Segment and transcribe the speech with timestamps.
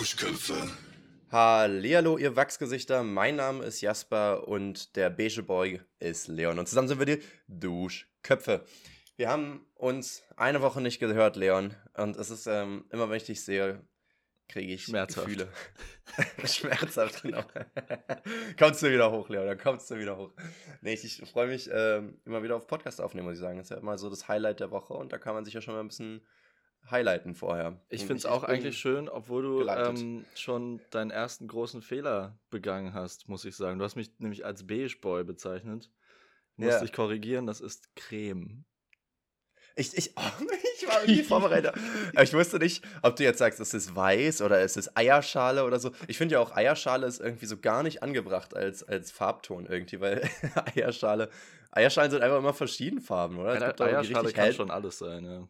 [0.00, 0.54] Duschköpfe.
[1.30, 3.02] Hallihallo, ihr Wachsgesichter.
[3.02, 6.58] Mein Name ist Jasper und der beige Boy ist Leon.
[6.58, 8.64] Und zusammen sind wir die Duschköpfe.
[9.16, 11.74] Wir haben uns eine Woche nicht gehört, Leon.
[11.98, 13.86] Und es ist ähm, immer, wenn ich dich sehe,
[14.48, 15.26] kriege ich Schmerzhaft.
[15.26, 15.52] Gefühle.
[16.46, 17.44] Schmerzhaft, genau.
[18.58, 20.32] kommst du wieder hoch, Leon, dann kommst du wieder hoch.
[20.80, 23.58] Nee, ich, ich freue mich ähm, immer wieder auf Podcast aufnehmen, muss ich sagen.
[23.58, 25.60] Das ist ja immer so das Highlight der Woche und da kann man sich ja
[25.60, 26.22] schon mal ein bisschen
[26.88, 27.80] highlighten vorher.
[27.88, 32.38] Ich finde es ich auch eigentlich schön, obwohl du ähm, schon deinen ersten großen Fehler
[32.50, 33.78] begangen hast, muss ich sagen.
[33.78, 35.90] Du hast mich nämlich als Beige Boy bezeichnet.
[36.52, 36.80] Ich musste Ja.
[36.80, 38.64] dich korrigieren, das ist Creme.
[39.76, 40.22] Ich, ich, oh,
[40.76, 41.74] ich war irgendwie vorbereitet.
[42.12, 45.64] Aber ich wusste nicht, ob du jetzt sagst, es ist weiß oder es ist Eierschale
[45.64, 45.92] oder so.
[46.08, 50.00] Ich finde ja auch, Eierschale ist irgendwie so gar nicht angebracht als, als Farbton irgendwie,
[50.00, 50.28] weil
[50.74, 51.30] Eierschale,
[51.70, 53.54] Eierschalen sind einfach immer verschieden Farben, oder?
[53.54, 55.48] Es Eierschale kann hell- schon alles sein, ja.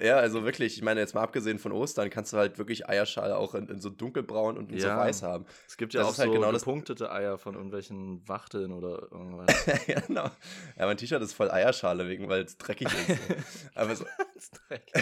[0.00, 3.36] Ja, also wirklich, ich meine, jetzt mal abgesehen von Ostern, kannst du halt wirklich Eierschale
[3.36, 4.98] auch in, in so dunkelbraun und in so Ja.
[4.98, 5.46] weiß haben.
[5.66, 9.08] Es gibt ja Das auch halt so genau das- gepunktete Eier von irgendwelchen Wachteln oder
[9.10, 9.46] irgendwas.
[9.86, 10.30] ja, genau.
[10.78, 13.06] Ja, mein T-Shirt ist voll Eierschale wegen, weil es dreckig ist.
[13.06, 13.34] So.
[13.74, 14.04] Aber so,
[14.36, 14.92] ist Dreck.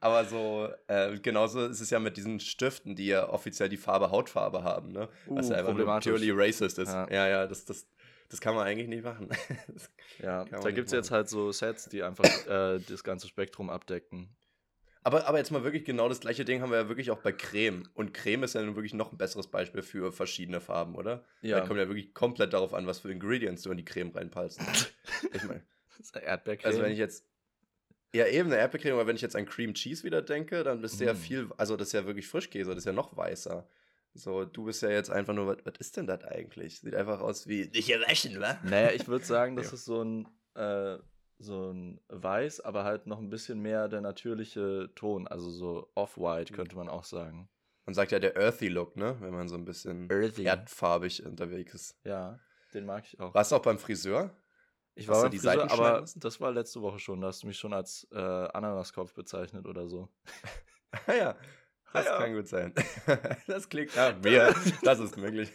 [0.00, 4.10] Aber so, äh, genauso ist es ja mit diesen Stiften, die ja offiziell die Farbe
[4.10, 5.08] Hautfarbe haben, ne?
[5.26, 6.92] Was Uh, ja einfach nur purely racist ist.
[6.92, 7.08] Ja.
[7.10, 7.86] Ja, ja, das, das,
[8.34, 9.28] das kann man eigentlich nicht machen.
[10.18, 14.28] Ja, da gibt es jetzt halt so Sets, die einfach äh, das ganze Spektrum abdecken.
[15.02, 17.32] aber, aber jetzt mal wirklich genau das gleiche Ding haben wir ja wirklich auch bei
[17.32, 17.88] Creme.
[17.94, 21.24] Und Creme ist ja nun wirklich noch ein besseres Beispiel für verschiedene Farben, oder?
[21.42, 21.60] Ja.
[21.60, 24.60] Da kommt ja wirklich komplett darauf an, was für Ingredients du in die Creme reinpalst.
[25.32, 25.62] ich meine,
[25.96, 26.66] Das ist Erdbeercreme.
[26.70, 27.24] also wenn ich jetzt.
[28.14, 31.00] Ja, eben eine Erdbeercreme, aber wenn ich jetzt an Cream Cheese wieder denke, dann bist
[31.00, 31.16] du ja Mm.
[31.16, 33.68] viel, also das ist ja wirklich Frischkäse, das ist ja noch weißer.
[34.14, 36.78] So, du bist ja jetzt einfach nur, was, was ist denn das eigentlich?
[36.80, 38.58] Sieht einfach aus wie nicht gewaschen, wa?
[38.62, 39.72] Naja, ich würde sagen, das Ja.
[39.74, 40.98] ist so ein, äh,
[41.38, 45.26] so ein Weiß, aber halt noch ein bisschen mehr der natürliche Ton.
[45.26, 46.56] Also so off-white, Mhm.
[46.56, 47.48] könnte man auch sagen.
[47.86, 49.16] Man sagt ja der earthy Look, ne?
[49.20, 50.44] Wenn man so ein bisschen Earthy.
[50.44, 51.96] erdfarbig unterwegs ist.
[52.04, 52.38] Ja,
[52.72, 53.34] den mag ich auch.
[53.34, 54.30] Warst du auch beim Friseur?
[54.94, 56.20] Ich war beim die Friseur, aber lassen?
[56.20, 57.20] das war letzte Woche schon.
[57.20, 60.08] Da hast du mich schon als äh, Ananaskopf bezeichnet oder so.
[61.08, 61.36] Ah ja,
[61.94, 62.18] das ja.
[62.18, 62.74] kann gut sein.
[63.46, 64.54] das klingt nach mir.
[64.82, 65.50] Das ist möglich.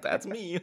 [0.00, 0.62] That's me.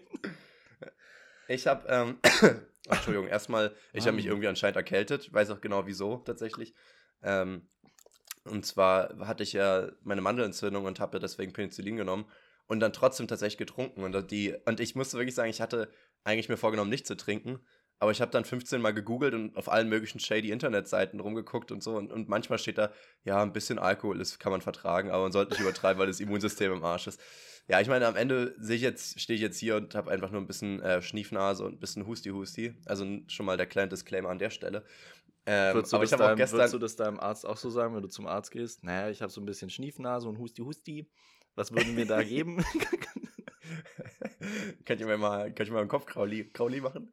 [1.47, 2.19] Ich habe, ähm,
[2.90, 5.28] Entschuldigung, erstmal, ich habe mich irgendwie anscheinend erkältet.
[5.28, 6.73] Ich weiß auch genau wieso tatsächlich.
[7.22, 7.69] Ähm,
[8.45, 12.25] und zwar hatte ich ja meine Mandelentzündung und habe deswegen Penicillin genommen
[12.66, 14.03] und dann trotzdem tatsächlich getrunken.
[14.03, 15.91] Und, die, und ich musste wirklich sagen, ich hatte
[16.23, 17.59] eigentlich mir vorgenommen, nicht zu trinken.
[17.99, 21.83] Aber ich habe dann 15 Mal gegoogelt und auf allen möglichen shady Internetseiten rumgeguckt und
[21.83, 21.97] so.
[21.97, 22.91] Und, und manchmal steht da,
[23.25, 26.21] ja, ein bisschen Alkohol ist, kann man vertragen, aber man sollte nicht übertreiben, weil das
[26.21, 27.19] Immunsystem im Arsch ist.
[27.67, 30.31] Ja, ich meine, am Ende sehe ich jetzt, stehe ich jetzt hier und habe einfach
[30.31, 32.73] nur ein bisschen äh, Schniefnase und ein bisschen Husti-Husti.
[32.85, 34.85] Also schon mal der kleine Disclaimer an der Stelle.
[35.45, 36.79] Ähm, würdest, du aber das ich habe auch deinem, würdest du gestern.
[36.79, 38.83] das deinem Arzt auch so sagen, wenn du zum Arzt gehst?
[38.83, 41.09] Naja, ich habe so ein bisschen Schniefnase und Husti-Husti.
[41.59, 42.57] Was würden mir da geben?
[44.85, 47.11] kann ich mir mal, kann ich mal einen Kopfkrauli Krauli machen?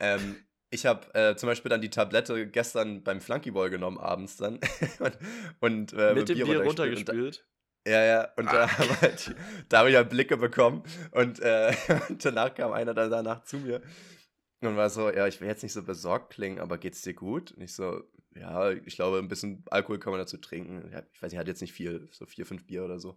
[0.00, 4.58] ähm, ich habe äh, zum Beispiel dann die Tablette gestern beim Flunkyball genommen, abends dann.
[4.98, 5.16] und
[5.60, 6.58] und äh, Mit dem Bier runtergespült.
[6.58, 7.46] Und runtergespült?
[7.84, 8.78] da- Ja, ja, und da, Ah.
[8.78, 9.36] haben halt,
[9.68, 10.82] da habe ich halt Blicke bekommen
[11.12, 11.72] und, äh,
[12.08, 13.80] und danach kam einer dann danach zu mir
[14.62, 17.52] und war so, ja, ich will jetzt nicht so besorgt klingen, aber geht's dir gut?
[17.52, 18.02] Und ich so,
[18.34, 20.90] ja, ich glaube, ein bisschen Alkohol kann man dazu trinken.
[21.12, 23.16] Ich weiß, ich hatte jetzt nicht viel, so vier, fünf Bier oder so.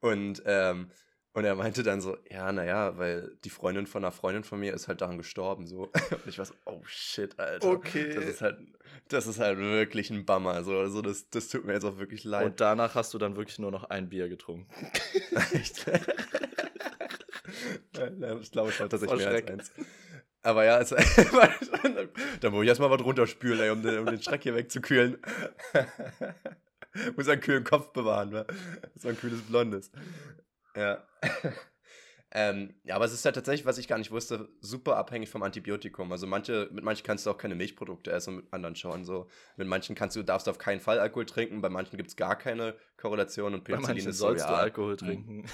[0.00, 0.90] Und, ähm,
[1.32, 4.74] und er meinte dann so, ja, naja, weil die Freundin von einer Freundin von mir
[4.74, 5.90] ist halt daran gestorben, so.
[6.10, 7.68] Und ich war so, oh shit, Alter.
[7.68, 8.14] Okay.
[8.14, 8.58] Das ist halt,
[9.08, 10.78] das ist halt wirklich ein Bummer, so.
[10.78, 12.46] Also das, das tut mir jetzt auch wirklich leid.
[12.46, 14.66] Und danach hast du dann wirklich nur noch ein Bier getrunken.
[15.52, 15.86] Echt?
[18.40, 19.72] Ich glaube, es war tatsächlich mehr als eins.
[20.42, 20.90] Aber ja, es,
[22.40, 25.18] da muss ich erstmal was runterspülen, ey, um, den, um den Schreck hier wegzukühlen.
[27.16, 28.46] muss einen kühlen Kopf bewahren, wa?
[28.96, 29.90] So ein kühles Blondes.
[30.76, 31.06] Ja.
[32.32, 35.42] ähm, ja, aber es ist ja tatsächlich, was ich gar nicht wusste, super abhängig vom
[35.42, 36.10] Antibiotikum.
[36.12, 39.04] Also manche, mit manchen kannst du auch keine Milchprodukte essen und mit anderen schon.
[39.04, 39.28] So.
[39.56, 42.16] Mit manchen kannst du, darfst du auf keinen Fall Alkohol trinken, bei manchen gibt es
[42.16, 44.98] gar keine Korrelation und Bei Penicillin manchen ist so, sollst du ja, Alkohol hm.
[44.98, 45.46] trinken.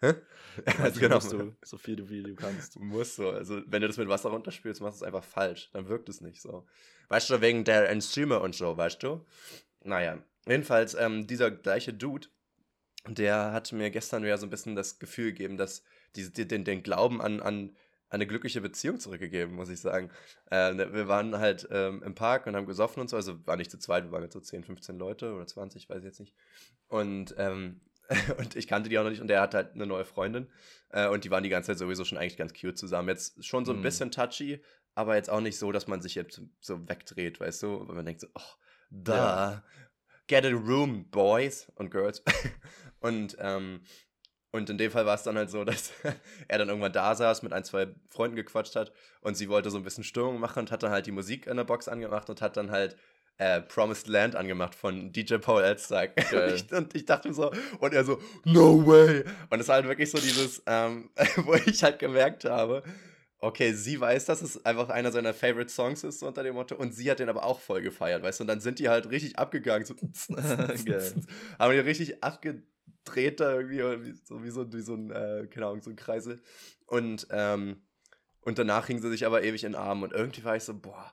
[0.00, 0.14] Hä?
[0.78, 1.14] Also genau.
[1.14, 2.74] musst du so viel wie du kannst.
[2.74, 3.30] Du musst so.
[3.30, 5.70] Also, wenn du das mit Wasser runterspülst, machst du es einfach falsch.
[5.72, 6.66] Dann wirkt es nicht so.
[7.08, 9.24] Weißt du, wegen der Enzyme und so, weißt du?
[9.82, 12.28] Naja, jedenfalls, ähm, dieser gleiche Dude,
[13.06, 15.82] der hat mir gestern wieder so ein bisschen das Gefühl gegeben, dass
[16.16, 17.76] die, die, den, den Glauben an, an
[18.10, 20.10] eine glückliche Beziehung zurückgegeben, muss ich sagen.
[20.50, 23.70] Äh, wir waren halt ähm, im Park und haben gesoffen und so, also war nicht
[23.70, 26.34] zu zweit, wir waren jetzt so 10, 15 Leute oder 20, weiß ich jetzt nicht.
[26.88, 27.80] Und, ähm,
[28.38, 30.48] und ich kannte die auch noch nicht und der hat halt eine neue Freundin
[30.90, 33.08] äh, und die waren die ganze Zeit sowieso schon eigentlich ganz cute zusammen.
[33.08, 33.82] Jetzt schon so ein Mhm.
[33.82, 34.60] bisschen touchy,
[34.96, 37.86] aber jetzt auch nicht so, dass man sich jetzt so wegdreht, weißt du?
[37.86, 38.42] Weil man denkt so, oh,
[38.90, 39.62] da,
[40.26, 42.22] get a room, boys und girls.
[43.00, 43.82] und, ähm,
[44.52, 45.92] und in dem Fall war es dann halt so, dass
[46.48, 49.78] er dann irgendwann da saß, mit ein, zwei Freunden gequatscht hat und sie wollte so
[49.78, 52.42] ein bisschen Stimmung machen und hat dann halt die Musik in der Box angemacht und
[52.42, 52.96] hat dann halt
[53.38, 56.12] äh, Promised Land angemacht von DJ Paul Elstag.
[56.32, 59.24] ich, und ich dachte so, und er so, no way.
[59.48, 62.82] Und es war halt wirklich so dieses, ähm, wo ich halt gemerkt habe,
[63.40, 66.76] okay, sie weiß, dass es einfach einer seiner Favorite Songs ist, so unter dem Motto,
[66.76, 69.10] und sie hat den aber auch voll gefeiert, weißt du, und dann sind die halt
[69.10, 69.94] richtig abgegangen, so,
[71.58, 75.82] haben die richtig abgedreht da irgendwie, so wie so, wie so ein, äh, keine Ahnung,
[75.82, 76.40] so ein Kreisel.
[76.86, 77.82] Und, ähm,
[78.42, 80.78] und danach hingen sie sich aber ewig in den Arm und irgendwie war ich so,
[80.78, 81.12] boah,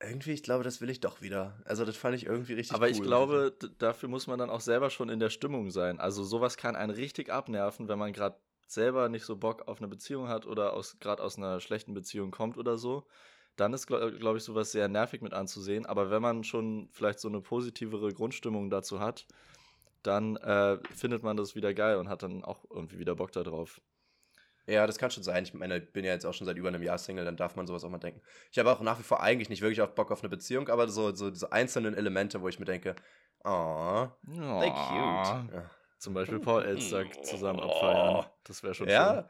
[0.00, 1.60] irgendwie, ich glaube, das will ich doch wieder.
[1.64, 2.92] Also, das fand ich irgendwie richtig Aber cool.
[2.92, 6.00] ich glaube, dafür muss man dann auch selber schon in der Stimmung sein.
[6.00, 8.36] Also, sowas kann einen richtig abnerven, wenn man gerade
[8.72, 12.30] selber nicht so Bock auf eine Beziehung hat oder aus, gerade aus einer schlechten Beziehung
[12.30, 13.06] kommt oder so.
[13.56, 15.86] Dann ist, glaube glaub ich, sowas sehr nervig mit anzusehen.
[15.86, 19.26] Aber wenn man schon vielleicht so eine positivere Grundstimmung dazu hat,
[20.02, 23.80] dann äh, findet man das wieder geil und hat dann auch irgendwie wieder Bock darauf.
[24.66, 25.44] Ja, das kann schon sein.
[25.44, 27.56] Ich meine, ich bin ja jetzt auch schon seit über einem Jahr Single, dann darf
[27.56, 28.22] man sowas auch mal denken.
[28.50, 30.88] Ich habe auch nach wie vor eigentlich nicht wirklich auf Bock auf eine Beziehung, aber
[30.88, 32.94] so, so diese einzelnen Elemente, wo ich mir denke,
[33.44, 35.52] oh, they cute.
[35.52, 35.70] Ja.
[36.02, 38.26] Zum Beispiel Paul Elstag zusammen abfeiern.
[38.42, 39.28] Das wäre schon ja.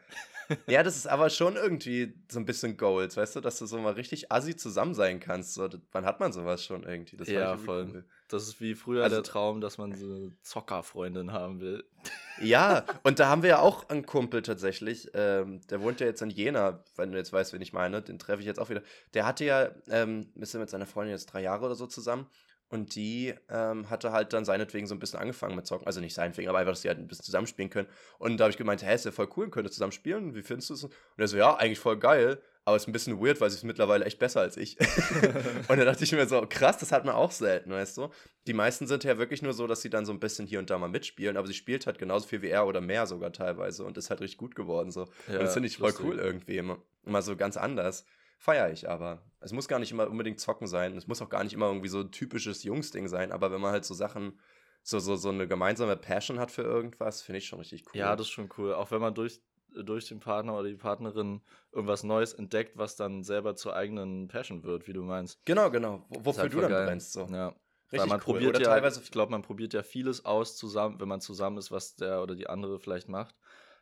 [0.49, 0.57] schön.
[0.69, 3.77] ja, das ist aber schon irgendwie so ein bisschen Goals, weißt du, dass du so
[3.77, 5.53] mal richtig assi zusammen sein kannst.
[5.53, 7.19] So, wann hat man sowas schon irgendwie?
[7.19, 7.91] Das ja, voll.
[7.93, 8.05] Cool.
[8.29, 11.85] Das ist wie früher also, der Traum, dass man so eine Zockerfreundin haben will.
[12.41, 15.11] Ja, und da haben wir ja auch einen Kumpel tatsächlich.
[15.13, 18.01] Ähm, der wohnt ja jetzt in Jena, wenn du jetzt weißt, wen ich meine.
[18.01, 18.83] Den treffe ich jetzt auch wieder.
[19.13, 22.27] Der hatte ja, ähm, ist ja mit seiner Freundin jetzt drei Jahre oder so zusammen.
[22.73, 25.87] Und die ähm, hatte halt dann seinetwegen so ein bisschen angefangen mit Zocken.
[25.87, 27.87] Also nicht seinetwegen, aber einfach, dass sie halt ein bisschen zusammenspielen können.
[28.19, 30.35] Und da habe ich gemeint, hä, ist ja voll cool, könnt ihr zusammen spielen.
[30.35, 30.85] Wie findest du es?
[30.85, 32.41] Und er so, ja, eigentlich voll geil.
[32.65, 34.79] Aber es ist ein bisschen weird, weil sie ist mittlerweile echt besser als ich.
[35.69, 38.09] und da dachte ich mir so, krass, das hat man auch selten, weißt du?
[38.47, 40.71] Die meisten sind ja wirklich nur so, dass sie dann so ein bisschen hier und
[40.71, 43.85] da mal mitspielen, aber sie spielt halt genauso viel wie er oder mehr sogar teilweise
[43.85, 44.93] und ist halt richtig gut geworden.
[44.93, 45.09] So.
[45.29, 46.07] Ja, und das finde ich voll lustig.
[46.07, 46.57] cool irgendwie.
[46.57, 48.07] Immer, immer so ganz anders.
[48.43, 49.23] Feiere ich aber.
[49.39, 50.97] Es muss gar nicht immer unbedingt zocken sein.
[50.97, 53.71] Es muss auch gar nicht immer irgendwie so ein typisches Jungsding sein, aber wenn man
[53.71, 54.41] halt so Sachen
[54.83, 58.01] so, so, so eine gemeinsame Passion hat für irgendwas, finde ich schon richtig cool.
[58.01, 58.75] Ja, das ist schon cool.
[58.75, 59.41] Auch wenn man durch
[59.75, 61.41] durch den Partner oder die Partnerin
[61.71, 65.39] irgendwas Neues entdeckt, was dann selber zur eigenen Passion wird, wie du meinst.
[65.45, 66.05] Genau, genau.
[66.09, 66.87] Wofür halt du dann geil.
[66.87, 67.13] brennst.
[67.13, 67.29] So.
[67.31, 67.55] Ja.
[67.93, 68.25] Richtig Weil man cool.
[68.25, 71.59] probiert oder ja, teilweise, ich glaube, man probiert ja vieles aus zusammen, wenn man zusammen
[71.59, 73.37] ist, was der oder die andere vielleicht macht.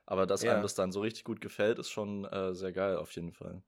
[0.04, 0.52] Aber dass ja.
[0.52, 3.62] einem das dann so richtig gut gefällt, ist schon äh, sehr geil auf jeden Fall.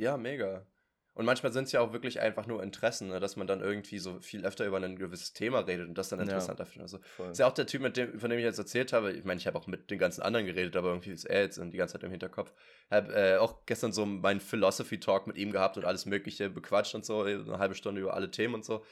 [0.00, 0.66] Ja, mega.
[1.12, 3.20] Und manchmal sind es ja auch wirklich einfach nur Interessen, ne?
[3.20, 6.20] dass man dann irgendwie so viel öfter über ein gewisses Thema redet und das dann
[6.20, 6.94] interessanter ja, findet.
[6.94, 9.12] Also, ist ja auch der Typ, mit dem, von dem ich jetzt erzählt habe.
[9.12, 11.60] Ich meine, ich habe auch mit den ganzen anderen geredet, aber irgendwie ist er jetzt
[11.62, 12.54] die ganze Zeit im Hinterkopf.
[12.86, 16.48] Ich habe äh, auch gestern so meinen Philosophy Talk mit ihm gehabt und alles Mögliche
[16.48, 18.82] bequatscht und so, eine halbe Stunde über alle Themen und so.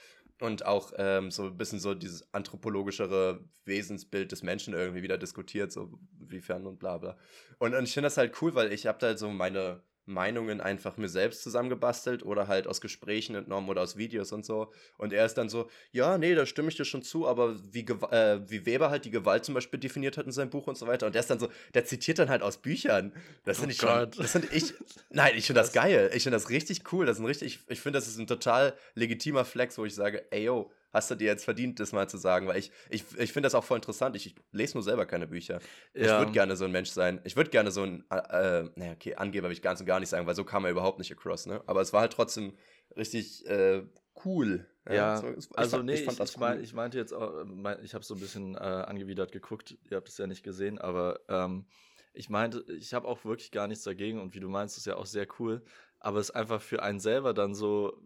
[0.40, 5.72] Und auch ähm, so ein bisschen so dieses anthropologischere Wesensbild des Menschen irgendwie wieder diskutiert,
[5.72, 7.16] so wiefern und bla bla.
[7.58, 10.60] Und, und ich finde das halt cool, weil ich habe da halt so meine Meinungen
[10.60, 14.72] einfach mir selbst zusammengebastelt oder halt aus Gesprächen entnommen oder aus Videos und so.
[14.96, 17.81] Und er ist dann so, ja, nee, da stimme ich dir schon zu, aber wie,
[17.81, 20.87] äh, wie Weber halt die Gewalt zum Beispiel definiert hat in seinem Buch und so
[20.87, 21.06] weiter.
[21.06, 23.12] Und der ist dann so, der zitiert dann halt aus Büchern.
[23.44, 24.14] Das finde oh ich Gott.
[24.14, 24.75] schon, das finde ich,
[25.11, 26.11] nein, ich finde das geil.
[26.14, 27.06] Ich finde das richtig cool.
[27.06, 29.94] Das ist ein richtig, ich, ich finde, das ist ein total legitimer Flex, wo ich
[29.94, 33.04] sage, ey, yo, hast du dir jetzt verdient, das mal zu sagen, weil ich, ich,
[33.18, 34.16] ich finde das auch voll interessant.
[34.16, 35.61] Ich, ich, lese nur selber keine Bücher.
[35.95, 36.02] Ja.
[36.02, 37.21] Ich würde gerne so ein Mensch sein.
[37.25, 40.09] Ich würde gerne so ein, äh, naja, okay, Angeber will ich ganz und gar nicht
[40.09, 41.62] sagen, weil so kam er überhaupt nicht across, ne?
[41.66, 42.54] Aber es war halt trotzdem
[42.97, 43.83] richtig äh,
[44.25, 44.66] cool.
[44.87, 47.95] Ja, ja ich, also nee, ich, ich, ich, mein, ich, meinte jetzt auch, mein, ich
[47.95, 51.66] habe so ein bisschen äh, angewidert geguckt, ihr habt es ja nicht gesehen, aber ähm,
[52.14, 54.97] ich meinte, ich habe auch wirklich gar nichts dagegen und wie du meinst, ist ja
[54.97, 55.62] auch sehr cool,
[56.00, 58.00] aber es ist einfach für einen selber dann so,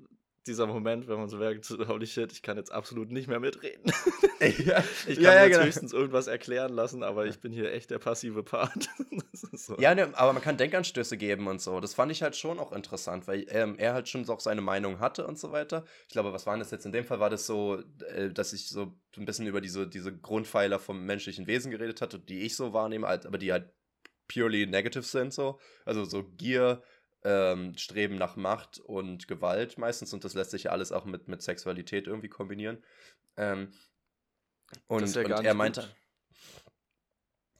[0.47, 3.93] dieser Moment, wenn man so merkt, holy shit, ich kann jetzt absolut nicht mehr mitreden.
[4.41, 5.65] ja, ich kann ja, ja, jetzt genau.
[5.65, 8.89] höchstens irgendwas erklären lassen, aber ich bin hier echt der passive Part.
[9.53, 9.77] so.
[9.79, 11.81] Ja, ne, aber man kann Denkanstöße geben und so.
[11.81, 15.01] Das fand ich halt schon auch interessant, weil ähm, er halt schon auch seine Meinung
[15.01, 15.85] hatte und so weiter.
[16.07, 16.87] Ich glaube, was war das jetzt?
[16.87, 17.83] In dem Fall war das so,
[18.15, 22.19] äh, dass ich so ein bisschen über diese, diese Grundpfeiler vom menschlichen Wesen geredet hatte,
[22.19, 23.73] die ich so wahrnehme, aber die halt
[24.29, 25.59] purely negative sind so.
[25.85, 26.83] Also so Gier,
[27.25, 31.29] ähm, Streben nach Macht und Gewalt meistens und das lässt sich ja alles auch mit,
[31.29, 32.83] mit Sexualität irgendwie kombinieren.
[33.37, 33.73] Ähm,
[34.87, 35.83] und, ja und er meinte.
[35.83, 35.97] Gut.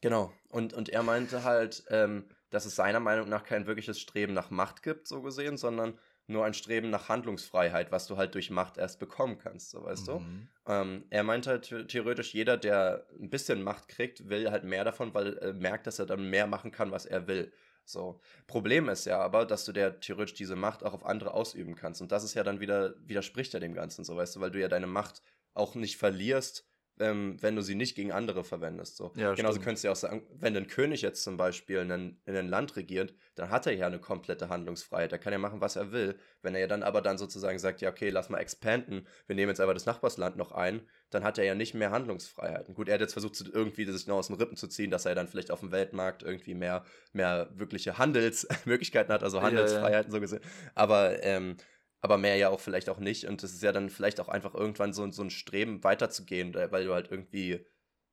[0.01, 0.33] Genau.
[0.49, 4.51] Und, und er meinte halt, ähm, dass es seiner Meinung nach kein wirkliches Streben nach
[4.51, 8.79] Macht gibt, so gesehen, sondern nur ein Streben nach Handlungsfreiheit, was du halt durch Macht
[8.79, 10.49] erst bekommen kannst, so weißt mhm.
[10.67, 10.73] du.
[10.73, 15.15] Ähm, er meint halt theoretisch, jeder, der ein bisschen Macht kriegt, will halt mehr davon,
[15.15, 17.53] weil er merkt, dass er dann mehr machen kann, was er will.
[17.85, 18.21] So.
[18.47, 22.01] Problem ist ja aber, dass du der theoretisch diese Macht auch auf andere ausüben kannst.
[22.01, 24.61] Und das ist ja dann wieder, widerspricht ja dem Ganzen, so weißt du, weil du
[24.61, 25.23] ja deine Macht
[25.55, 26.67] auch nicht verlierst,
[26.99, 28.97] ähm, wenn du sie nicht gegen andere verwendest.
[28.97, 29.13] So.
[29.17, 29.65] Ja, Genauso stimmt.
[29.65, 32.49] könntest du ja auch sagen, wenn ein König jetzt zum Beispiel in ein, in ein
[32.49, 35.13] Land regiert, dann hat er ja eine komplette Handlungsfreiheit.
[35.13, 36.19] Er kann ja machen, was er will.
[36.43, 39.51] Wenn er ja dann aber dann sozusagen sagt, ja, okay, lass mal expanden, wir nehmen
[39.51, 42.75] jetzt aber das Nachbarsland noch ein, dann hat er ja nicht mehr Handlungsfreiheiten.
[42.75, 45.15] Gut, er hat jetzt versucht, irgendwie sich noch aus den Rippen zu ziehen, dass er
[45.15, 50.11] dann vielleicht auf dem Weltmarkt irgendwie mehr, mehr wirkliche Handelsmöglichkeiten hat, also Handelsfreiheiten ja, ja.
[50.11, 50.41] so gesehen.
[50.75, 51.57] Aber ähm,
[52.03, 53.27] aber mehr ja auch vielleicht auch nicht.
[53.27, 56.85] Und es ist ja dann vielleicht auch einfach irgendwann so, so ein Streben weiterzugehen, weil
[56.85, 57.65] du halt irgendwie,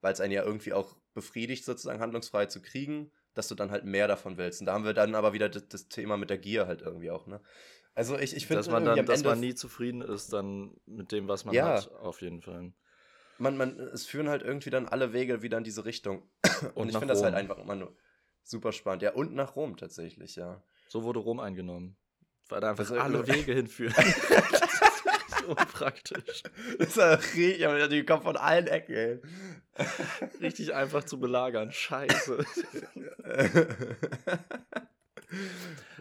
[0.01, 3.85] weil es einen ja irgendwie auch befriedigt, sozusagen handlungsfrei zu kriegen, dass du dann halt
[3.85, 4.61] mehr davon willst.
[4.61, 7.09] Und da haben wir dann aber wieder das, das Thema mit der Gier halt irgendwie
[7.09, 7.41] auch, ne?
[7.95, 11.27] Also ich, ich finde, dass man dann, dass man nie zufrieden ist dann mit dem,
[11.27, 12.71] was man ja, hat, auf jeden Fall.
[13.39, 16.23] Man, man, es führen halt irgendwie dann alle Wege wieder in diese Richtung.
[16.61, 17.95] Und, und ich finde das halt einfach immer nur
[18.43, 19.01] super spannend.
[19.01, 20.61] Ja, und nach Rom tatsächlich, ja.
[20.87, 21.95] So wurde Rom eingenommen.
[22.49, 23.93] Weil da einfach alle Wege hinführen.
[25.41, 26.43] so unpraktisch.
[26.79, 29.19] Das ist ja richtig, die kommen von allen Ecken, ey.
[30.41, 31.71] Richtig einfach zu belagern.
[31.71, 32.43] Scheiße.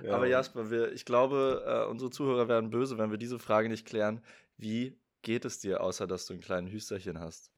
[0.03, 0.15] ja.
[0.15, 3.87] Aber Jasper, wir, ich glaube, äh, unsere Zuhörer werden böse, wenn wir diese Frage nicht
[3.87, 4.25] klären.
[4.57, 7.51] Wie geht es dir, außer dass du ein kleines Hüsterchen hast?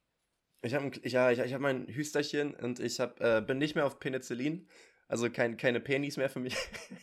[0.62, 3.86] Ich habe ja, ich, ich hab mein Hüsterchen und ich hab, äh, bin nicht mehr
[3.86, 4.68] auf Penicillin.
[5.08, 6.56] Also kein, keine Penis mehr für mich.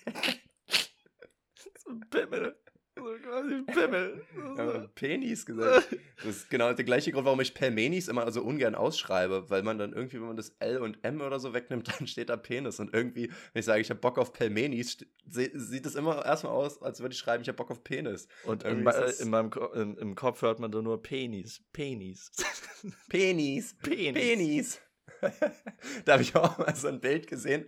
[2.09, 2.55] Pimmel.
[2.97, 4.21] So quasi Pimmel.
[4.57, 5.95] Ja, Penis gesagt.
[6.17, 9.77] Das ist genau der gleiche Grund, warum ich Pelmenis immer so ungern ausschreibe, weil man
[9.77, 12.79] dann irgendwie, wenn man das L und M oder so wegnimmt, dann steht da Penis.
[12.79, 16.81] Und irgendwie, wenn ich sage, ich habe Bock auf Pelmenis, sieht das immer erstmal aus,
[16.81, 18.27] als würde ich schreiben, ich habe Bock auf Penis.
[18.43, 21.61] Und in, in, meinem Ko in, im Kopf hört man dann nur Penis.
[21.73, 22.31] Penis.
[23.09, 23.75] Penis.
[23.81, 24.13] Penis.
[24.13, 24.81] Penis.
[26.05, 27.65] da habe ich auch mal so ein Bild gesehen.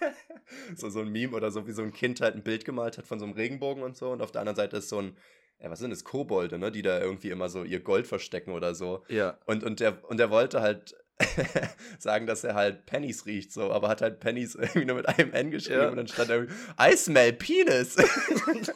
[0.76, 3.06] so, so ein Meme oder so, wie so ein Kind halt ein Bild gemalt hat
[3.06, 4.10] von so einem Regenbogen und so.
[4.10, 5.16] Und auf der anderen Seite ist so ein,
[5.60, 6.70] ja, was sind das, Kobolde, ne?
[6.70, 9.04] Die da irgendwie immer so ihr Gold verstecken oder so.
[9.08, 9.38] Ja.
[9.46, 10.94] Und, und, der, und der wollte halt
[11.98, 15.32] sagen, dass er halt Pennies riecht, so, aber hat halt Pennies irgendwie nur mit einem
[15.32, 15.88] N geschrieben ja.
[15.88, 17.96] und dann stand irgendwie I smell penis.
[17.96, 18.68] und ich,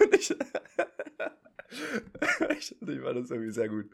[0.00, 0.30] und ich,
[2.50, 3.88] ich, ich fand das irgendwie sehr gut.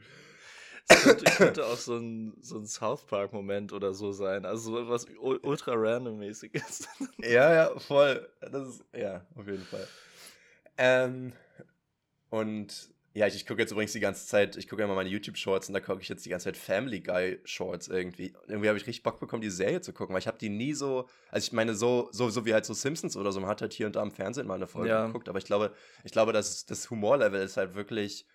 [0.88, 4.44] Es könnte, könnte, auch so ein, so ein South Park-Moment oder so sein.
[4.44, 6.88] Also so was ultra randommäßiges.
[7.18, 8.28] Ja, ja, voll.
[8.40, 9.86] Das ist, ja, auf jeden Fall.
[10.76, 11.32] Ähm,
[12.30, 15.10] und ja, ich, ich gucke jetzt übrigens die ganze Zeit, ich gucke ja mal meine
[15.10, 18.34] YouTube-Shorts und da gucke ich jetzt die ganze Zeit Family Guy-Shorts irgendwie.
[18.48, 20.72] irgendwie habe ich richtig Bock bekommen, die Serie zu gucken, weil ich habe die nie
[20.72, 23.60] so, also ich meine, so, so, so wie halt so Simpsons oder so, man hat
[23.60, 25.06] halt hier und da im Fernsehen mal eine Folge ja.
[25.06, 25.74] geguckt, aber ich glaube,
[26.04, 28.26] ich glaube, dass das Humorlevel ist halt wirklich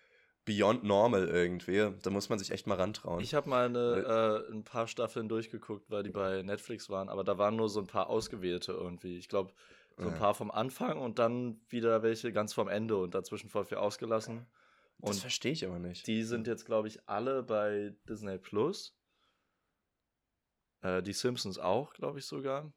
[0.48, 1.92] beyond normal irgendwie.
[2.02, 3.20] Da muss man sich echt mal rantrauen.
[3.20, 7.22] Ich habe mal eine, äh, ein paar Staffeln durchgeguckt, weil die bei Netflix waren, aber
[7.22, 9.18] da waren nur so ein paar ausgewählte irgendwie.
[9.18, 9.52] Ich glaube,
[9.98, 13.64] so ein paar vom Anfang und dann wieder welche ganz vom Ende und dazwischen voll
[13.64, 14.46] viel ausgelassen.
[15.00, 16.06] Und das verstehe ich aber nicht.
[16.06, 18.96] Die sind jetzt, glaube ich, alle bei Disney Plus.
[20.82, 22.72] Äh, die Simpsons auch, glaube ich sogar.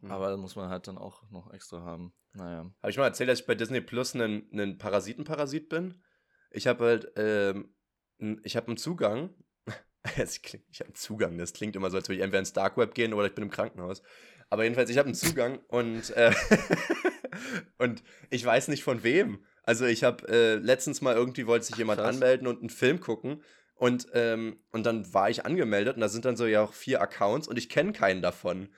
[0.00, 0.10] Mhm.
[0.10, 2.12] Aber da muss man halt dann auch noch extra haben.
[2.32, 2.70] Naja.
[2.82, 6.02] Habe ich mal erzählt, dass ich bei Disney Plus ein, ein Parasitenparasit bin?
[6.54, 7.74] Ich habe halt, ähm,
[8.42, 9.30] ich habe einen Zugang.
[10.16, 12.94] ich habe einen Zugang, das klingt immer so, als würde ich entweder ins Dark Web
[12.94, 14.02] gehen oder ich bin im Krankenhaus.
[14.50, 16.32] Aber jedenfalls, ich habe einen Zugang und, äh,
[17.78, 19.44] und ich weiß nicht von wem.
[19.62, 22.14] Also ich habe äh, letztens mal irgendwie wollte sich jemand Krass.
[22.14, 23.42] anmelden und einen Film gucken
[23.74, 27.00] und, ähm, und dann war ich angemeldet und da sind dann so ja auch vier
[27.00, 28.68] Accounts und ich kenne keinen davon.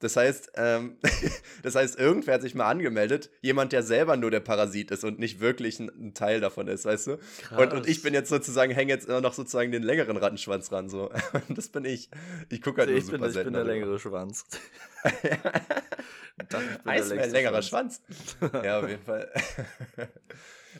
[0.00, 0.96] Das heißt, ähm,
[1.62, 5.18] das heißt, irgendwer hat sich mal angemeldet, jemand, der selber nur der Parasit ist und
[5.18, 7.18] nicht wirklich ein, ein Teil davon ist, weißt du?
[7.56, 10.88] Und, und ich bin jetzt sozusagen, hänge jetzt immer noch sozusagen den längeren Rattenschwanz ran,
[10.88, 11.10] so.
[11.50, 12.08] Das bin ich.
[12.48, 13.50] Ich gucke halt also nur super bin, selten.
[13.50, 14.44] Ich bin der längere Schwanz.
[16.84, 18.00] Eismeer, längerer Schwanz.
[18.38, 18.64] Schwanz.
[18.64, 19.30] ja, auf jeden Fall.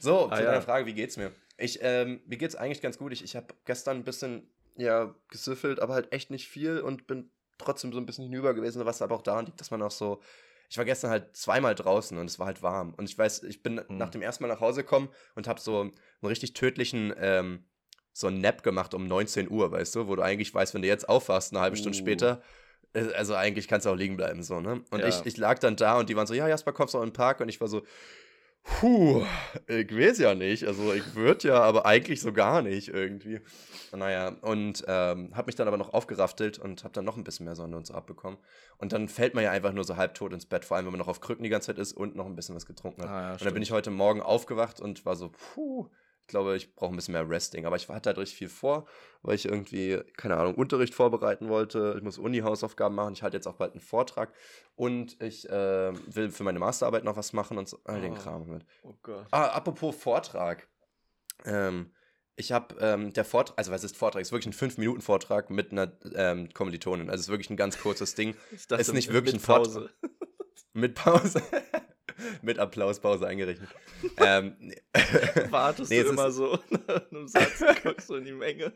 [0.00, 0.50] so, ah, zu ja.
[0.50, 1.32] deiner Frage, wie geht's mir?
[1.58, 3.12] Ich, ähm, mir geht's eigentlich ganz gut.
[3.12, 7.30] Ich, ich habe gestern ein bisschen, ja, gesüffelt, aber halt echt nicht viel und bin
[7.60, 10.20] trotzdem so ein bisschen hinüber gewesen, was aber auch daran liegt, dass man auch so.
[10.68, 12.94] Ich war gestern halt zweimal draußen und es war halt warm.
[12.94, 13.96] Und ich weiß, ich bin mhm.
[13.96, 17.64] nach dem ersten Mal nach Hause gekommen und habe so einen richtig tödlichen, ähm,
[18.12, 20.88] so einen Nap gemacht um 19 Uhr, weißt du, wo du eigentlich weißt, wenn du
[20.88, 22.00] jetzt aufwachst, eine halbe Stunde uh.
[22.00, 22.42] später,
[22.92, 24.84] äh, also eigentlich kannst du auch liegen bleiben, so, ne?
[24.90, 25.08] Und ja.
[25.08, 27.08] ich, ich lag dann da und die waren so, ja, Jasper, kommst du auch in
[27.08, 27.40] den Park?
[27.40, 27.82] Und ich war so,
[28.62, 29.24] Puh,
[29.66, 30.66] ich weiß ja nicht.
[30.66, 33.40] Also ich würde ja, aber eigentlich so gar nicht irgendwie.
[33.92, 37.46] Naja, und ähm, habe mich dann aber noch aufgeraftelt und habe dann noch ein bisschen
[37.46, 38.38] mehr Sonne und so abbekommen.
[38.78, 40.98] Und dann fällt man ja einfach nur so halbtot ins Bett, vor allem wenn man
[40.98, 43.10] noch auf Krücken die ganze Zeit ist und noch ein bisschen was getrunken hat.
[43.10, 45.88] Ah, ja, und dann bin ich heute Morgen aufgewacht und war so, puh,
[46.30, 47.66] glaube, ich brauche ein bisschen mehr Resting.
[47.66, 48.86] Aber ich hatte halt richtig viel vor,
[49.22, 51.94] weil ich irgendwie, keine Ahnung, Unterricht vorbereiten wollte.
[51.96, 53.12] Ich muss Uni-Hausaufgaben machen.
[53.12, 54.32] Ich halte jetzt auch bald einen Vortrag.
[54.74, 58.16] Und ich äh, will für meine Masterarbeit noch was machen und so, all den oh.
[58.16, 58.64] Kram mit.
[58.82, 59.26] Oh Gott.
[59.30, 60.68] Ah, apropos Vortrag.
[61.44, 61.92] Ähm,
[62.36, 64.22] ich habe ähm, der Vortrag, also was ist Vortrag?
[64.22, 67.10] Ist wirklich ein 5-Minuten-Vortrag mit einer ähm, Kommilitonin.
[67.10, 68.34] Also es ist wirklich ein ganz kurzes Ding.
[68.52, 69.90] Es ist nicht wirklich ein Vortrag.
[70.72, 71.42] mit Pause.
[72.42, 73.68] mit Applauspause eingerechnet.
[74.18, 74.56] ähm,
[75.50, 78.72] Wartest nee, du immer so nach einem Satz, guckst du in die Menge.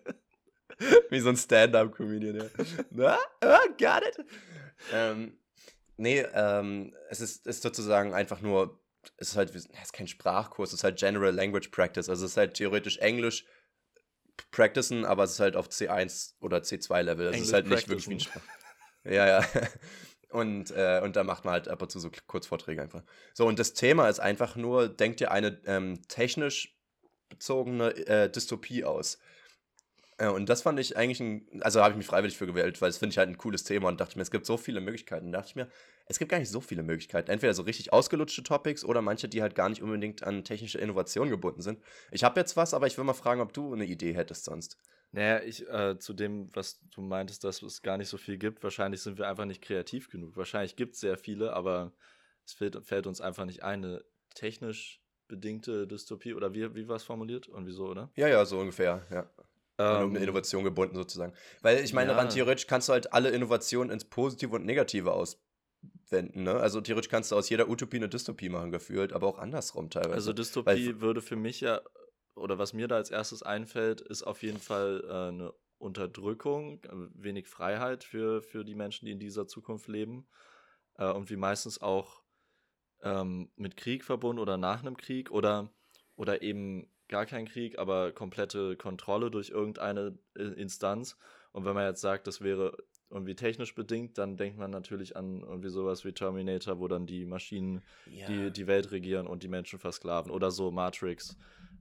[1.10, 2.46] Wie so ein Stand-up-Comedian, ja.
[2.90, 4.26] Na, oh, got it.
[4.92, 5.38] Ähm,
[5.96, 8.80] nee, ähm, es ist, ist sozusagen einfach nur
[9.18, 12.08] es ist halt, es ist kein Sprachkurs, es ist halt General Language Practice.
[12.08, 13.44] Also es ist halt theoretisch Englisch
[14.50, 17.26] practicen, aber es ist halt auf C1 oder C2 Level.
[17.28, 18.42] Also es ist halt nicht wirklich wie ein Sprach.
[19.04, 19.46] ja, ja.
[20.34, 23.04] Und, äh, und da macht man halt ab und zu so Kurzvorträge einfach.
[23.34, 26.76] So, und das Thema ist einfach nur, denkt ihr eine ähm, technisch
[27.28, 29.18] bezogene äh, Dystopie aus?
[30.20, 32.88] Ja, und das fand ich eigentlich ein, also habe ich mich freiwillig für gewählt, weil
[32.88, 35.26] das finde ich halt ein cooles Thema und dachte mir, es gibt so viele Möglichkeiten.
[35.26, 35.68] Und dachte ich mir,
[36.06, 37.30] es gibt gar nicht so viele Möglichkeiten.
[37.30, 41.30] Entweder so richtig ausgelutschte Topics oder manche, die halt gar nicht unbedingt an technische Innovation
[41.30, 41.78] gebunden sind.
[42.10, 44.78] Ich habe jetzt was, aber ich will mal fragen, ob du eine Idee hättest sonst.
[45.14, 48.64] Naja, ich, äh, zu dem, was du meintest, dass es gar nicht so viel gibt,
[48.64, 50.36] wahrscheinlich sind wir einfach nicht kreativ genug.
[50.36, 51.92] Wahrscheinlich gibt es sehr viele, aber
[52.44, 54.04] es fällt, fällt uns einfach nicht eine
[54.34, 58.10] technisch bedingte Dystopie oder wie, wie war es formuliert und wieso, oder?
[58.16, 59.30] Ja, ja, so ungefähr, ja.
[59.78, 61.32] Ähm, um eine Innovation gebunden sozusagen.
[61.62, 62.16] Weil ich meine, ja.
[62.16, 66.42] rein theoretisch kannst du halt alle Innovationen ins Positive und Negative auswenden.
[66.42, 66.54] Ne?
[66.54, 70.14] Also theoretisch kannst du aus jeder Utopie eine Dystopie machen, gefühlt, aber auch andersrum teilweise.
[70.14, 71.80] Also Dystopie Weil, würde für mich ja,
[72.34, 76.88] oder was mir da als erstes einfällt, ist auf jeden Fall äh, eine Unterdrückung, äh,
[77.14, 80.26] wenig Freiheit für, für die Menschen, die in dieser Zukunft leben.
[80.96, 82.22] Äh, und wie meistens auch
[83.02, 85.70] ähm, mit Krieg verbunden oder nach einem Krieg oder,
[86.16, 91.16] oder eben gar kein Krieg, aber komplette Kontrolle durch irgendeine äh, Instanz.
[91.52, 92.76] Und wenn man jetzt sagt, das wäre
[93.10, 97.26] irgendwie technisch bedingt, dann denkt man natürlich an irgendwie sowas wie Terminator, wo dann die
[97.26, 98.26] Maschinen ja.
[98.26, 100.32] die, die Welt regieren und die Menschen versklaven.
[100.32, 101.36] Oder so Matrix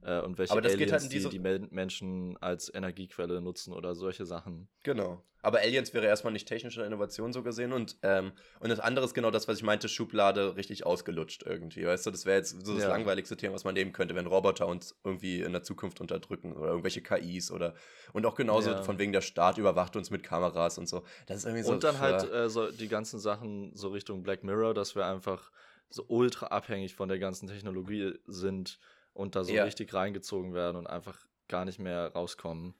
[0.05, 4.67] äh, und welche halt Aliens, halt die die Menschen als Energiequelle nutzen oder solche Sachen.
[4.83, 5.23] Genau.
[5.45, 9.13] Aber Aliens wäre erstmal nicht technische Innovation so gesehen und, ähm, und das andere ist
[9.13, 11.85] genau das, was ich meinte, Schublade richtig ausgelutscht irgendwie.
[11.85, 12.89] Weißt du, das wäre jetzt so das ja.
[12.89, 16.69] langweiligste Thema, was man nehmen könnte, wenn Roboter uns irgendwie in der Zukunft unterdrücken oder
[16.69, 17.73] irgendwelche KIs oder
[18.13, 18.83] und auch genauso ja.
[18.83, 21.03] von wegen der Staat überwacht uns mit Kameras und so.
[21.25, 21.73] Das ist irgendwie so.
[21.73, 25.51] Und dann halt äh, so die ganzen Sachen so Richtung Black Mirror, dass wir einfach
[25.89, 28.79] so ultra abhängig von der ganzen Technologie sind
[29.13, 29.63] und da so ja.
[29.63, 32.75] richtig reingezogen werden und einfach gar nicht mehr rauskommen.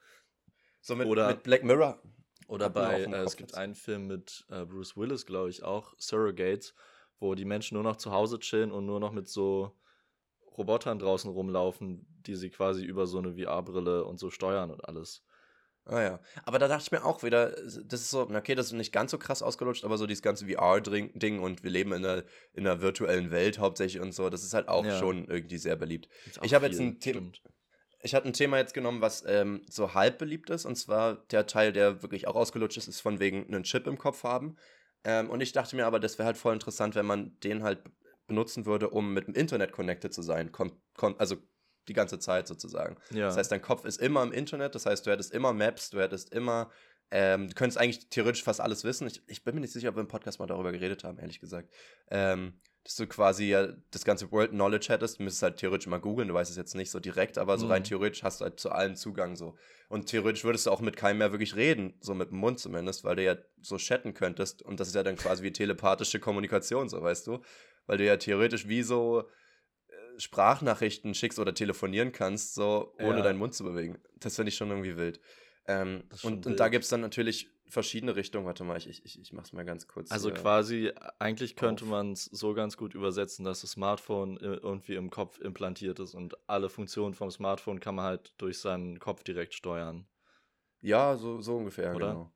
[0.82, 2.02] So mit, oder, mit Black Mirror.
[2.48, 6.74] Oder bei, äh, es gibt einen Film mit äh, Bruce Willis, glaube ich, auch, Surrogates,
[7.20, 9.72] wo die Menschen nur noch zu Hause chillen und nur noch mit so
[10.58, 15.24] Robotern draußen rumlaufen, die sie quasi über so eine VR-Brille und so steuern und alles.
[15.86, 16.20] Ah ja.
[16.46, 19.12] Aber da dachte ich mir auch wieder, das ist so, okay, das ist nicht ganz
[19.12, 22.82] so krass ausgelutscht, aber so dieses ganze VR-Ding und wir leben in einer, in einer
[22.82, 24.98] virtuellen Welt hauptsächlich und so, das ist halt auch ja.
[24.98, 26.08] schon irgendwie sehr beliebt.
[26.42, 27.32] Ich habe jetzt ein Thema.
[28.06, 31.48] Ich hatte ein Thema jetzt genommen, was ähm, so halb beliebt ist, und zwar der
[31.48, 34.58] Teil, der wirklich auch ausgelutscht ist, ist von wegen einen Chip im Kopf haben.
[35.06, 37.80] Ähm, und ich dachte mir aber, das wäre halt voll interessant, wenn man den halt
[38.28, 40.52] benutzen würde, um mit dem Internet connected zu sein.
[40.52, 40.72] Kon
[41.18, 41.38] also
[41.88, 42.98] die ganze Zeit sozusagen.
[43.12, 43.26] Ja.
[43.26, 46.00] Das heißt, dein Kopf ist immer im Internet, das heißt, du hättest immer Maps, du
[46.00, 46.72] hättest immer,
[47.12, 49.08] ähm, du könntest eigentlich theoretisch fast alles wissen.
[49.08, 51.40] Ich, ich, bin mir nicht sicher, ob wir im Podcast mal darüber geredet haben, ehrlich
[51.40, 51.72] gesagt.
[52.10, 56.00] Ähm, dass du quasi ja das ganze World Knowledge hättest, du müsstest halt theoretisch mal
[56.02, 57.72] googeln, du weißt es jetzt nicht so direkt, aber so mhm.
[57.72, 59.56] rein theoretisch hast du halt zu allen Zugang so.
[59.88, 63.06] Und theoretisch würdest du auch mit keinem mehr wirklich reden, so mit dem Mund zumindest,
[63.06, 66.90] weil du ja so chatten könntest und das ist ja dann quasi wie telepathische Kommunikation,
[66.90, 67.40] so weißt du.
[67.86, 69.30] Weil du ja theoretisch wie so
[70.18, 73.24] Sprachnachrichten schickst oder telefonieren kannst, so ohne ja.
[73.24, 73.98] deinen Mund zu bewegen.
[74.20, 75.20] Das finde ich schon irgendwie wild.
[75.66, 78.46] Ähm, und, und da gibt es dann natürlich verschiedene Richtungen.
[78.46, 80.12] Warte mal, ich, ich, ich mach's mal ganz kurz.
[80.12, 85.10] Also quasi, eigentlich könnte man es so ganz gut übersetzen, dass das Smartphone irgendwie im
[85.10, 89.54] Kopf implantiert ist und alle Funktionen vom Smartphone kann man halt durch seinen Kopf direkt
[89.54, 90.06] steuern.
[90.82, 92.10] Ja, so, so ungefähr, Oder?
[92.10, 92.34] genau.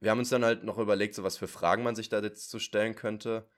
[0.00, 2.50] Wir haben uns dann halt noch überlegt, so was für Fragen man sich da jetzt
[2.50, 3.48] zu stellen könnte.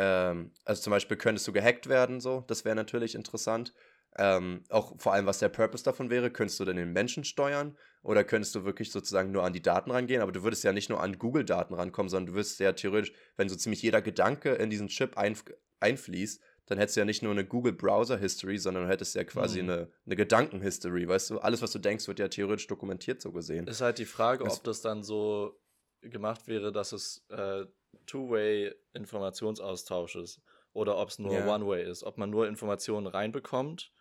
[0.00, 3.74] Ähm, also zum Beispiel könntest du gehackt werden, so, das wäre natürlich interessant.
[4.16, 7.76] Ähm, auch vor allem, was der Purpose davon wäre, könntest du denn den Menschen steuern
[8.02, 10.88] oder könntest du wirklich sozusagen nur an die Daten rangehen, aber du würdest ja nicht
[10.88, 14.70] nur an Google-Daten rankommen, sondern du würdest ja theoretisch, wenn so ziemlich jeder Gedanke in
[14.70, 15.44] diesen Chip einf
[15.80, 19.24] einfließt, dann hättest du ja nicht nur eine Google Browser History, sondern du hättest ja
[19.24, 19.70] quasi mhm.
[19.70, 21.38] eine, eine Gedanken-History, weißt du?
[21.38, 23.66] Alles, was du denkst, wird ja theoretisch dokumentiert, so gesehen.
[23.66, 25.58] Ist halt die Frage, ob das dann so
[26.00, 27.64] gemacht wäre, dass es äh,
[28.10, 30.42] Two-Way-Informationsaustausch ist
[30.72, 31.54] oder ob es nur yeah.
[31.54, 33.92] One-Way ist, ob man nur Informationen reinbekommt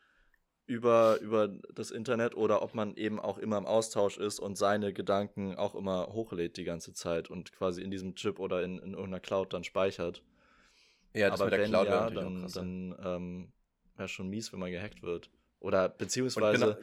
[0.66, 4.94] über, über das Internet oder ob man eben auch immer im Austausch ist und seine
[4.94, 8.92] Gedanken auch immer hochlädt die ganze Zeit und quasi in diesem Chip oder in, in
[8.92, 10.24] irgendeiner Cloud dann speichert.
[11.14, 13.52] Ja, das Aber mit der wenn Cloud ja, dann, dann ähm,
[13.96, 15.32] wäre schon mies, wenn man gehackt wird.
[15.60, 16.80] Oder beziehungsweise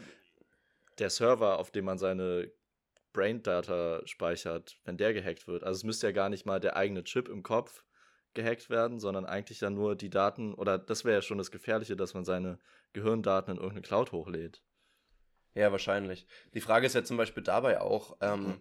[0.98, 2.50] der Server, auf dem man seine
[3.16, 5.64] Brain Data speichert, wenn der gehackt wird.
[5.64, 7.82] Also es müsste ja gar nicht mal der eigene Chip im Kopf
[8.34, 11.96] gehackt werden, sondern eigentlich dann nur die Daten, oder das wäre ja schon das Gefährliche,
[11.96, 12.58] dass man seine
[12.92, 14.62] Gehirndaten in irgendeine Cloud hochlädt.
[15.54, 16.26] Ja, wahrscheinlich.
[16.52, 18.60] Die Frage ist ja zum Beispiel dabei auch, ähm,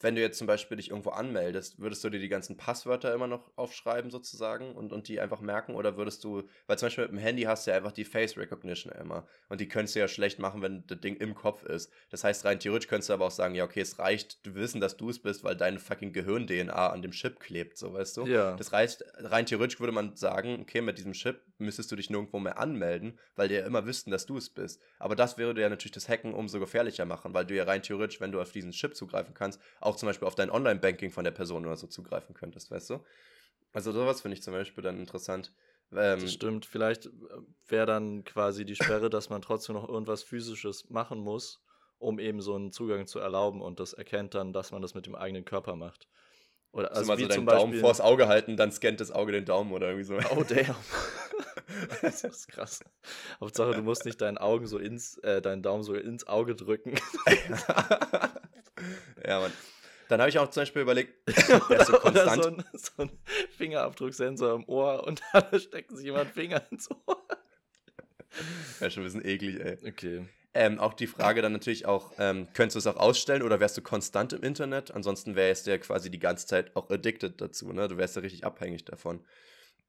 [0.00, 3.26] wenn du jetzt zum Beispiel dich irgendwo anmeldest, würdest du dir die ganzen Passwörter immer
[3.26, 7.12] noch aufschreiben sozusagen und, und die einfach merken oder würdest du, weil zum Beispiel mit
[7.12, 10.08] dem Handy hast du ja einfach die Face Recognition immer und die könntest du ja
[10.08, 11.92] schlecht machen, wenn das Ding im Kopf ist.
[12.10, 14.80] Das heißt, rein theoretisch könntest du aber auch sagen, ja okay, es reicht, du wissen,
[14.80, 18.26] dass du es bist, weil deine fucking Gehirn-DNA an dem Chip klebt, so weißt du.
[18.26, 18.54] Ja.
[18.56, 22.38] Das heißt, rein theoretisch würde man sagen, okay, mit diesem Chip müsstest du dich nirgendwo
[22.38, 24.82] mehr anmelden, weil die ja immer wüssten, dass du es bist.
[24.98, 28.20] Aber das würde ja natürlich das Hacken umso gefährlicher machen, weil du ja rein theoretisch,
[28.20, 31.32] wenn du auf diesen Chip zugreifen kannst, auch zum Beispiel auf dein Online-Banking von der
[31.32, 33.04] Person oder so zugreifen könntest, weißt du?
[33.72, 35.54] Also sowas finde ich zum Beispiel dann interessant.
[35.92, 36.66] Ähm, das stimmt.
[36.66, 37.10] Vielleicht äh,
[37.66, 41.62] wäre dann quasi die Sperre, dass man trotzdem noch irgendwas Physisches machen muss,
[41.98, 45.06] um eben so einen Zugang zu erlauben und das erkennt dann, dass man das mit
[45.06, 46.08] dem eigenen Körper macht.
[46.78, 49.44] Oder also, wie so deinen Beispiel, Daumen vors Auge halten, dann scannt das Auge den
[49.44, 50.16] Daumen oder irgendwie so.
[50.30, 50.76] Oh damn.
[52.02, 52.80] das ist krass.
[53.40, 56.94] Hauptsache, du musst nicht deinen Augen so ins, äh, deinen Daumen so ins Auge drücken.
[59.26, 59.52] ja, Mann.
[60.08, 61.12] Dann habe ich auch zum Beispiel überlegt,
[61.68, 63.10] oder, so, oder so, ein, so ein
[63.56, 67.22] Fingerabdrucksensor im Ohr und da stecken sich jemand Finger ins Ohr.
[68.80, 69.78] Ja, schon ein bisschen eklig, ey.
[69.88, 70.26] Okay.
[70.54, 73.76] Ähm, auch die Frage dann natürlich auch, ähm, könntest du es auch ausstellen oder wärst
[73.76, 74.90] du konstant im Internet?
[74.90, 77.86] Ansonsten wärst du ja quasi die ganze Zeit auch addicted dazu, ne?
[77.86, 79.24] Du wärst ja richtig abhängig davon.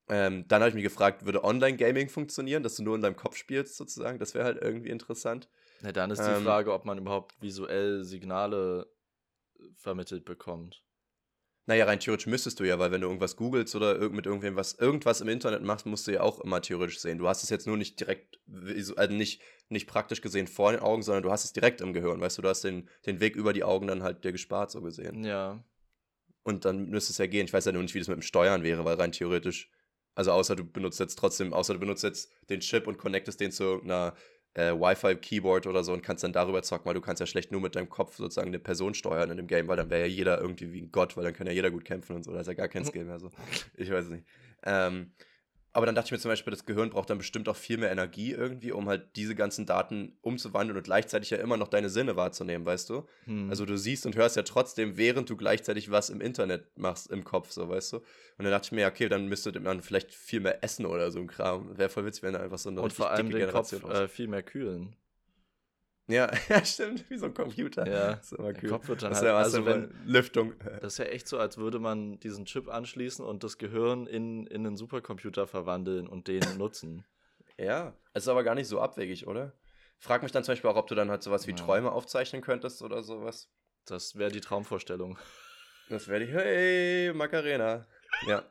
[0.10, 3.38] Ähm, dann habe ich mich gefragt, würde Online-Gaming funktionieren, dass du nur in deinem Kopf
[3.38, 4.20] spielst sozusagen?
[4.20, 5.48] Das wäre halt irgendwie interessant.
[5.82, 8.88] Na, dann ist die ähm, Frage, ob man überhaupt visuell Signale
[9.76, 10.84] vermittelt bekommt.
[11.70, 14.74] Naja, rein theoretisch müsstest du ja, weil wenn du irgendwas googelst oder mit irgendwem was,
[14.74, 17.20] irgendwas im Internet machst, musst du ja auch immer theoretisch sehen.
[17.20, 18.40] Du hast es jetzt nur nicht direkt,
[18.96, 22.22] also nicht, nicht praktisch gesehen vor den Augen, sondern du hast es direkt im Gehirn,
[22.22, 24.82] weißt du, du hast den, den Weg über die Augen dann halt dir gespart, so
[24.82, 25.24] gesehen.
[25.24, 25.64] Ja.
[26.42, 27.46] Und dann müsste es ja gehen.
[27.46, 29.70] Ich weiß ja nur nicht, wie das mit dem Steuern wäre, weil rein theoretisch,
[30.16, 33.52] also außer du benutzt jetzt trotzdem, außer du benutzt jetzt den Chip und connectest den
[33.52, 34.16] zu irgendeiner
[34.54, 37.62] äh, Wi-Fi-Keyboard oder so und kannst dann darüber zocken, weil du kannst ja schlecht nur
[37.62, 40.40] mit deinem Kopf sozusagen eine Person steuern in dem Game, weil dann wäre ja jeder
[40.42, 42.32] irgendwie wie ein Gott, weil dann kann ja jeder gut kämpfen und so.
[42.32, 43.30] Das ist ja gar kein Skill mehr so.
[43.78, 44.26] Ich weiß es nicht.
[44.64, 45.12] Ähm,
[45.72, 47.92] aber dann dachte ich mir zum Beispiel, das Gehirn braucht dann bestimmt auch viel mehr
[47.92, 52.16] Energie irgendwie, um halt diese ganzen Daten umzuwandeln und gleichzeitig ja immer noch deine Sinne
[52.16, 53.08] wahrzunehmen, weißt du?
[53.26, 53.50] Hm.
[53.50, 57.24] Also du siehst und hörst ja trotzdem, während du gleichzeitig was im Internet machst, im
[57.24, 57.98] Kopf, so, weißt du?
[57.98, 61.20] Und dann dachte ich mir, okay, dann müsste man vielleicht viel mehr essen oder so
[61.20, 61.78] ein Kram.
[61.78, 64.28] Wäre voll witzig, wenn da einfach so eine Und vor allem den Kopf äh, viel
[64.28, 64.96] mehr kühlen.
[66.10, 67.88] Ja, ja, stimmt, wie so ein Computer.
[67.88, 68.70] Ja, das ist immer cool.
[68.70, 70.54] Kopf wird dann das halt, also wenn, Lüftung.
[70.82, 74.48] Das ist ja echt so, als würde man diesen Chip anschließen und das Gehirn in,
[74.48, 77.06] in einen Supercomputer verwandeln und den nutzen.
[77.58, 79.54] Ja, es ist aber gar nicht so abwegig, oder?
[80.00, 81.58] Frag mich dann zum Beispiel auch, ob du dann halt sowas wie ja.
[81.58, 83.50] Träume aufzeichnen könntest oder sowas.
[83.86, 85.18] Das wäre die Traumvorstellung.
[85.90, 87.86] Das wäre die, hey, Macarena.
[88.26, 88.44] Ja.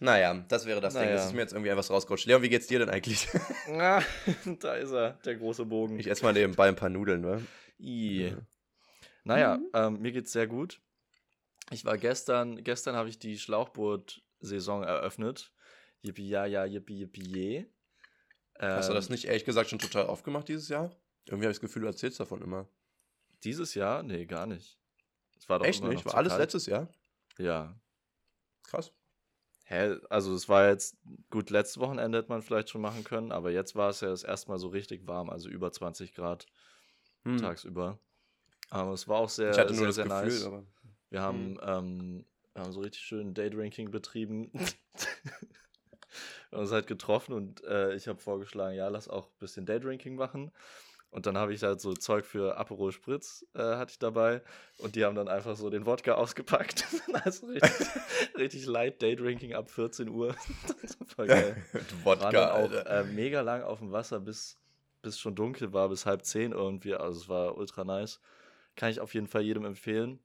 [0.00, 1.06] Naja, das wäre das naja.
[1.06, 1.16] Ding.
[1.16, 2.26] Das ist mir jetzt irgendwie etwas rausgerutscht.
[2.26, 3.28] Leon, wie geht's dir denn eigentlich?
[3.68, 4.02] Ah,
[4.60, 5.98] da ist er, der große Bogen.
[5.98, 7.44] Ich esse mal nebenbei ein paar Nudeln, ne?
[7.78, 8.34] I.
[9.24, 9.70] Naja, mhm.
[9.74, 10.80] ähm, mir geht's sehr gut.
[11.70, 15.52] Ich war gestern, gestern habe ich die Schlauchboot-Saison eröffnet.
[16.00, 17.56] Yippie, ja, ja, yippie, yippie, je.
[18.58, 20.90] Ähm, Hast du das ähm, nicht ehrlich gesagt schon total aufgemacht dieses Jahr?
[21.26, 22.66] Irgendwie habe ich das Gefühl, du erzählst davon immer.
[23.44, 24.02] Dieses Jahr?
[24.02, 24.78] Nee, gar nicht.
[25.36, 26.04] Es war doch Echt nicht?
[26.06, 26.40] War alles kalt.
[26.40, 26.88] letztes Jahr?
[27.36, 27.78] Ja.
[28.62, 28.92] Krass.
[29.70, 30.96] Hä, also es war jetzt,
[31.28, 34.22] gut, letztes Wochenende hätte man vielleicht schon machen können, aber jetzt war es ja das
[34.22, 36.46] erste Mal so richtig warm, also über 20 Grad
[37.24, 37.36] hm.
[37.36, 37.98] tagsüber.
[38.70, 40.46] Aber es war auch sehr, ich hatte nur sehr, das Gefühl, nice.
[40.46, 40.64] Aber...
[41.10, 41.60] Wir haben, hm.
[41.62, 44.50] ähm, wir haben so richtig schön Daydrinking betrieben.
[44.54, 44.62] wir
[46.52, 50.14] haben uns halt getroffen und äh, ich habe vorgeschlagen, ja, lass auch ein bisschen Daydrinking
[50.14, 50.50] machen.
[51.10, 54.42] Und dann habe ich halt so Zeug für Aperol Spritz äh, hatte ich dabei
[54.76, 56.84] und die haben dann einfach so den Wodka ausgepackt.
[57.24, 57.86] also richtig,
[58.36, 60.34] richtig light Daydrinking ab 14 Uhr.
[61.16, 61.56] Voll geil.
[62.04, 64.58] Wodka, Waren dann auch äh, mega lang auf dem Wasser, bis,
[65.00, 66.94] bis schon dunkel war, bis halb zehn irgendwie.
[66.94, 68.20] Also es war ultra nice.
[68.76, 70.20] Kann ich auf jeden Fall jedem empfehlen.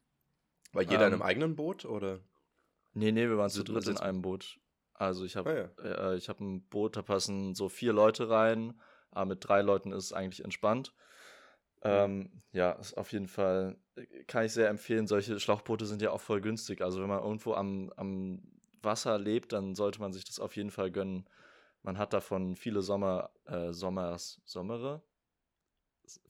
[0.73, 2.19] War jeder ähm, in einem eigenen Boot oder?
[2.93, 4.59] Nee, nee, wir waren zu dritt in einem Boot.
[4.95, 6.11] Also ich habe ah, ja.
[6.11, 8.73] äh, ich hab ein Boot, da passen so vier Leute rein
[9.13, 10.93] aber mit drei Leuten ist es eigentlich entspannt.
[11.85, 13.77] Ähm, ja, ist auf jeden Fall,
[14.27, 15.05] kann ich sehr empfehlen.
[15.05, 16.81] Solche Schlauchboote sind ja auch voll günstig.
[16.81, 18.41] Also wenn man irgendwo am, am
[18.81, 21.27] Wasser lebt, dann sollte man sich das auf jeden Fall gönnen.
[21.81, 25.01] Man hat davon viele Sommer, äh, Sommers, Sommere?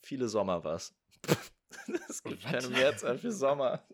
[0.02, 0.96] Viele Sommer was.
[2.10, 3.84] es gibt keine Mehrzahl für Sommer.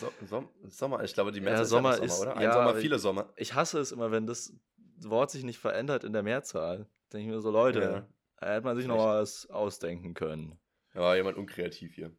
[0.00, 2.36] So, Som Sommer, ich glaube, die Mehrzahl ja, Sommer ist, Sommer, oder?
[2.38, 3.32] Ein ja, Sommer, viele Sommer.
[3.36, 4.54] Ich hasse es immer, wenn das
[4.96, 8.06] Wort sich nicht verändert in der Mehrzahl denke ich mir so, Leute,
[8.40, 8.94] Da hätte man sich Echt?
[8.94, 10.58] noch was ausdenken können.
[10.94, 12.10] Ja, jemand unkreativ hier.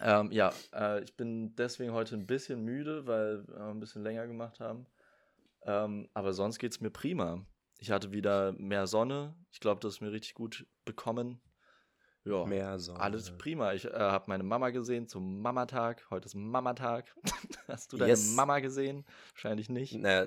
[0.00, 4.26] Ähm, ja, äh, ich bin deswegen heute ein bisschen müde, weil wir ein bisschen länger
[4.26, 4.86] gemacht haben.
[5.62, 7.44] Ähm, aber sonst geht es mir prima.
[7.78, 9.34] Ich hatte wieder mehr Sonne.
[9.50, 11.40] Ich glaube, das ist mir richtig gut bekommen.
[12.24, 13.00] Ja, mehr Sonne.
[13.00, 13.72] Alles prima.
[13.72, 16.06] Ich äh, habe meine Mama gesehen zum Mamatag.
[16.10, 17.14] Heute ist Mamatag.
[17.68, 18.34] Hast du deine yes.
[18.34, 19.04] Mama gesehen?
[19.32, 19.94] Wahrscheinlich nicht.
[19.94, 20.26] Naja,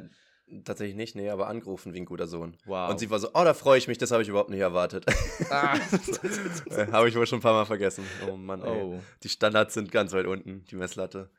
[0.64, 2.58] tatsächlich nicht, nee, aber angerufen wie ein guter Sohn.
[2.66, 2.90] Wow.
[2.90, 5.06] Und sie war so, oh, da freue ich mich, das habe ich überhaupt nicht erwartet.
[5.50, 5.78] Ah.
[6.92, 8.06] habe ich wohl schon ein paar Mal vergessen.
[8.30, 8.82] Oh Mann, ey.
[8.82, 9.00] Oh.
[9.24, 11.30] Die Standards sind ganz weit unten, die Messlatte.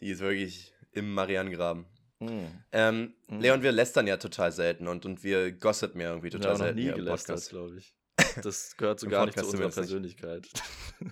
[0.00, 1.86] Die ist wirklich im Marianengraben.
[2.20, 2.46] Mm.
[2.72, 3.40] Ähm, mm.
[3.40, 6.78] Leon, wir lästern ja total selten und, und wir gossipen ja irgendwie total ja, selten.
[6.78, 7.94] Ich nie gelästert, glaube ich.
[8.42, 10.48] Das gehört so gar nicht zu unserer Persönlichkeit.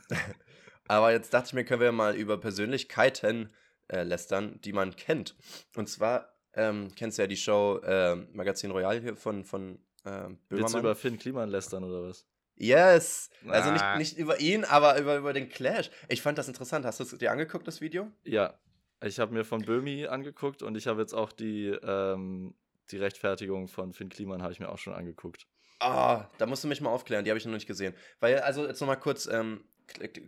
[0.88, 3.50] Aber jetzt dachte ich mir, können wir mal über Persönlichkeiten
[3.88, 5.36] äh, lästern, die man kennt.
[5.76, 10.28] Und zwar ähm, kennst du ja die Show äh, Magazin Royal hier von, von äh,
[10.48, 12.26] Willst du über Finn Kliman lästern oder was?
[12.56, 13.30] Yes!
[13.48, 13.96] Also nicht, ah.
[13.96, 15.90] nicht über ihn, aber über, über den Clash.
[16.08, 16.84] Ich fand das interessant.
[16.84, 18.10] Hast du es dir angeguckt, das Video?
[18.24, 18.58] Ja.
[19.04, 22.54] Ich habe mir von Böhmi angeguckt und ich habe jetzt auch die, ähm,
[22.90, 25.46] die Rechtfertigung von Finn Kliman habe ich mir auch schon angeguckt.
[25.80, 27.94] Ah, da musst du mich mal aufklären, die habe ich noch nicht gesehen.
[28.20, 29.64] Weil, also jetzt nochmal kurz ähm,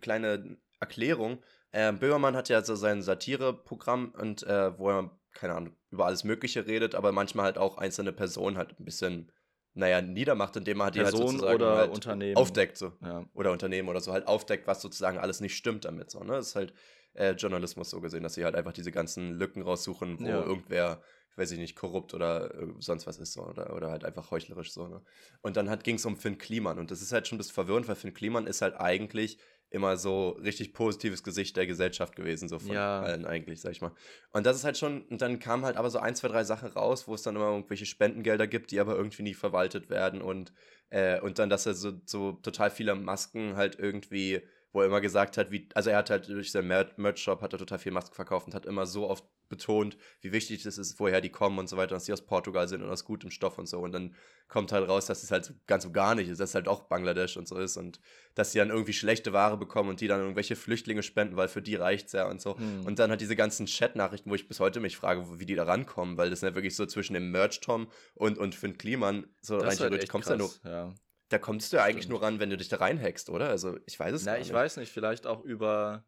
[0.01, 1.41] kleine Erklärung.
[1.71, 6.23] Äh, Böhmermann hat ja so sein Satireprogramm und äh, wo er, keine Ahnung, über alles
[6.23, 9.31] Mögliche redet, aber manchmal halt auch einzelne Personen halt ein bisschen,
[9.73, 12.37] naja, niedermacht, indem er halt Person die halt sozusagen oder halt Unternehmen.
[12.37, 12.77] aufdeckt.
[12.77, 12.93] So.
[13.01, 13.25] Ja.
[13.33, 16.09] Oder Unternehmen oder so, halt aufdeckt, was sozusagen alles nicht stimmt damit.
[16.09, 16.33] So, ne?
[16.33, 16.73] Das ist halt
[17.13, 20.41] äh, Journalismus so gesehen, dass sie halt einfach diese ganzen Lücken raussuchen, wo ja.
[20.41, 21.01] irgendwer
[21.37, 24.71] weiß ich nicht, korrupt oder äh, sonst was ist so oder, oder halt einfach heuchlerisch
[24.71, 24.87] so.
[24.87, 25.01] Ne?
[25.41, 27.87] Und dann ging es um Finn Kliman und das ist halt schon ein bisschen verwirrend,
[27.87, 29.37] weil Finn Kliman ist halt eigentlich
[29.69, 33.01] immer so richtig positives Gesicht der Gesellschaft gewesen, so von ja.
[33.01, 33.91] allen eigentlich, sag ich mal.
[34.31, 36.69] Und das ist halt schon, und dann kamen halt aber so ein, zwei, drei Sachen
[36.69, 40.53] raus, wo es dann immer irgendwelche Spendengelder gibt, die aber irgendwie nie verwaltet werden und,
[40.89, 44.41] äh, und dann, dass er so, so total viele Masken halt irgendwie
[44.75, 47.59] wo er immer gesagt hat, wie, also er hat halt durch seinen Merch-Shop hat er
[47.59, 51.21] total viel Masken verkauft und hat immer so oft betont, wie wichtig es ist, woher
[51.21, 53.67] die kommen und so weiter, dass sie aus Portugal sind und aus gutem Stoff und
[53.67, 53.79] so.
[53.79, 54.15] Und dann
[54.49, 56.83] kommt halt raus, dass es halt ganz so gar nicht ist, dass es halt auch
[56.83, 58.01] Bangladesch und so ist und
[58.33, 61.61] dass sie dann irgendwie schlechte Ware bekommen und die dann irgendwelche Flüchtlinge spenden, weil für
[61.61, 62.57] die reicht es ja und so.
[62.57, 62.85] Hm.
[62.85, 65.63] Und dann hat diese ganzen Chat-Nachrichten, wo ich bis heute mich frage, wie die da
[65.63, 69.57] rankommen, weil das sind ja wirklich so zwischen dem Merch-Tom und, und Finn Kliman, so
[69.57, 70.51] rein halt theoretisch kommst du ja nur.
[70.65, 70.93] Ja.
[71.35, 72.21] Da kommst du ja eigentlich Stimmt.
[72.21, 73.49] nur ran, wenn du dich da reinhackst, oder?
[73.49, 74.47] Also ich weiß es Na, nicht.
[74.47, 76.05] ich weiß nicht, vielleicht auch über,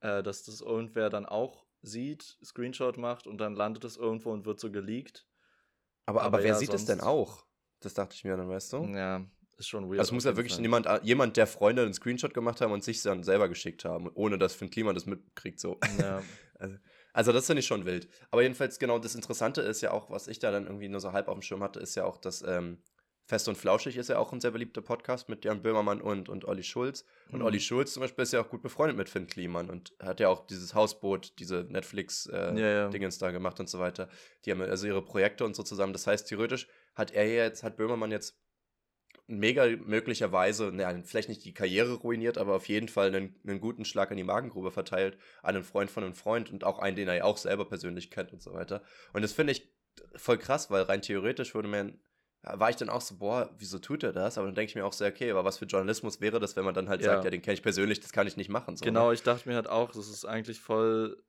[0.00, 4.44] äh, dass das irgendwer dann auch sieht, Screenshot macht und dann landet es irgendwo und
[4.44, 5.26] wird so geleakt.
[6.04, 7.46] Aber, aber, aber wer ja, sieht es denn auch?
[7.80, 8.84] Das dachte ich mir dann, weißt du?
[8.88, 9.24] Ja,
[9.56, 10.00] ist schon weird.
[10.00, 13.22] Also muss ja wirklich jemand, jemand, der Freunde einen Screenshot gemacht haben und sich dann
[13.22, 15.78] selber geschickt haben, ohne dass Finn Klima das mitkriegt, so.
[15.98, 16.22] Ja.
[16.58, 16.76] also,
[17.14, 18.10] also, das finde ich schon wild.
[18.30, 21.12] Aber jedenfalls, genau, das Interessante ist ja auch, was ich da dann irgendwie nur so
[21.12, 22.82] halb auf dem Schirm hatte, ist ja auch, dass ähm,
[23.30, 26.46] Fest und Flauschig ist ja auch ein sehr beliebter Podcast mit Jan Böhmermann und, und
[26.46, 27.04] Olli Schulz.
[27.30, 27.44] Und mhm.
[27.44, 30.28] Olli Schulz zum Beispiel ist ja auch gut befreundet mit Finn Kliman und hat ja
[30.28, 33.10] auch dieses Hausboot, diese Netflix-Dingens äh, ja, ja.
[33.20, 34.08] da gemacht und so weiter.
[34.44, 35.92] Die haben also ihre Projekte und so zusammen.
[35.92, 36.66] Das heißt, theoretisch
[36.96, 38.36] hat er jetzt, hat Böhmermann jetzt
[39.28, 43.84] mega möglicherweise, ne, vielleicht nicht die Karriere ruiniert, aber auf jeden Fall einen, einen guten
[43.84, 47.06] Schlag an die Magengrube verteilt, an einen Freund von einem Freund und auch einen, den
[47.06, 48.82] er ja auch selber persönlich kennt und so weiter.
[49.12, 49.72] Und das finde ich
[50.16, 52.00] voll krass, weil rein theoretisch würde man
[52.42, 54.38] war ich dann auch so, boah, wieso tut er das?
[54.38, 56.64] Aber dann denke ich mir auch so, okay, aber was für Journalismus wäre das, wenn
[56.64, 57.12] man dann halt ja.
[57.12, 58.76] sagt, ja, den kenne ich persönlich, das kann ich nicht machen.
[58.76, 59.14] So, genau, ne?
[59.14, 61.22] ich dachte mir halt auch, das ist eigentlich voll,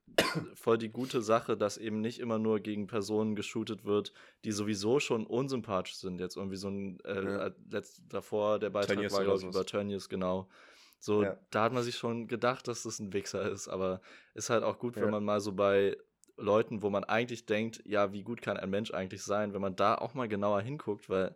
[0.56, 4.13] voll die gute Sache, dass eben nicht immer nur gegen Personen geshootet wird,
[4.45, 6.21] die sowieso schon unsympathisch sind.
[6.21, 7.47] Jetzt irgendwie so ein, äh, ja.
[7.47, 10.47] Äh, letzt, davor der Beitrag Tönnies war, glaube ich, über Tönnies, genau.
[10.97, 11.38] So, ja.
[11.50, 14.02] da hat man sich schon gedacht, dass das ein Wichser ist, aber
[14.34, 15.97] ist halt auch gut, wenn man mal so bei
[16.41, 19.75] Leuten, wo man eigentlich denkt, ja, wie gut kann ein Mensch eigentlich sein, wenn man
[19.75, 21.36] da auch mal genauer hinguckt, weil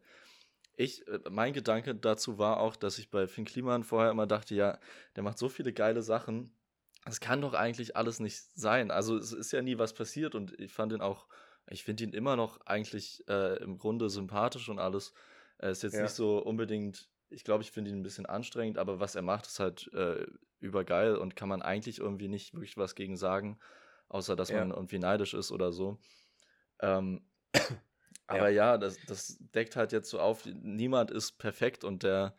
[0.77, 4.55] ich, äh, mein Gedanke dazu war auch, dass ich bei Finn Kliman vorher immer dachte,
[4.55, 4.79] ja,
[5.15, 6.51] der macht so viele geile Sachen,
[7.05, 8.91] das kann doch eigentlich alles nicht sein.
[8.91, 11.27] Also es ist ja nie was passiert und ich fand ihn auch,
[11.69, 15.13] ich finde ihn immer noch eigentlich äh, im Grunde sympathisch und alles.
[15.57, 16.01] Er ist jetzt ja.
[16.01, 19.45] nicht so unbedingt, ich glaube, ich finde ihn ein bisschen anstrengend, aber was er macht,
[19.45, 20.25] ist halt äh,
[20.59, 23.59] übergeil und kann man eigentlich irgendwie nicht wirklich was gegen sagen
[24.09, 24.59] außer dass ja.
[24.59, 25.97] man irgendwie neidisch ist oder so.
[26.81, 27.21] Ähm,
[28.27, 32.35] aber ja, ja das, das, deckt halt jetzt so auf, niemand ist perfekt und der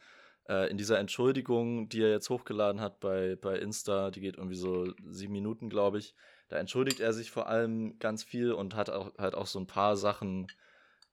[0.49, 4.57] äh, in dieser Entschuldigung, die er jetzt hochgeladen hat bei, bei Insta, die geht irgendwie
[4.57, 6.15] so sieben Minuten, glaube ich,
[6.49, 9.67] da entschuldigt er sich vor allem ganz viel und hat auch halt auch so ein
[9.67, 10.47] paar Sachen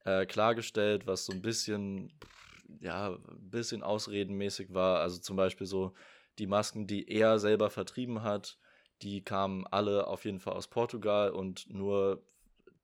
[0.06, 2.14] äh, klargestellt, was so ein bisschen,
[2.80, 5.00] ja, ein bisschen ausredenmäßig war.
[5.00, 5.94] Also zum Beispiel so
[6.38, 8.58] die Masken, die er selber vertrieben hat,
[9.04, 12.24] die kamen alle auf jeden Fall aus Portugal und nur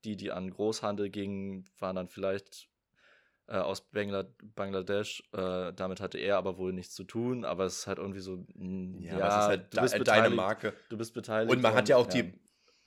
[0.04, 2.68] die, die an Großhandel gingen, waren dann vielleicht
[3.46, 5.22] äh, aus Bangla Bangladesch.
[5.32, 8.44] Äh, damit hatte er aber wohl nichts zu tun, aber es ist halt irgendwie so,
[8.54, 10.74] hm, ja, ja halt du bist de deine Marke.
[10.88, 11.52] Du bist beteiligt.
[11.52, 12.22] Und man hat ja auch ja.
[12.22, 12.32] die,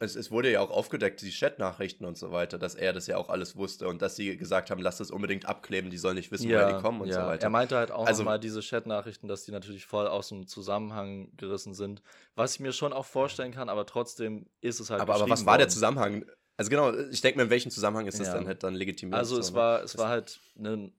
[0.04, 3.18] es, es, wurde ja auch aufgedeckt, die Chat-Nachrichten und so weiter, dass er das ja
[3.18, 6.32] auch alles wusste und dass sie gesagt haben, lass das unbedingt abkleben, die sollen nicht
[6.32, 7.22] wissen, ja, woher die kommen und ja.
[7.22, 7.44] so weiter.
[7.44, 11.32] Er meinte halt auch also, mal diese Chat-Nachrichten, dass die natürlich voll aus dem Zusammenhang
[11.38, 12.02] gerissen sind,
[12.36, 15.02] was ich mir schon auch vorstellen kann, aber trotzdem ist es halt.
[15.02, 16.26] Aber, aber was war der Zusammenhang?
[16.58, 18.36] Also genau, ich denke mir, in welchem Zusammenhang ist das ja.
[18.36, 19.18] dann halt dann legitimiert?
[19.18, 19.58] Also es ne?
[19.58, 20.92] war, es war halt eine,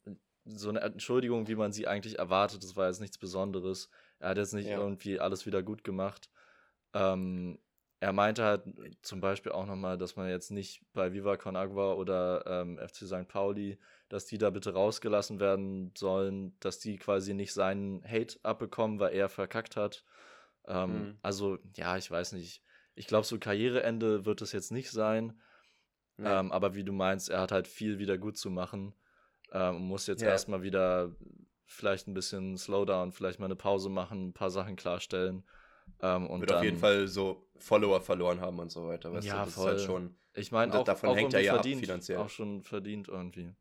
[0.45, 2.65] so eine Entschuldigung, wie man sie eigentlich erwartet.
[2.65, 3.89] Das war jetzt nichts Besonderes.
[4.19, 6.29] Er hat jetzt nicht irgendwie alles wieder gut gemacht.
[6.93, 7.59] Ähm,
[8.05, 8.65] er meinte halt
[9.01, 13.07] zum Beispiel auch nochmal, dass man jetzt nicht bei Viva Con Agua oder ähm, FC
[13.07, 13.27] St.
[13.29, 13.79] Pauli,
[14.11, 19.15] dass die da bitte rausgelassen werden sollen, dass die quasi nicht seinen Hate abbekommen, weil
[19.15, 20.05] er verkackt hat.
[20.67, 21.19] Ähm, mhm.
[21.23, 22.63] Also, ja, ich weiß nicht.
[22.95, 25.41] Ich glaube, so Karriereende wird es jetzt nicht sein.
[26.19, 26.29] Nee.
[26.29, 28.95] Ähm, aber wie du meinst, er hat halt viel wieder gut zu machen.
[29.51, 30.33] Ähm, muss jetzt yeah.
[30.33, 31.17] erstmal wieder
[31.65, 35.43] vielleicht ein bisschen Slowdown, vielleicht mal eine Pause machen, ein paar Sachen klarstellen.
[36.01, 39.13] Ähm, und Wird dann, auf jeden Fall so Follower verloren haben und so weiter.
[39.13, 39.45] Weißt ja, du?
[39.47, 39.73] Das voll.
[39.73, 42.19] Ist halt schon, ich meine, auch, davon auch hängt er ja verdient, ab finanziell.
[42.19, 43.55] Auch schon verdient irgendwie.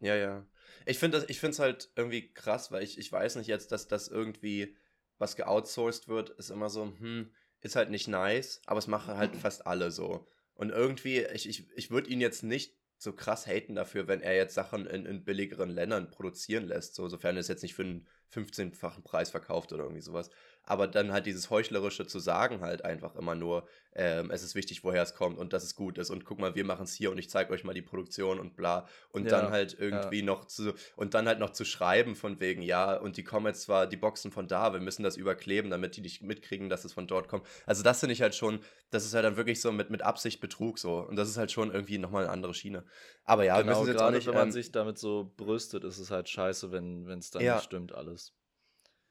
[0.00, 0.46] Ja, ja.
[0.86, 4.76] Ich finde es halt irgendwie krass, weil ich, ich weiß nicht jetzt, dass das irgendwie
[5.18, 9.36] was geoutsourced wird, ist immer so, hm, ist halt nicht nice, aber es machen halt
[9.36, 10.26] fast alle so.
[10.54, 14.34] Und irgendwie, ich, ich, ich würde ihn jetzt nicht so krass haten dafür, wenn er
[14.34, 17.82] jetzt Sachen in, in billigeren Ländern produzieren lässt, so, sofern er es jetzt nicht für
[17.82, 20.30] einen 15-fachen Preis verkauft oder irgendwie sowas
[20.64, 24.84] aber dann halt dieses Heuchlerische zu sagen halt einfach immer nur, ähm, es ist wichtig,
[24.84, 27.10] woher es kommt und dass es gut ist und guck mal, wir machen es hier
[27.10, 30.24] und ich zeige euch mal die Produktion und bla und ja, dann halt irgendwie ja.
[30.24, 33.62] noch zu und dann halt noch zu schreiben von wegen, ja, und die kommen jetzt
[33.62, 36.92] zwar die Boxen von da, wir müssen das überkleben, damit die nicht mitkriegen, dass es
[36.92, 37.46] von dort kommt.
[37.66, 40.40] Also das finde ich halt schon, das ist halt dann wirklich so mit, mit Absicht
[40.40, 42.84] Betrug so und das ist halt schon irgendwie nochmal eine andere Schiene.
[43.24, 45.32] Aber ja, genau, wir müssen jetzt gerade auch nicht, wenn man ähm, sich damit so
[45.36, 47.56] brüstet, ist es halt scheiße, wenn es dann ja.
[47.56, 48.34] nicht stimmt alles.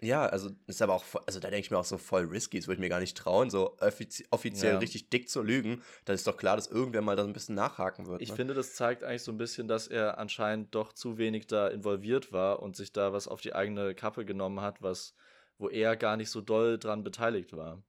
[0.01, 2.67] Ja, also ist aber auch, also da denke ich mir auch so voll risky, das
[2.67, 4.79] würde ich mir gar nicht trauen, so offizie offiziell ja.
[4.79, 5.81] richtig dick zu lügen.
[6.05, 8.21] Da ist doch klar, dass irgendwer mal da ein bisschen nachhaken wird.
[8.21, 8.35] Ich ne?
[8.35, 12.31] finde, das zeigt eigentlich so ein bisschen, dass er anscheinend doch zu wenig da involviert
[12.31, 15.15] war und sich da was auf die eigene Kappe genommen hat, was,
[15.57, 17.83] wo er gar nicht so doll dran beteiligt war.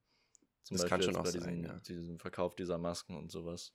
[0.63, 1.79] Zum das Beispiel kann schon auch bei diesem, sein, ja.
[1.79, 3.73] diesem Verkauf dieser Masken und sowas.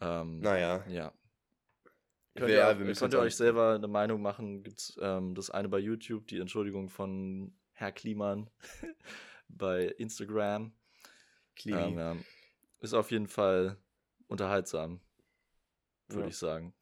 [0.00, 0.84] Ähm, naja.
[0.88, 1.12] Ja.
[2.36, 4.62] Könnt ihr, ja, könnt ihr euch selber eine Meinung machen?
[4.62, 8.50] Gibt ähm, das eine bei YouTube, die Entschuldigung von Herr Kliman
[9.48, 10.72] bei Instagram.
[11.64, 12.16] Ähm, ja.
[12.80, 13.78] Ist auf jeden Fall
[14.26, 15.00] unterhaltsam,
[16.08, 16.28] würde ja.
[16.28, 16.74] ich sagen.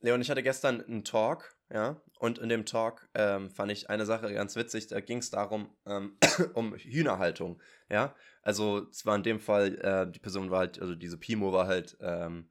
[0.00, 4.04] Leon, ich hatte gestern einen Talk, ja, und in dem Talk ähm, fand ich eine
[4.04, 4.88] Sache ganz witzig.
[4.88, 6.18] Da ging es darum, ähm,
[6.54, 8.14] um Hühnerhaltung, ja.
[8.42, 11.68] Also, es war in dem Fall, äh, die Person war halt, also diese Pimo war
[11.68, 12.50] halt ähm,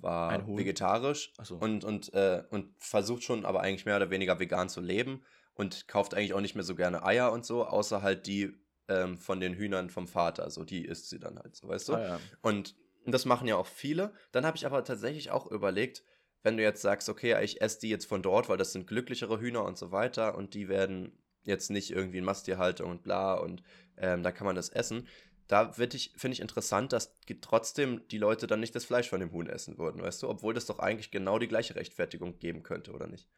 [0.00, 1.56] war vegetarisch so.
[1.56, 5.22] und, und, äh, und versucht schon aber eigentlich mehr oder weniger vegan zu leben
[5.54, 8.52] und kauft eigentlich auch nicht mehr so gerne Eier und so, außer halt die
[8.88, 10.50] ähm, von den Hühnern vom Vater.
[10.50, 11.94] So, die isst sie dann halt so, weißt du?
[11.94, 12.20] Ah, ja.
[12.42, 14.12] Und das machen ja auch viele.
[14.32, 16.02] Dann habe ich aber tatsächlich auch überlegt,
[16.42, 19.40] wenn du jetzt sagst, okay, ich esse die jetzt von dort, weil das sind glücklichere
[19.40, 23.62] Hühner und so weiter und die werden jetzt nicht irgendwie in Masttierhaltung und bla und
[23.96, 25.06] ähm, da kann man das essen
[25.48, 29.48] da finde ich interessant, dass trotzdem die Leute dann nicht das Fleisch von dem Huhn
[29.48, 30.28] essen würden, weißt du?
[30.28, 33.28] Obwohl das doch eigentlich genau die gleiche Rechtfertigung geben könnte, oder nicht?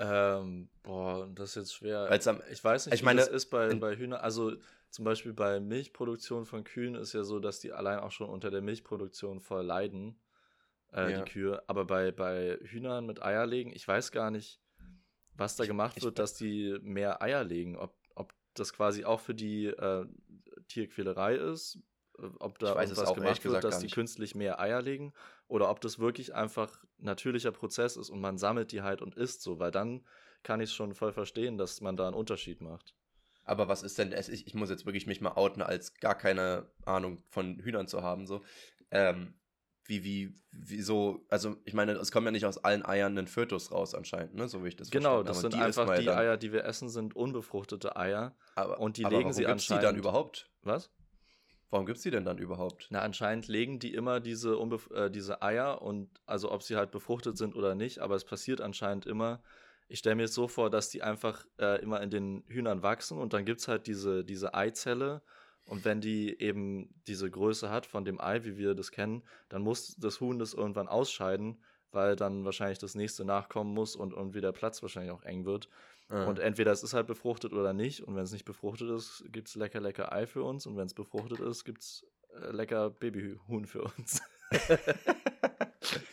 [0.00, 2.08] Ähm, boah, das ist jetzt schwer.
[2.26, 4.20] Am, ich weiß nicht, ich meine, das ist bei, bei Hühnern.
[4.20, 4.52] Also
[4.90, 8.50] zum Beispiel bei Milchproduktion von Kühen ist ja so, dass die allein auch schon unter
[8.50, 10.18] der Milchproduktion voll leiden,
[10.92, 11.22] äh, ja.
[11.22, 11.62] die Kühe.
[11.66, 14.60] Aber bei, bei Hühnern mit Eierlegen, ich weiß gar nicht,
[15.34, 17.76] was da gemacht ich, wird, dass die mehr Eier legen.
[17.76, 17.97] Ob
[18.54, 20.06] das quasi auch für die äh,
[20.68, 21.78] Tierquälerei ist,
[22.18, 25.12] äh, ob da was gemacht wird, dass die künstlich mehr Eier legen
[25.46, 29.42] oder ob das wirklich einfach natürlicher Prozess ist und man sammelt die halt und isst
[29.42, 30.04] so, weil dann
[30.42, 32.94] kann ich es schon voll verstehen, dass man da einen Unterschied macht.
[33.44, 37.22] Aber was ist denn, ich muss jetzt wirklich mich mal outen, als gar keine Ahnung
[37.30, 38.42] von Hühnern zu haben, so.
[38.90, 39.34] Ähm,
[39.88, 43.26] wie, wie, wie so, also ich meine, es kommen ja nicht aus allen Eiern ein
[43.26, 44.46] Fötus raus anscheinend, ne?
[44.46, 46.18] so wie ich das Genau, das sind einfach die dann.
[46.18, 48.36] Eier, die wir essen, sind unbefruchtete Eier.
[48.54, 49.82] Aber, und die aber legen sie anscheinend.
[49.82, 50.50] die dann überhaupt?
[50.62, 50.90] Was?
[51.70, 52.88] Warum gibt es die denn dann überhaupt?
[52.90, 54.58] Na, anscheinend legen die immer diese,
[54.92, 58.60] äh, diese Eier und also ob sie halt befruchtet sind oder nicht, aber es passiert
[58.60, 59.42] anscheinend immer.
[59.88, 63.18] Ich stelle mir jetzt so vor, dass die einfach äh, immer in den Hühnern wachsen
[63.18, 65.22] und dann gibt es halt diese, diese Eizelle
[65.68, 69.62] und wenn die eben diese Größe hat von dem Ei, wie wir das kennen, dann
[69.62, 71.62] muss das Huhn das irgendwann ausscheiden,
[71.92, 75.68] weil dann wahrscheinlich das nächste nachkommen muss und irgendwie der Platz wahrscheinlich auch eng wird.
[76.08, 76.26] Mhm.
[76.26, 78.02] Und entweder es ist halt befruchtet oder nicht.
[78.02, 80.66] Und wenn es nicht befruchtet ist, gibt es lecker, lecker Ei für uns.
[80.66, 82.06] Und wenn es befruchtet ist, gibt es
[82.42, 84.22] äh, lecker Babyhuhn für uns.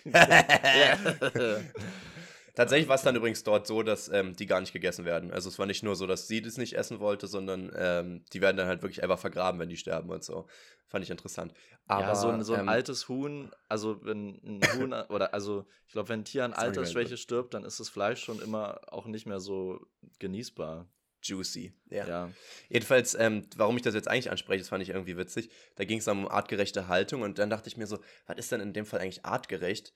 [2.56, 5.32] Tatsächlich war es dann übrigens dort so, dass ähm, die gar nicht gegessen werden.
[5.32, 8.42] Also es war nicht nur so, dass sie das nicht essen wollte, sondern ähm, die
[8.42, 10.48] werden dann halt wirklich einfach vergraben, wenn die sterben und so.
[10.88, 11.54] Fand ich interessant.
[11.88, 15.66] Aber, ja, so ein, so ein ähm, altes Huhn, also wenn ein Huhn, oder also
[15.88, 19.06] ich glaube, wenn ein Tier an Altersschwäche stirbt, dann ist das Fleisch schon immer auch
[19.06, 19.86] nicht mehr so
[20.20, 20.88] genießbar
[21.22, 21.74] juicy.
[21.90, 22.08] Ja.
[22.08, 22.32] ja.
[22.70, 25.50] Jedenfalls, ähm, warum ich das jetzt eigentlich anspreche, das fand ich irgendwie witzig.
[25.76, 28.62] Da ging es um artgerechte Haltung und dann dachte ich mir so, was ist denn
[28.62, 29.94] in dem Fall eigentlich artgerecht?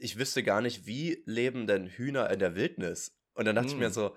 [0.00, 3.16] Ich wüsste gar nicht, wie leben denn Hühner in der Wildnis?
[3.34, 3.74] Und dann dachte hm.
[3.74, 3.92] ich mir hm.
[3.92, 4.16] so,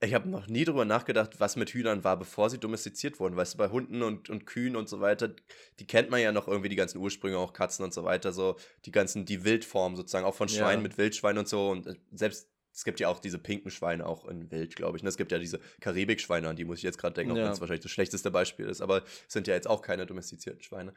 [0.00, 3.36] ich habe noch nie drüber nachgedacht, was mit Hühnern war, bevor sie domestiziert wurden.
[3.36, 5.34] Weißt du, bei Hunden und, und Kühen und so weiter,
[5.80, 8.56] die kennt man ja noch irgendwie, die ganzen Ursprünge, auch Katzen und so weiter, so
[8.84, 10.88] die ganzen, die Wildform sozusagen, auch von Schweinen ja.
[10.88, 11.70] mit Wildschweinen und so.
[11.70, 15.02] Und äh, selbst, es gibt ja auch diese pinken Schweine auch in Wild, glaube ich.
[15.02, 15.08] Und ne?
[15.08, 17.60] es gibt ja diese Karibikschweine, an die muss ich jetzt gerade denken, auch wenn es
[17.60, 18.80] wahrscheinlich das schlechteste Beispiel ist.
[18.80, 20.94] Aber es sind ja jetzt auch keine domestizierten Schweine.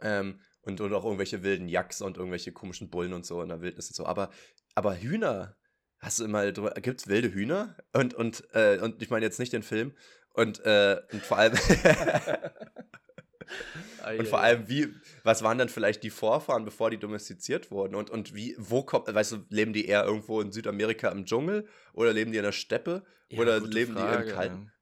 [0.00, 3.60] Ähm, und, und auch irgendwelche wilden Yaks und irgendwelche komischen Bullen und so in der
[3.60, 4.06] Wildnis und so.
[4.06, 4.30] Aber,
[4.74, 5.56] aber Hühner,
[5.98, 7.76] hast du mal drüber, gibt's wilde Hühner?
[7.92, 9.92] Und, und, äh, und ich meine jetzt nicht den Film.
[10.34, 11.52] Und, äh, und vor allem.
[14.18, 14.88] und vor allem, wie,
[15.24, 17.94] was waren dann vielleicht die Vorfahren, bevor die domestiziert wurden?
[17.94, 21.66] Und, und wie, wo kommt, weißt du, leben die eher irgendwo in Südamerika im Dschungel?
[21.92, 23.04] Oder leben die in der Steppe?
[23.30, 24.72] Ja, oder leben Frage, die im kalten?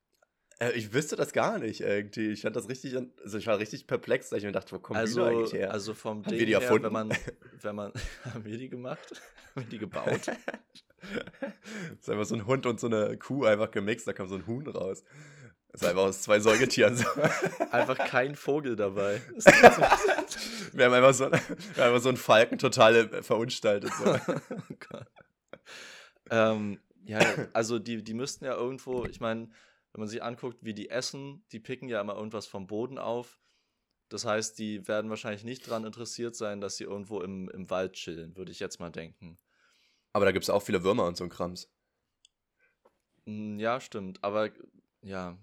[0.59, 2.31] Äh, ich wüsste das gar nicht irgendwie.
[2.31, 4.99] Ich fand das richtig, also ich war richtig perplex, weil ich mir dachte, wo kommen
[4.99, 5.71] also, die eigentlich her?
[5.71, 6.85] Also vom haben Ding wir die erfunden?
[6.85, 7.19] her, wenn man,
[7.61, 7.93] wenn man,
[8.33, 9.23] haben wir die gemacht?
[9.55, 10.27] haben wir die gebaut?
[10.27, 14.37] das ist einfach so ein Hund und so eine Kuh einfach gemixt, da kam so
[14.37, 15.05] ein Huhn raus.
[15.73, 17.05] Das ist einfach aus zwei Säugetieren.
[17.71, 19.21] Einfach kein Vogel dabei.
[20.73, 23.93] wir, haben einfach so, wir haben einfach so einen Falken total äh, verunstaltet.
[23.93, 24.15] So.
[24.15, 24.99] oh
[26.31, 27.21] ähm, ja,
[27.53, 29.51] also die, die müssten ja irgendwo, ich meine,
[29.97, 33.41] wenn man sich anguckt, wie die essen, die picken ja immer irgendwas vom Boden auf.
[34.11, 37.95] Das heißt, die werden wahrscheinlich nicht daran interessiert sein, dass sie irgendwo im, im Wald
[37.95, 39.39] chillen, würde ich jetzt mal denken.
[40.13, 41.73] Aber da gibt es auch viele Würmer und so ein Krams.
[43.25, 44.23] Hm, ja, stimmt.
[44.23, 44.51] Aber
[45.01, 45.39] ja.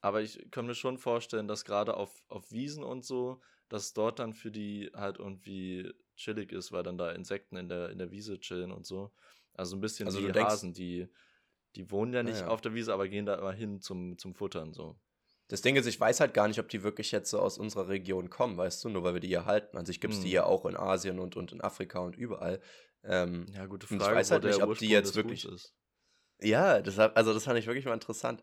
[0.00, 4.18] Aber ich kann mir schon vorstellen, dass gerade auf, auf Wiesen und so, dass dort
[4.18, 8.10] dann für die halt irgendwie chillig ist, weil dann da Insekten in der, in der
[8.10, 9.12] Wiese chillen und so.
[9.54, 11.08] Also ein bisschen also wie Hasen, die
[11.76, 14.34] die wohnen ja nicht ja, auf der Wiese, aber gehen da immer hin zum, zum
[14.34, 14.96] Futtern so.
[15.48, 17.88] Das Ding ist, ich weiß halt gar nicht, ob die wirklich jetzt so aus unserer
[17.88, 19.76] Region kommen, weißt du, nur weil wir die hier halten.
[19.76, 20.24] An sich gibt es hm.
[20.24, 22.60] die ja auch in Asien und, und in Afrika und überall.
[23.04, 24.02] Ähm, ja, gute Frage.
[24.02, 25.44] ich weiß halt nicht, ob die jetzt wirklich.
[25.44, 25.74] Ist.
[26.40, 28.42] Ja, deshalb, also das fand ich wirklich mal interessant.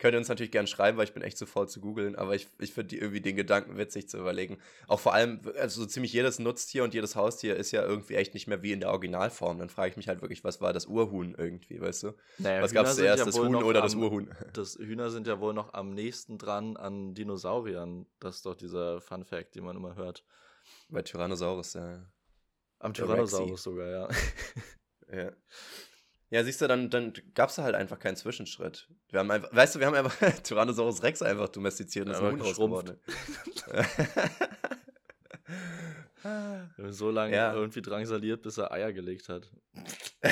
[0.00, 2.34] Könnt ihr uns natürlich gerne schreiben, weil ich bin echt zu faul zu googeln, aber
[2.34, 4.56] ich, ich finde irgendwie den Gedanken witzig zu überlegen.
[4.88, 8.32] Auch vor allem, also so ziemlich jedes Nutztier und jedes Haustier ist ja irgendwie echt
[8.32, 9.58] nicht mehr wie in der Originalform.
[9.58, 12.12] Dann frage ich mich halt wirklich, was war das Urhuhn irgendwie, weißt du?
[12.38, 14.34] Naja, was gab es zuerst, ja das Huhn oder am, das Urhuhn?
[14.54, 18.06] Das Hühner sind ja wohl noch am nächsten dran an Dinosauriern.
[18.20, 20.24] Das ist doch dieser Fun Fact, den man immer hört.
[20.88, 22.06] Bei Tyrannosaurus, ja.
[22.78, 24.08] Am Tyrannosaurus sogar, ja.
[25.12, 25.32] ja.
[26.30, 28.88] Ja, siehst du, dann, dann gab es halt einfach keinen Zwischenschritt.
[29.10, 32.30] Wir haben einfach, weißt du, wir haben einfach Tyrannosaurus Rex einfach domestiziert und ist ein
[32.30, 33.00] Huhn geworden.
[36.22, 37.52] wir haben so lange ja.
[37.52, 39.50] irgendwie drangsaliert, bis er Eier gelegt hat.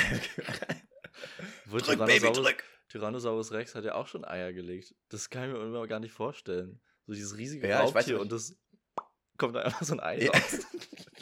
[1.69, 2.63] drück, Tyrannosaurus, Baby, drück.
[2.87, 4.95] Tyrannosaurus Rex hat ja auch schon Eier gelegt.
[5.09, 6.79] Das kann ich mir immer gar nicht vorstellen.
[7.07, 8.55] So dieses riesige ja, Raubtier und das
[9.39, 10.59] kommt da einfach so ein Ei raus.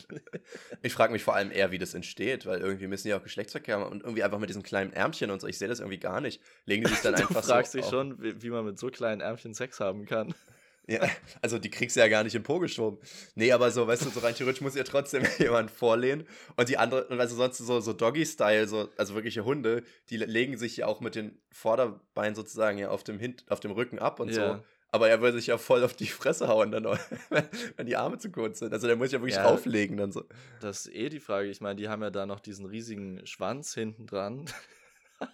[0.82, 3.80] ich frage mich vor allem eher, wie das entsteht, weil irgendwie müssen die auch Geschlechtsverkehr
[3.80, 5.48] haben und irgendwie einfach mit diesen kleinen Ärmchen und so.
[5.48, 6.42] Ich sehe das irgendwie gar nicht.
[6.66, 7.42] Legen die sich dann einfach so.
[7.42, 10.34] Du fragst dich schon, wie, wie man mit so kleinen Ärmchen Sex haben kann.
[10.90, 11.02] Ja,
[11.42, 12.98] also die kriegst du ja gar nicht im Po geschoben.
[13.36, 16.26] Nee, aber so, weißt du, so rein theoretisch muss ja trotzdem jemand vorlehnen.
[16.56, 20.78] Und die andere, also sonst so, so Doggy-Style, so, also wirkliche Hunde, die legen sich
[20.78, 24.30] ja auch mit den Vorderbeinen sozusagen ja auf dem, Hin auf dem Rücken ab und
[24.30, 24.56] ja.
[24.56, 24.64] so.
[24.92, 26.86] Aber er würde sich ja voll auf die Fresse hauen, dann,
[27.76, 28.74] wenn die Arme zu kurz sind.
[28.74, 30.24] Also der muss ja wirklich ja, drauflegen dann so.
[30.62, 31.50] Das ist eh die Frage.
[31.50, 34.46] Ich meine, die haben ja da noch diesen riesigen Schwanz hinten dran.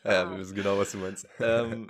[0.04, 1.28] ja, wir wissen genau, was du meinst.
[1.40, 1.90] ähm,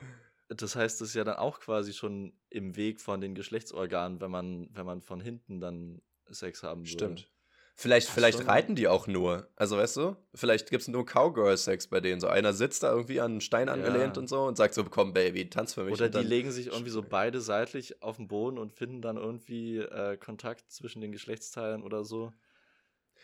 [0.49, 4.32] das heißt, das ist ja dann auch quasi schon im Weg von den Geschlechtsorganen, wenn
[4.32, 6.91] man, wenn man von hinten dann Sex haben würde.
[6.91, 7.33] Stimmt.
[7.76, 9.48] Vielleicht, vielleicht reiten die auch nur.
[9.56, 12.22] Also, weißt du, vielleicht gibt es nur Cowgirl-Sex bei denen.
[12.22, 14.22] So einer sitzt da irgendwie an einen Stein angelehnt ja.
[14.22, 15.94] und so und sagt so, komm, Baby, tanz für mich.
[15.94, 19.80] Oder die legen sich irgendwie so beide seitlich auf den Boden und finden dann irgendwie
[19.80, 22.32] äh, Kontakt zwischen den Geschlechtsteilen oder so.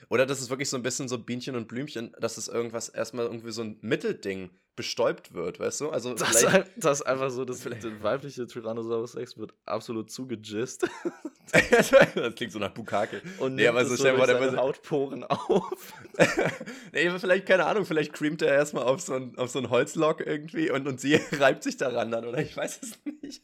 [0.08, 3.26] Oder das ist wirklich so ein bisschen so Bienchen und Blümchen, dass es irgendwas erstmal
[3.26, 5.89] irgendwie so ein Mittelding bestäubt wird, weißt du?
[5.89, 6.45] Also das,
[6.78, 10.88] das ist einfach so, das, der weibliche Tyrannosaurus Rex wird absolut zugegist.
[11.52, 11.91] das
[12.36, 13.22] klingt so nach Bukake.
[13.39, 15.93] Und nee, aber so, so durch seine Hautporen auf.
[16.93, 20.26] nee, vielleicht, keine Ahnung, vielleicht creamt er erstmal auf so ein, auf so ein Holzlock
[20.26, 23.43] irgendwie und, und sie reibt sich daran dann, oder ich weiß es nicht.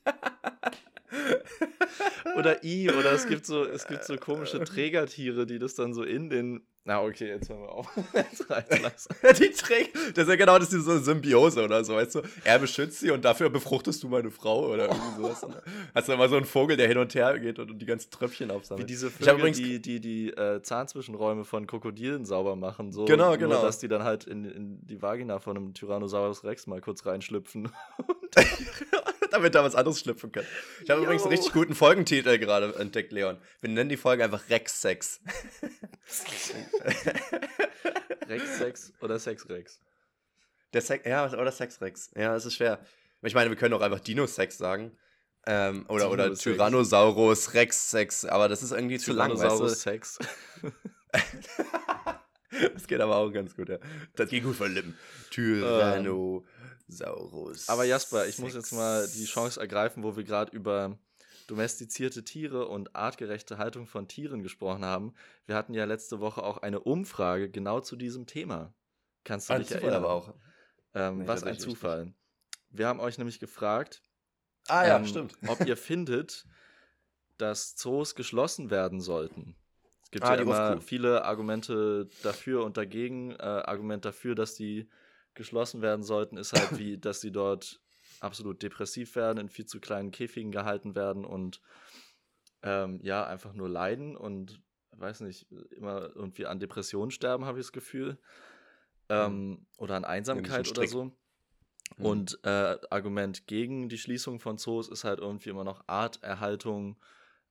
[2.37, 6.03] oder I, oder es gibt so, es gibt so komische Trägertiere, die das dann so
[6.03, 7.87] in den na, okay, jetzt hören wir auf.
[9.39, 12.21] die Träger, das ist ja genau das ist so eine Symbiose oder so, weißt du?
[12.43, 15.43] Er beschützt sie und dafür befruchtest du meine Frau oder irgendwie sowas.
[15.43, 15.51] Oh.
[15.95, 18.51] Hast du immer so einen Vogel, der hin und her geht und, die ganzen Tröpfchen
[18.51, 18.87] aufsammelt.
[18.87, 22.91] Wie diese Vögel, die die, die äh, Zahnzwischenräume von Krokodilen sauber machen.
[22.91, 23.55] So, genau, genau.
[23.55, 27.03] Nur, dass die dann halt in, in die Vagina von einem Tyrannosaurus Rex mal kurz
[27.07, 27.71] reinschlüpfen.
[29.35, 30.45] Damit da was anderes schlüpfen kann.
[30.83, 33.37] Ich habe übrigens einen richtig guten Folgentitel gerade entdeckt, Leon.
[33.61, 35.19] Wir nennen die Folge einfach Rex Sex.
[38.27, 39.79] Rex Sex oder Sex Rex?
[40.73, 42.11] Der Sex, ja, oder Sex Rex.
[42.15, 42.79] Ja, es ist schwer.
[43.21, 44.97] Ich meine, wir können auch einfach Dino Sex sagen.
[45.47, 49.67] Ähm, oder, oder Tyrannosaurus Rex Sex, aber das ist irgendwie zu lang, du?
[49.67, 50.17] Sex.
[52.73, 53.77] das geht aber auch ganz gut, ja.
[54.15, 54.97] Das geht gut von Lippen.
[56.87, 57.69] Tyrannosaurus.
[57.69, 58.39] Aber Jasper, ich Sex.
[58.39, 60.97] muss jetzt mal die Chance ergreifen, wo wir gerade über
[61.47, 65.13] domestizierte Tiere und artgerechte Haltung von Tieren gesprochen haben.
[65.45, 68.73] Wir hatten ja letzte Woche auch eine Umfrage genau zu diesem Thema.
[69.23, 70.03] Kannst du ein dich Zufall erinnern?
[70.03, 70.33] aber auch.
[70.93, 72.01] Ähm, nee, was ein Zufall.
[72.01, 72.15] Richtig.
[72.69, 74.01] Wir haben euch nämlich gefragt,
[74.67, 75.37] ah, ja, ähm, stimmt.
[75.47, 76.45] ob ihr findet,
[77.37, 79.55] dass Zoos geschlossen werden sollten.
[80.03, 83.31] Es gibt ah, ja immer viele Argumente dafür und dagegen.
[83.31, 84.89] Äh, Argument dafür, dass die
[85.35, 87.81] geschlossen werden sollten, ist halt wie, dass sie dort
[88.19, 91.61] absolut depressiv werden, in viel zu kleinen Käfigen gehalten werden und
[92.63, 94.61] ähm, ja, einfach nur leiden und
[94.91, 98.17] weiß nicht, immer irgendwie an Depressionen sterben, habe ich das Gefühl.
[99.09, 99.65] Ähm, mhm.
[99.77, 101.05] Oder an Einsamkeit oder so.
[101.97, 102.05] Mhm.
[102.05, 106.97] Und äh, Argument gegen die Schließung von Zoos ist halt irgendwie immer noch Arterhaltung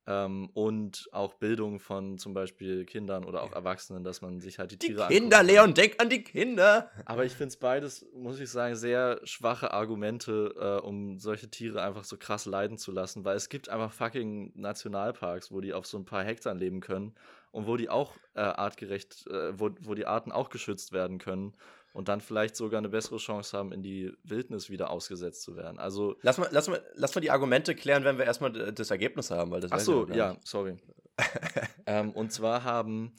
[0.06, 4.70] ähm, und auch Bildung von zum Beispiel Kindern oder auch Erwachsenen, dass man sich halt
[4.72, 5.52] die, die Tiere Kinder, anguckt.
[5.52, 6.90] Leon, denk an die Kinder!
[7.04, 11.82] Aber ich finde es beides, muss ich sagen, sehr schwache Argumente, äh, um solche Tiere
[11.82, 15.86] einfach so krass leiden zu lassen, weil es gibt einfach fucking Nationalparks, wo die auf
[15.86, 17.14] so ein paar Hektar leben können
[17.54, 21.52] und wo die auch äh, artgerecht, äh, wo, wo die Arten auch geschützt werden können
[21.92, 25.78] und dann vielleicht sogar eine bessere Chance haben, in die Wildnis wieder ausgesetzt zu werden.
[25.78, 29.30] Also lass mal, lass mal, lass mal die Argumente klären, wenn wir erstmal das Ergebnis
[29.30, 30.76] haben, weil das Ach so, ja, sorry.
[31.86, 33.14] ähm, und zwar haben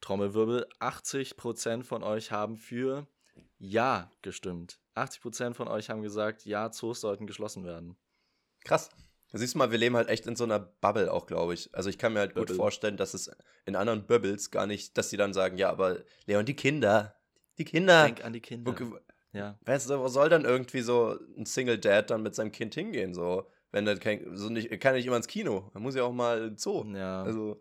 [0.00, 3.06] Trommelwirbel 80% von euch haben für
[3.58, 4.80] Ja gestimmt.
[4.96, 7.96] 80% von euch haben gesagt, ja, Zoos sollten geschlossen werden.
[8.64, 8.90] Krass.
[9.36, 11.68] Da siehst du mal, wir leben halt echt in so einer Bubble auch, glaube ich.
[11.74, 12.54] Also ich kann mir halt Bubble.
[12.54, 13.30] gut vorstellen, dass es
[13.66, 17.14] in anderen Bubbles gar nicht, dass die dann sagen, ja, aber Leon, die Kinder,
[17.58, 18.04] die Kinder.
[18.04, 18.74] Denk an die Kinder.
[18.80, 18.98] Wo,
[19.34, 19.58] ja.
[19.66, 23.12] Weißt du, wo soll dann irgendwie so ein Single Dad dann mit seinem Kind hingehen?
[23.12, 25.70] So, wenn das kein, so nicht, kann nicht immer ins Kino.
[25.74, 26.86] Dann muss ja auch mal ins Zoo.
[26.94, 27.22] Ja.
[27.22, 27.60] Also,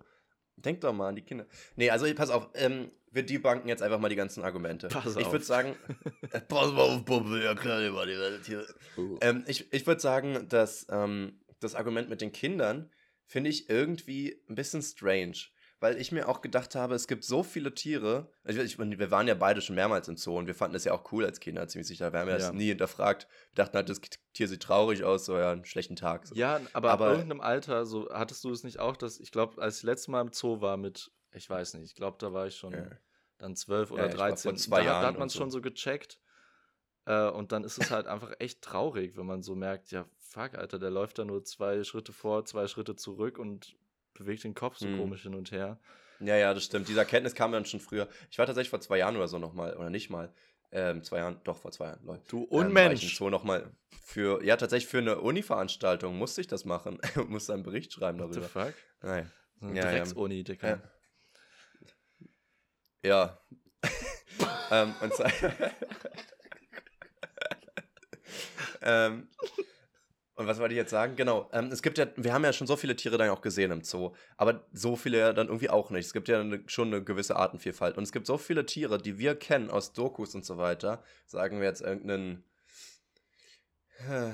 [0.56, 1.46] denk doch mal an die Kinder.
[1.76, 4.88] Nee, also pass auf, ähm, wir debanken jetzt einfach mal die ganzen Argumente.
[4.88, 5.76] Pass ich würde sagen,
[6.48, 8.66] pass mal auf, Puppe, ja klar, immer die Welt hier.
[8.98, 9.18] Uh.
[9.20, 12.91] Ähm, ich ich würde sagen, dass ähm, das Argument mit den Kindern
[13.26, 15.38] finde ich irgendwie ein bisschen strange
[15.80, 18.32] weil ich mir auch gedacht habe, es gibt so viele Tiere.
[18.45, 20.93] Ich, ich, wir waren ja beide schon mehrmals im Zoo und wir fanden das ja
[20.93, 22.13] auch cool als Kinder, ziemlich sicher.
[22.13, 23.28] Wir haben ja, das nie hinterfragt.
[23.53, 24.01] Wir dachten halt, das
[24.34, 26.28] Tier sieht traurig aus, so ja, einen schlechten Tag.
[26.28, 26.36] So.
[26.36, 29.61] Ja, aber, aber ab irgendeinem Alter, so hattest du es nicht auch, dass ich glaube,
[29.61, 32.47] als ich letztes Mal im Zoo war mit, ich weiß nicht, ich glaube, da war
[32.47, 32.88] ich schon ja.
[33.38, 34.51] dann zwölf oder dreizehn.
[34.51, 36.20] Ja, zwei da, Jahren da hat man es schon so gecheckt.
[37.06, 40.56] Äh, und dann ist es halt einfach echt traurig, wenn man so merkt, ja, fuck,
[40.56, 43.76] Alter, der läuft da nur zwei Schritte vor, zwei Schritte zurück und
[44.14, 44.99] bewegt den Kopf so mhm.
[44.99, 45.80] komisch hin und her.
[46.20, 46.88] Ja, ja, das stimmt.
[46.88, 48.08] Diese Erkenntnis kam dann schon früher.
[48.32, 50.34] Ich war tatsächlich vor zwei Jahren oder so nochmal, oder nicht mal,
[50.72, 52.24] ähm, zwei Jahren, doch vor zwei Jahren, Leute.
[52.28, 53.03] Du Unmensch!
[53.03, 53.72] Ähm, so nochmal
[54.03, 56.99] für, ja, tatsächlich für eine Uni-Veranstaltung musste ich das machen.
[57.28, 58.38] musste einen Bericht schreiben darüber.
[58.38, 58.74] What the fuck?
[59.01, 59.32] Nein.
[59.62, 60.82] So ja, Drecks-Uni, Dicker.
[63.03, 63.39] Ja.
[64.72, 65.32] ähm, und zwar.
[68.86, 69.28] ähm,
[70.36, 71.16] und was wollte ich jetzt sagen?
[71.16, 73.72] Genau, ähm, es gibt ja, wir haben ja schon so viele Tiere dann auch gesehen
[73.72, 76.06] im Zoo, aber so viele ja dann irgendwie auch nicht.
[76.06, 77.98] Es gibt ja eine, schon eine gewisse Artenvielfalt.
[77.98, 81.04] Und es gibt so viele Tiere, die wir kennen aus Dokus und so weiter.
[81.26, 82.44] Sagen wir jetzt irgendeinen
[84.00, 84.32] äh,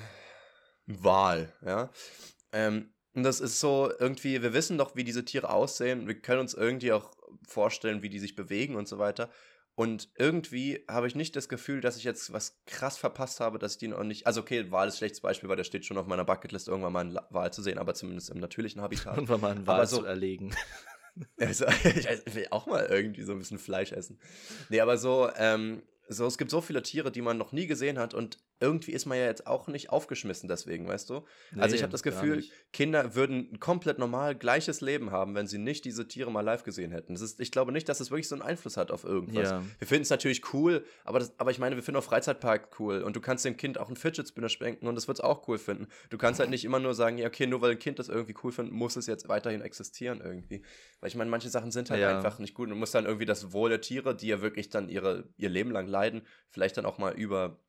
[0.88, 1.92] Wal, ja.
[2.52, 6.08] Ähm, und das ist so irgendwie, wir wissen doch, wie diese Tiere aussehen.
[6.08, 7.12] Wir können uns irgendwie auch
[7.48, 9.30] vorstellen, wie die sich bewegen und so weiter.
[9.76, 13.74] Und irgendwie habe ich nicht das Gefühl, dass ich jetzt was krass verpasst habe, dass
[13.74, 14.28] ich die noch nicht.
[14.28, 16.94] Also, okay, Wahl ist ein schlechtes Beispiel, weil der steht schon auf meiner Bucketlist, irgendwann
[16.94, 19.16] mal einen Wahl zu sehen, aber zumindest im natürlichen Habitat.
[19.16, 20.56] Irgendwann mal einen Wahl so, zu erlegen.
[21.38, 24.18] Also, ich will auch mal irgendwie so ein bisschen Fleisch essen.
[24.70, 28.00] Nee, aber so, ähm, so, es gibt so viele Tiere, die man noch nie gesehen
[28.00, 31.26] hat und irgendwie ist man ja jetzt auch nicht aufgeschmissen deswegen, weißt du?
[31.52, 35.48] Nee, also ich habe das Gefühl, Kinder würden ein komplett normal gleiches Leben haben, wenn
[35.48, 37.14] sie nicht diese Tiere mal live gesehen hätten.
[37.14, 39.50] Das ist, ich glaube nicht, dass es das wirklich so einen Einfluss hat auf irgendwas.
[39.50, 39.64] Ja.
[39.80, 43.02] Wir finden es natürlich cool, aber, das, aber ich meine, wir finden auch Freizeitpark cool
[43.02, 45.48] und du kannst dem Kind auch einen Fidget Spinner schenken und das wird es auch
[45.48, 45.88] cool finden.
[46.10, 48.36] Du kannst halt nicht immer nur sagen, ja, okay, nur weil ein Kind das irgendwie
[48.44, 50.64] cool findet, muss es jetzt weiterhin existieren irgendwie.
[51.00, 52.16] Weil ich meine, manche Sachen sind halt ja.
[52.16, 52.70] einfach nicht gut.
[52.70, 55.72] Du musst dann irgendwie das Wohl der Tiere, die ja wirklich dann ihre, ihr Leben
[55.72, 57.60] lang leiden, vielleicht dann auch mal über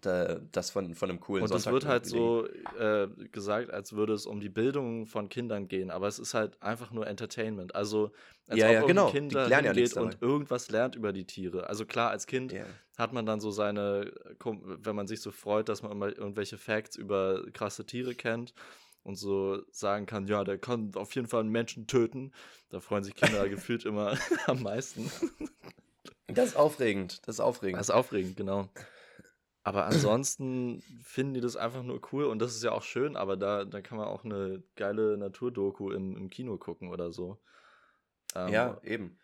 [0.00, 2.46] das von, von einem coolen Und es wird halt so
[2.78, 6.60] äh, gesagt, als würde es um die Bildung von Kindern gehen, aber es ist halt
[6.62, 7.74] einfach nur Entertainment.
[7.74, 8.10] Also
[8.48, 9.10] als ja, ob ja, genau.
[9.10, 11.68] Kinder die hingeht ja und irgendwas lernt über die Tiere.
[11.68, 12.66] Also klar, als Kind yeah.
[12.98, 16.96] hat man dann so seine, wenn man sich so freut, dass man immer irgendwelche Facts
[16.96, 18.54] über krasse Tiere kennt
[19.04, 22.32] und so sagen kann, ja, der kann auf jeden Fall einen Menschen töten.
[22.70, 24.16] Da freuen sich Kinder gefühlt immer
[24.46, 25.10] am meisten.
[26.26, 27.20] Das ist aufregend.
[27.26, 27.78] Das ist aufregend.
[27.78, 28.68] Das ist aufregend, genau.
[29.64, 33.36] Aber ansonsten finden die das einfach nur cool und das ist ja auch schön, aber
[33.36, 37.40] da, da kann man auch eine geile Naturdoku im, im Kino gucken oder so.
[38.34, 39.18] Ähm, ja, eben.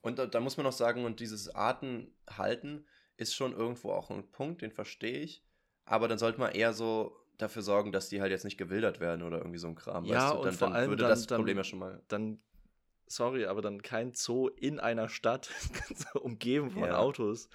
[0.00, 4.28] Und da, da, muss man noch sagen, und dieses Artenhalten ist schon irgendwo auch ein
[4.30, 5.44] Punkt, den verstehe ich.
[5.84, 9.22] Aber dann sollte man eher so dafür sorgen, dass die halt jetzt nicht gewildert werden
[9.22, 10.04] oder irgendwie so ein Kram.
[10.04, 10.38] Ja, weißt du?
[10.38, 12.02] und dann, vor allem würde dann, das Problem dann, ja schon mal.
[12.08, 12.40] Dann,
[13.06, 15.50] sorry, aber dann kein Zoo in einer Stadt,
[16.14, 16.98] umgeben von ja.
[16.98, 17.48] Autos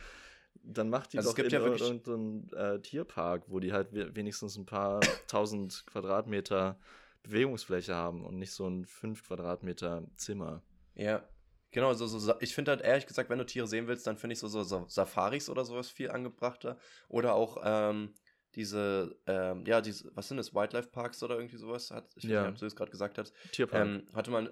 [0.61, 4.65] dann macht die also doch in ja irgendeinen äh, Tierpark, wo die halt wenigstens ein
[4.65, 6.77] paar tausend Quadratmeter
[7.23, 10.61] Bewegungsfläche haben und nicht so ein fünf Quadratmeter Zimmer.
[10.95, 11.27] Ja,
[11.71, 11.93] genau.
[11.93, 14.39] So, so, ich finde halt ehrlich gesagt, wenn du Tiere sehen willst, dann finde ich
[14.39, 16.77] so, so, so, Safaris oder sowas viel angebrachter.
[17.07, 18.13] Oder auch ähm,
[18.55, 21.91] diese, ähm, ja, diese, was sind das, Wildlife Parks oder irgendwie sowas?
[21.91, 22.41] Hat, ich ja.
[22.41, 23.33] weiß nicht, ob du es gerade gesagt hast.
[23.51, 23.85] Tierpark.
[23.85, 24.49] Ähm, hatte man,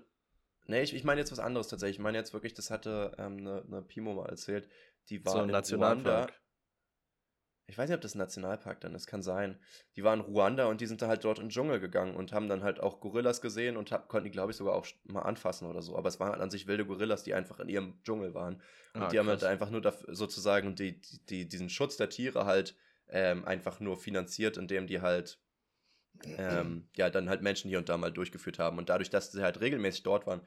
[0.68, 1.98] Nee, ich, ich meine jetzt was anderes tatsächlich.
[1.98, 4.70] Ich meine jetzt wirklich, das hatte ähm, eine, eine Pimo mal erzählt.
[5.10, 6.06] Die war so ein in Nationalpark.
[6.06, 6.34] Ruanda.
[7.68, 9.58] Ich weiß nicht, ob das ein Nationalpark dann ist, kann sein.
[9.96, 12.34] Die waren in Ruanda und die sind da halt dort in den Dschungel gegangen und
[12.34, 15.22] haben dann halt auch Gorillas gesehen und hab, konnten die, glaube ich, sogar auch mal
[15.22, 15.98] anfassen oder so.
[15.98, 18.62] Aber es waren halt an sich wilde Gorillas, die einfach in ihrem Dschungel waren.
[18.94, 21.00] Und ah, die haben halt einfach nur dafür, sozusagen die,
[21.30, 22.76] die, diesen Schutz der Tiere halt
[23.08, 25.40] ähm, einfach nur finanziert, indem die halt
[26.26, 28.78] ähm, ja, dann halt Menschen hier und da mal durchgeführt haben.
[28.78, 30.42] Und dadurch, dass sie halt regelmäßig dort waren,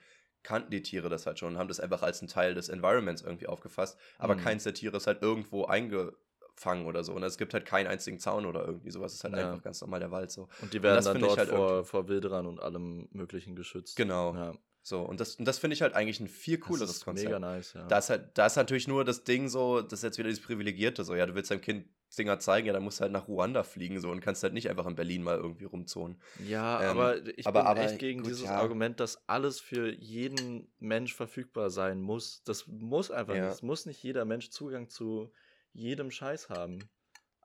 [0.44, 3.22] kannten die Tiere das halt schon und haben das einfach als ein Teil des Environments
[3.22, 3.98] irgendwie aufgefasst.
[4.18, 4.40] Aber mhm.
[4.40, 7.14] keins der Tiere ist halt irgendwo eingefangen oder so.
[7.14, 9.12] Und es gibt halt keinen einzigen Zaun oder irgendwie sowas.
[9.12, 9.50] Es ist halt ja.
[9.50, 10.48] einfach ganz normal der Wald so.
[10.62, 13.96] Und die werden und dann dort halt vor, vor Wilderern und allem Möglichen geschützt.
[13.96, 14.34] Genau.
[14.34, 14.52] Ja.
[14.86, 17.26] So, und das, und das finde ich halt eigentlich ein viel cooleres das ist Konzept.
[17.26, 17.86] Mega nice, ja.
[17.86, 20.44] Da ist, halt, da ist natürlich nur das Ding so, das ist jetzt wieder dieses
[20.44, 21.86] Privilegierte, so, ja, du willst deinem Kind
[22.18, 24.68] Dinger zeigen, ja, dann musst du halt nach Ruanda fliegen so und kannst halt nicht
[24.68, 26.20] einfach in Berlin mal irgendwie rumzonen.
[26.46, 28.56] Ja, ähm, aber ich aber, bin aber, echt gegen gut, dieses ja.
[28.56, 32.42] Argument, dass alles für jeden Mensch verfügbar sein muss.
[32.44, 33.46] Das muss einfach ja.
[33.46, 33.54] nicht.
[33.54, 35.32] Es muss nicht jeder Mensch Zugang zu
[35.72, 36.78] jedem Scheiß haben.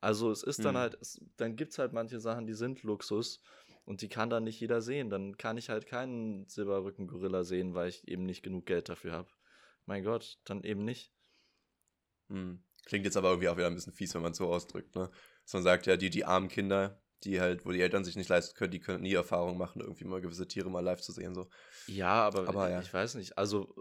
[0.01, 0.81] Also es ist dann hm.
[0.81, 3.41] halt, es, dann gibt es halt manche Sachen, die sind Luxus
[3.89, 5.09] und die kann dann nicht jeder sehen.
[5.09, 9.29] Dann kann ich halt keinen Silberrücken-Gorilla sehen, weil ich eben nicht genug Geld dafür habe.
[9.87, 11.11] Mein Gott, dann eben nicht.
[12.27, 12.63] Hm.
[12.85, 15.09] Klingt jetzt aber irgendwie auch wieder ein bisschen fies, wenn man es so ausdrückt, ne?
[15.43, 18.29] Dass man sagt, ja, die, die armen Kinder, die halt, wo die Eltern sich nicht
[18.29, 21.33] leisten können, die können nie Erfahrung machen, irgendwie mal gewisse Tiere mal live zu sehen,
[21.33, 21.49] so.
[21.87, 22.81] Ja, aber, aber ja.
[22.81, 23.73] ich weiß nicht, also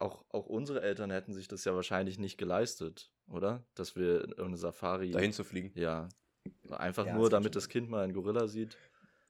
[0.00, 3.64] auch, auch unsere Eltern hätten sich das ja wahrscheinlich nicht geleistet, oder?
[3.76, 5.12] Dass wir in eine Safari.
[5.12, 5.70] Dahin zu fliegen.
[5.76, 6.08] Ja.
[6.70, 8.76] Einfach ja, nur, damit das Kind mal einen Gorilla sieht.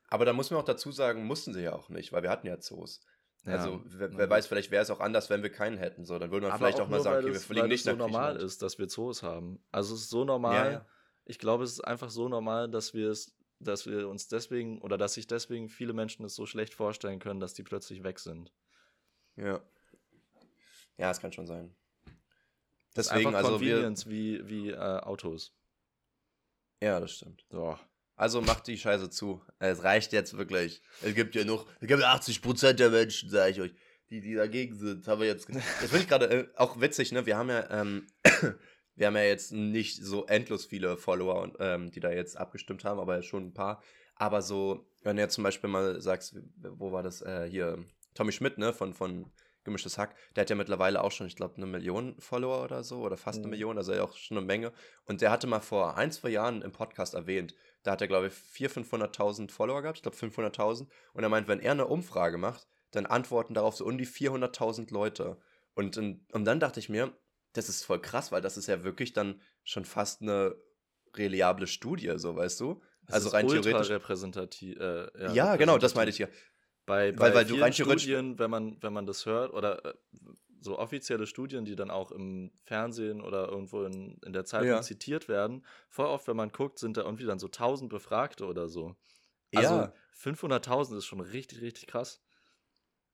[0.09, 2.47] Aber da muss man auch dazu sagen, mussten sie ja auch nicht, weil wir hatten
[2.47, 3.01] ja Zoos.
[3.45, 6.05] Ja, also wer, wer, weiß, vielleicht wäre es auch anders, wenn wir keinen hätten.
[6.05, 7.99] So, dann würde man vielleicht auch, auch mal sagen, okay, wir fliegen nicht nach so
[7.99, 9.63] normal ist, dass wir Zoos haben.
[9.71, 10.73] Also es ist so normal.
[10.73, 10.87] Ja.
[11.27, 14.97] Ich glaube, es ist einfach so normal, dass wir es, dass wir uns deswegen oder
[14.97, 18.51] dass sich deswegen viele Menschen es so schlecht vorstellen können, dass die plötzlich weg sind.
[19.37, 19.61] Ja.
[20.97, 21.75] Ja, es kann schon sein.
[22.97, 25.53] Deswegen, also Convenience wir, wie, wie äh, Autos.
[26.81, 27.45] Ja, das stimmt.
[27.51, 27.79] So.
[28.17, 29.43] Also macht die Scheiße zu.
[29.59, 30.83] Es reicht jetzt wirklich.
[31.03, 33.75] Es gibt ja noch, es gibt 80% der Menschen, sage ich euch,
[34.11, 35.07] die, die dagegen sind.
[35.09, 35.49] Haben wir jetzt.
[35.49, 37.27] Das finde ich gerade äh, auch witzig, ne?
[37.27, 38.07] Wir haben ja, ähm,
[38.95, 42.85] wir haben ja jetzt nicht so endlos viele Follower, und, ähm, die da jetzt abgestimmt
[42.85, 43.83] haben, aber schon ein paar.
[44.15, 47.85] Aber so, wenn du jetzt zum Beispiel mal sagst, wo war das äh, hier?
[48.15, 48.73] Tommy Schmidt, ne?
[48.73, 49.33] Von, von
[49.65, 53.01] gemischtes Hack, der hat ja mittlerweile auch schon, ich glaube, eine Million Follower oder so,
[53.01, 53.47] oder fast mhm.
[53.47, 54.73] eine Million, also ja auch schon eine Menge.
[55.07, 57.55] Und der hatte mal vor ein, zwei Jahren im Podcast erwähnt,
[57.85, 60.89] da hat er, glaube ich, 400.000, 500.000 Follower gehabt, ich glaube 500.000.
[61.13, 64.93] Und er meint, wenn er eine Umfrage macht, dann antworten darauf so um die 400.000
[64.93, 65.37] Leute.
[65.75, 67.13] Und, und, und dann dachte ich mir,
[67.53, 70.57] das ist voll krass, weil das ist ja wirklich dann schon fast eine
[71.15, 72.83] reliable Studie, so weißt du?
[73.07, 73.91] Das also rein theoretisch.
[73.91, 76.29] Repräsentativ, äh, ja, ja genau, das meinte ich ja.
[76.87, 79.95] Bei, bei weil, weil du rein Studien, wenn man, wenn man das hört, oder äh,
[80.65, 84.83] so offizielle Studien, die dann auch im Fernsehen oder irgendwo in, in der Zeitung ja.
[84.83, 88.69] zitiert werden, voll oft, wenn man guckt, sind da irgendwie dann so 1000 Befragte oder
[88.69, 88.97] so.
[89.55, 89.93] Also ja.
[90.17, 92.24] 500.000 ist schon richtig, richtig krass.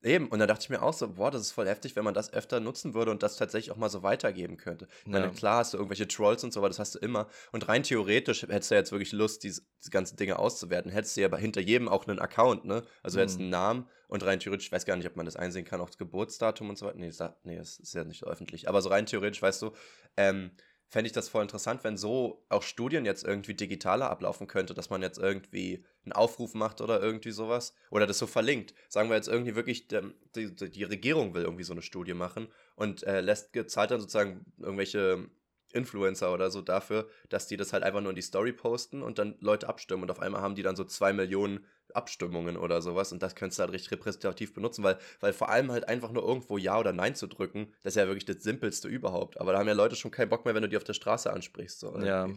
[0.02, 2.14] Eben, und da dachte ich mir auch so, boah, das ist voll heftig, wenn man
[2.14, 4.88] das öfter nutzen würde und das tatsächlich auch mal so weitergeben könnte.
[5.04, 7.28] Ich meine, klar hast du irgendwelche Trolls und so, aber das hast du immer.
[7.52, 10.90] Und rein theoretisch hättest du jetzt wirklich Lust, diese, diese ganzen Dinge auszuwerten.
[10.90, 12.82] Hättest du ja hinter jedem auch einen Account, ne?
[13.02, 13.20] Also mhm.
[13.20, 15.82] hättest einen Namen und rein theoretisch, ich weiß gar nicht, ob man das einsehen kann,
[15.82, 16.98] auch das Geburtsdatum und so weiter.
[16.98, 18.68] Nee, das, nee, das ist ja nicht so öffentlich.
[18.70, 19.72] Aber so rein theoretisch, weißt du,
[20.16, 20.50] ähm,
[20.90, 24.90] fände ich das voll interessant, wenn so auch Studien jetzt irgendwie digitaler ablaufen könnte, dass
[24.90, 28.74] man jetzt irgendwie einen Aufruf macht oder irgendwie sowas oder das so verlinkt.
[28.88, 33.04] Sagen wir jetzt irgendwie wirklich, die, die Regierung will irgendwie so eine Studie machen und
[33.04, 35.30] äh, lässt zahlt dann sozusagen irgendwelche
[35.72, 39.18] Influencer oder so dafür, dass die das halt einfach nur in die Story posten und
[39.18, 41.64] dann Leute abstimmen und auf einmal haben die dann so zwei Millionen
[41.94, 45.72] Abstimmungen oder sowas und das könntest du halt richtig repräsentativ benutzen, weil, weil vor allem
[45.72, 48.88] halt einfach nur irgendwo Ja oder Nein zu drücken, das ist ja wirklich das Simpelste
[48.88, 49.40] überhaupt.
[49.40, 51.32] Aber da haben ja Leute schon keinen Bock mehr, wenn du die auf der Straße
[51.32, 51.80] ansprichst.
[51.80, 52.28] So ja.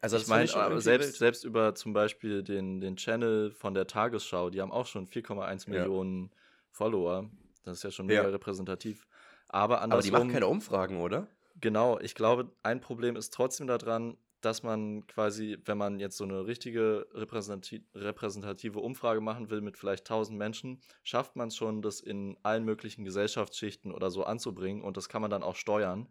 [0.00, 0.46] Also ich meine,
[0.82, 5.06] selbst, selbst über zum Beispiel den, den Channel von der Tagesschau, die haben auch schon
[5.06, 5.78] 4,1 ja.
[5.78, 6.30] Millionen
[6.70, 7.30] Follower.
[7.64, 8.28] Das ist ja schon mega ja.
[8.28, 9.06] repräsentativ.
[9.48, 11.28] Aber, Aber die machen keine Umfragen, oder?
[11.64, 16.24] Genau, ich glaube, ein Problem ist trotzdem daran, dass man quasi, wenn man jetzt so
[16.24, 22.00] eine richtige repräsentative Umfrage machen will mit vielleicht 1000 Menschen, schafft man es schon, das
[22.00, 26.06] in allen möglichen Gesellschaftsschichten oder so anzubringen und das kann man dann auch steuern.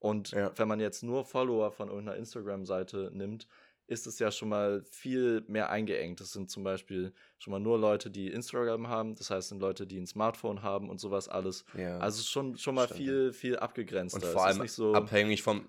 [0.00, 0.52] Und ja.
[0.56, 3.48] wenn man jetzt nur Follower von irgendeiner Instagram-Seite nimmt,
[3.90, 6.20] ist es ja schon mal viel mehr eingeengt.
[6.20, 9.86] Das sind zum Beispiel schon mal nur Leute, die Instagram haben, das heißt, sind Leute,
[9.86, 11.64] die ein Smartphone haben und sowas alles.
[11.76, 13.00] Ja, also schon, schon mal Stimmt.
[13.00, 14.24] viel, viel abgegrenzter.
[14.24, 15.68] Und vor allem so abhängig vom,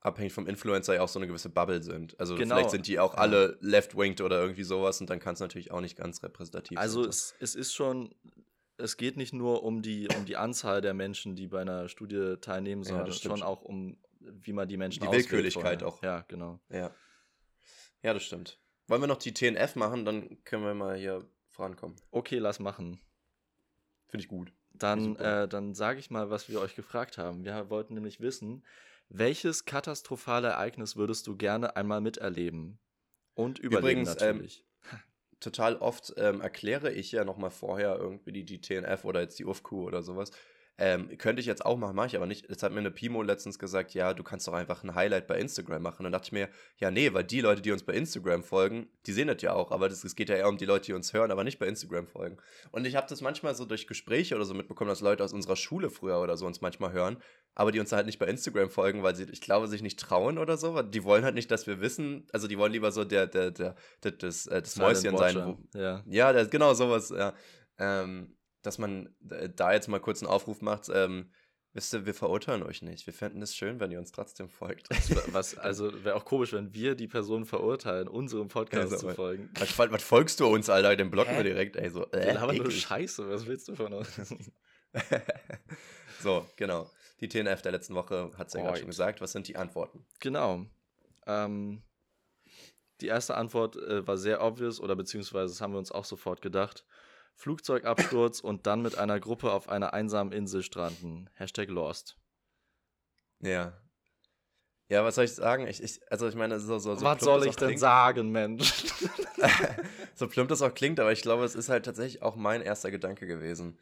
[0.00, 2.18] abhängig vom Influencer ja auch so eine gewisse Bubble sind.
[2.20, 2.54] Also genau.
[2.54, 5.80] vielleicht sind die auch alle left-winged oder irgendwie sowas und dann kann es natürlich auch
[5.80, 7.08] nicht ganz repräsentativ also sein.
[7.08, 8.14] Also es, es ist schon,
[8.78, 12.36] es geht nicht nur um die, um die Anzahl der Menschen, die bei einer Studie
[12.40, 16.00] teilnehmen, sondern ja, schon auch um, wie man die Menschen Die Willkürlichkeit auch.
[16.04, 16.60] Ja, genau.
[16.70, 16.92] Ja.
[18.02, 18.60] Ja, das stimmt.
[18.88, 21.96] Wollen wir noch die TNF machen, dann können wir mal hier vorankommen.
[22.10, 23.00] Okay, lass machen.
[24.08, 24.52] Finde ich gut.
[24.72, 27.44] Dann, äh, dann sage ich mal, was wir euch gefragt haben.
[27.44, 28.64] Wir wollten nämlich wissen,
[29.08, 32.78] welches katastrophale Ereignis würdest du gerne einmal miterleben?
[33.34, 34.64] Und überleben Übrigens, ähm, natürlich.
[34.92, 34.98] Ähm,
[35.40, 39.44] total oft ähm, erkläre ich ja nochmal vorher irgendwie die, die TNF oder jetzt die
[39.44, 40.30] UFQ oder sowas.
[40.78, 42.50] Ähm, könnte ich jetzt auch machen, mache ich aber nicht.
[42.50, 45.38] Jetzt hat mir eine Pimo letztens gesagt, ja, du kannst doch einfach ein Highlight bei
[45.38, 46.00] Instagram machen.
[46.00, 48.88] Und dann dachte ich mir, ja, nee, weil die Leute, die uns bei Instagram folgen,
[49.06, 49.70] die sehen das ja auch.
[49.70, 52.06] Aber es geht ja eher um die Leute, die uns hören, aber nicht bei Instagram
[52.06, 52.36] folgen.
[52.72, 55.56] Und ich habe das manchmal so durch Gespräche oder so mitbekommen, dass Leute aus unserer
[55.56, 57.16] Schule früher oder so uns manchmal hören,
[57.54, 60.36] aber die uns halt nicht bei Instagram folgen, weil sie, ich glaube, sich nicht trauen
[60.36, 60.82] oder so.
[60.82, 62.26] Die wollen halt nicht, dass wir wissen.
[62.32, 65.36] Also die wollen lieber so der, der, der, der das, äh, das Mäuschen sein.
[65.36, 67.32] Wo, ja, ja das, genau sowas, ja.
[67.78, 68.35] Ähm,
[68.66, 71.30] dass man da jetzt mal kurz einen Aufruf macht, ähm,
[71.72, 73.06] wisst ihr, wir verurteilen euch nicht.
[73.06, 74.88] Wir fänden es schön, wenn ihr uns trotzdem folgt.
[75.32, 79.50] Was, also wäre auch komisch, wenn wir die Person verurteilen, unserem Podcast also, zu folgen.
[79.58, 80.96] Was, was, folgst du uns, Alter?
[80.96, 81.38] Den blocken Hä?
[81.38, 81.90] wir direkt, ey.
[81.90, 84.08] So, äh, wir nur Scheiße, was willst du von uns?
[86.22, 86.90] so, genau.
[87.20, 89.20] Die TNF der letzten Woche hat es ja gerade schon gesagt.
[89.20, 90.04] Was sind die Antworten?
[90.20, 90.66] Genau.
[91.26, 91.82] Ähm,
[93.00, 96.40] die erste Antwort äh, war sehr obvious, oder beziehungsweise das haben wir uns auch sofort
[96.40, 96.86] gedacht.
[97.36, 101.30] Flugzeugabsturz und dann mit einer Gruppe auf einer einsamen Insel stranden.
[101.34, 102.16] Hashtag Lost.
[103.40, 103.78] Ja.
[104.88, 105.66] Ja, was soll ich sagen?
[105.66, 108.84] Ich, ich, also ich meine, so, so, so Was soll ich denn klingt, sagen, Mensch?
[110.14, 112.90] so plump das auch klingt, aber ich glaube, es ist halt tatsächlich auch mein erster
[112.90, 113.78] Gedanke gewesen.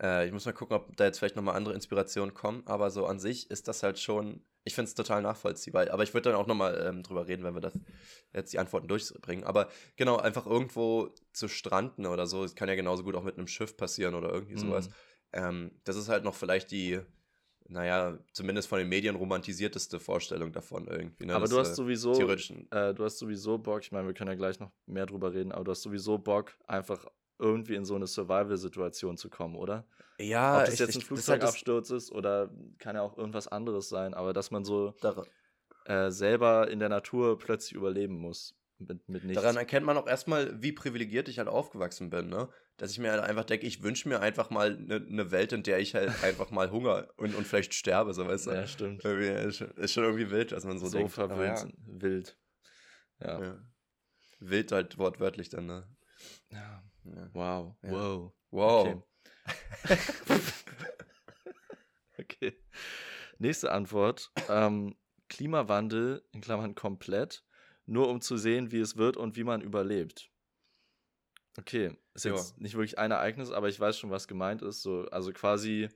[0.00, 3.06] Äh, ich muss mal gucken, ob da jetzt vielleicht nochmal andere Inspirationen kommen, aber so
[3.06, 5.90] an sich ist das halt schon, ich finde es total nachvollziehbar.
[5.90, 7.78] Aber ich würde dann auch nochmal ähm, drüber reden, wenn wir das
[8.34, 9.44] jetzt die Antworten durchbringen.
[9.44, 13.38] Aber genau, einfach irgendwo zu stranden oder so, es kann ja genauso gut auch mit
[13.38, 14.88] einem Schiff passieren oder irgendwie sowas.
[14.88, 14.94] Mhm.
[15.32, 17.00] Ähm, das ist halt noch vielleicht die,
[17.68, 21.26] naja, zumindest von den Medien romantisierteste Vorstellung davon irgendwie.
[21.26, 21.34] Ne?
[21.34, 24.30] Aber das, du hast äh, sowieso, äh, du hast sowieso Bock, ich meine, wir können
[24.30, 27.06] ja gleich noch mehr drüber reden, aber du hast sowieso Bock, einfach
[27.38, 29.86] irgendwie in so eine Survival-Situation zu kommen, oder?
[30.18, 34.14] Ja, Ob das ich, jetzt ein Flugzeugabsturz ist oder kann ja auch irgendwas anderes sein,
[34.14, 34.94] aber dass man so
[35.84, 38.54] äh, selber in der Natur plötzlich überleben muss.
[38.78, 39.40] Mit, mit nichts.
[39.40, 42.50] Daran erkennt man auch erstmal, wie privilegiert ich halt aufgewachsen bin, ne?
[42.76, 45.62] Dass ich mir halt einfach denke, ich wünsche mir einfach mal eine ne Welt, in
[45.62, 48.50] der ich halt einfach mal Hunger und, und vielleicht sterbe, so weißt du.
[48.50, 49.02] Ja, stimmt.
[49.02, 51.12] Ist, ist schon irgendwie wild, dass man so, so denkt.
[51.12, 51.68] Verwöhnt, ja.
[51.86, 52.38] wild.
[53.20, 53.42] Ja.
[53.42, 53.58] ja.
[54.40, 55.88] Wild halt wortwörtlich dann, ne?
[56.50, 56.82] Ja.
[57.14, 57.30] Ja.
[57.32, 57.76] Wow.
[57.82, 57.90] Ja.
[57.90, 58.32] Wow.
[58.50, 59.04] Wow.
[59.84, 60.42] Okay.
[62.18, 62.52] okay.
[63.38, 64.30] Nächste Antwort.
[64.48, 64.96] Ähm,
[65.28, 67.44] Klimawandel, in Klammern komplett,
[67.84, 70.30] nur um zu sehen, wie es wird und wie man überlebt.
[71.58, 72.62] Okay, ist jetzt ja.
[72.62, 74.82] nicht wirklich ein Ereignis, aber ich weiß schon, was gemeint ist.
[74.82, 75.88] So, also quasi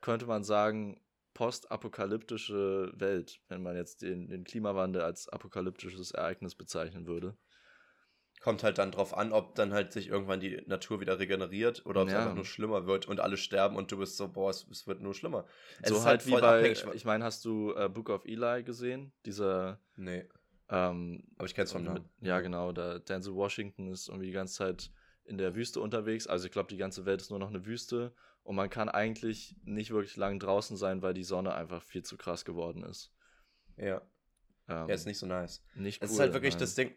[0.00, 1.00] könnte man sagen,
[1.34, 7.36] postapokalyptische Welt, wenn man jetzt den, den Klimawandel als apokalyptisches Ereignis bezeichnen würde.
[8.40, 12.02] Kommt halt dann drauf an, ob dann halt sich irgendwann die Natur wieder regeneriert oder
[12.02, 12.14] ob ja.
[12.14, 14.86] es einfach nur schlimmer wird und alle sterben und du bist so, boah, es, es
[14.86, 15.44] wird nur schlimmer.
[15.82, 19.12] Es so halt, halt wie bei, ich meine, hast du äh, Book of Eli gesehen?
[19.26, 19.78] Dieser.
[19.96, 20.24] Nee.
[20.70, 22.08] Ähm, Aber ich kenn's vom Namen.
[22.20, 22.72] Ja, genau.
[22.72, 24.90] Da Denzel Washington ist irgendwie die ganze Zeit
[25.24, 26.26] in der Wüste unterwegs.
[26.26, 29.56] Also ich glaube, die ganze Welt ist nur noch eine Wüste und man kann eigentlich
[29.64, 33.12] nicht wirklich lang draußen sein, weil die Sonne einfach viel zu krass geworden ist.
[33.76, 34.00] Ja.
[34.68, 35.62] Ähm, ja, ist nicht so nice.
[35.74, 36.60] Nicht cool, Es ist halt wirklich nein.
[36.60, 36.94] das Ding,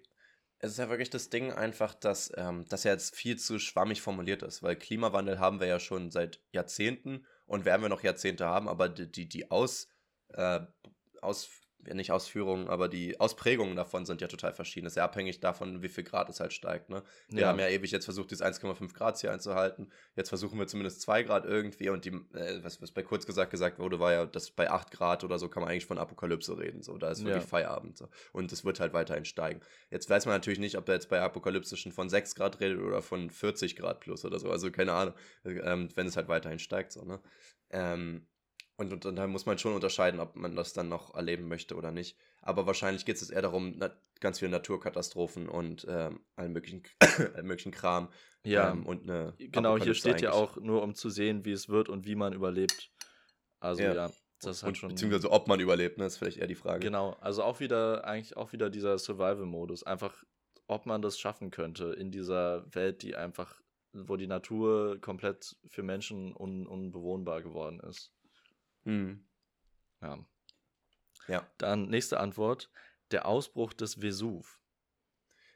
[0.63, 4.01] es ist ja wirklich das Ding einfach, dass ähm, das ja jetzt viel zu schwammig
[4.01, 8.45] formuliert ist, weil Klimawandel haben wir ja schon seit Jahrzehnten und werden wir noch Jahrzehnte
[8.45, 9.89] haben, aber die, die, die Aus,
[10.29, 10.61] äh,
[11.21, 11.49] Aus,
[11.93, 14.85] nicht Ausführungen, aber die Ausprägungen davon sind ja total verschieden.
[14.85, 16.89] Das ist ja abhängig davon, wie viel Grad es halt steigt.
[16.89, 17.03] Ne?
[17.29, 17.47] Wir ja.
[17.47, 19.91] haben ja ewig jetzt versucht, dieses 1,5 Grad Ziel einzuhalten.
[20.15, 23.51] Jetzt versuchen wir zumindest 2 Grad irgendwie und die, äh, was, was bei kurz gesagt
[23.51, 26.57] gesagt wurde, war ja, dass bei 8 Grad oder so kann man eigentlich von Apokalypse
[26.57, 26.81] reden.
[26.81, 27.47] So, da ist wirklich ja.
[27.47, 27.97] Feierabend.
[27.97, 28.09] So.
[28.31, 29.61] Und es wird halt weiterhin steigen.
[29.89, 33.01] Jetzt weiß man natürlich nicht, ob er jetzt bei Apokalyptischen von 6 Grad redet oder
[33.01, 34.49] von 40 Grad plus oder so.
[34.49, 35.13] Also keine Ahnung,
[35.45, 36.91] ähm, wenn es halt weiterhin steigt.
[36.91, 37.19] So, ne?
[37.69, 38.27] Ähm,
[38.75, 41.75] und, und, und da muss man schon unterscheiden, ob man das dann noch erleben möchte
[41.75, 42.17] oder nicht.
[42.41, 43.79] Aber wahrscheinlich geht es eher darum,
[44.19, 46.83] ganz viele Naturkatastrophen und ähm, allen, möglichen,
[47.35, 48.09] allen möglichen Kram.
[48.43, 51.69] Ja, ähm, und eine genau, hier steht ja auch nur, um zu sehen, wie es
[51.69, 52.91] wird und wie man überlebt.
[53.59, 54.11] Also ja, ja
[54.41, 54.89] das ist halt schon.
[54.89, 56.79] Beziehungsweise ob man überlebt, ne, ist vielleicht eher die Frage.
[56.79, 59.83] Genau, also auch wieder, eigentlich auch wieder dieser Survival-Modus.
[59.83, 60.23] Einfach,
[60.67, 63.61] ob man das schaffen könnte in dieser Welt, die einfach,
[63.93, 68.11] wo die Natur komplett für Menschen un unbewohnbar geworden ist.
[68.83, 69.25] Mhm.
[70.01, 70.19] Ja.
[71.27, 71.47] Ja.
[71.57, 72.69] Dann nächste Antwort:
[73.11, 74.59] Der Ausbruch des Vesuv.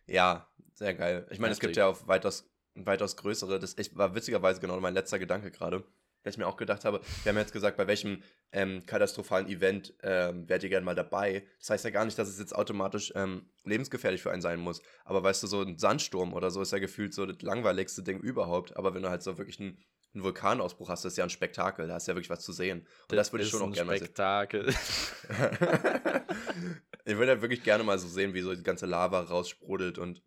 [0.05, 1.27] Ja, sehr geil.
[1.31, 3.59] Ich meine, es gibt ja auch weitaus, weitaus größere.
[3.59, 5.83] Das war witzigerweise genau mein letzter Gedanke gerade,
[6.23, 7.01] dass ich mir auch gedacht habe.
[7.23, 8.23] Wir haben jetzt gesagt, bei welchem
[8.53, 11.45] ähm, katastrophalen Event ähm, wärt ihr gerne mal dabei.
[11.59, 14.81] Das heißt ja gar nicht, dass es jetzt automatisch ähm, lebensgefährlich für einen sein muss.
[15.03, 18.19] Aber weißt du, so ein Sandsturm oder so ist ja gefühlt so das langweiligste Ding
[18.21, 18.77] überhaupt.
[18.77, 19.83] Aber wenn du halt so wirklich einen
[20.17, 22.51] einen Vulkanausbruch hast, das ist ja ein Spektakel, da hast du ja wirklich was zu
[22.51, 22.79] sehen.
[22.79, 24.05] Und das, das würde ich schon auch gerne mal sehen.
[24.05, 24.67] Spektakel.
[27.05, 30.23] ich würde ja wirklich gerne mal so sehen, wie so die ganze Lava raussprudelt und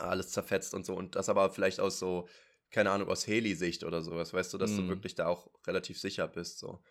[0.00, 0.94] alles zerfetzt und so.
[0.94, 2.28] Und das aber vielleicht aus so,
[2.70, 4.76] keine Ahnung, aus Heli-Sicht oder sowas, weißt du, dass mm.
[4.76, 4.88] du mhm.
[4.88, 6.58] wirklich da auch relativ sicher bist.
[6.58, 6.82] So.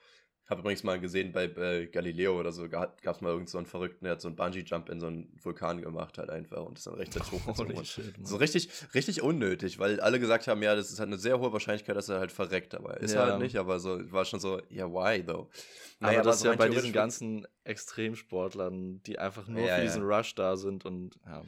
[0.46, 3.58] Ich habe übrigens mal gesehen, bei, bei Galileo oder so gab es mal irgend so
[3.58, 6.78] einen Verrückten, der hat so einen Bungee-Jump in so einen Vulkan gemacht halt einfach und
[6.78, 8.26] ist dann rechtzeitig hochgezogen.
[8.26, 11.54] so richtig, richtig unnötig, weil alle gesagt haben, ja, das ist halt eine sehr hohe
[11.54, 13.26] Wahrscheinlichkeit, dass er halt verreckt, aber ist ja.
[13.26, 15.50] halt nicht, aber so war schon so, ja, why though?
[16.02, 19.88] Naja, aber das ist ja bei diesen ganzen Extremsportlern, die einfach nur ja, für ja.
[19.88, 21.42] diesen Rush da sind und ja.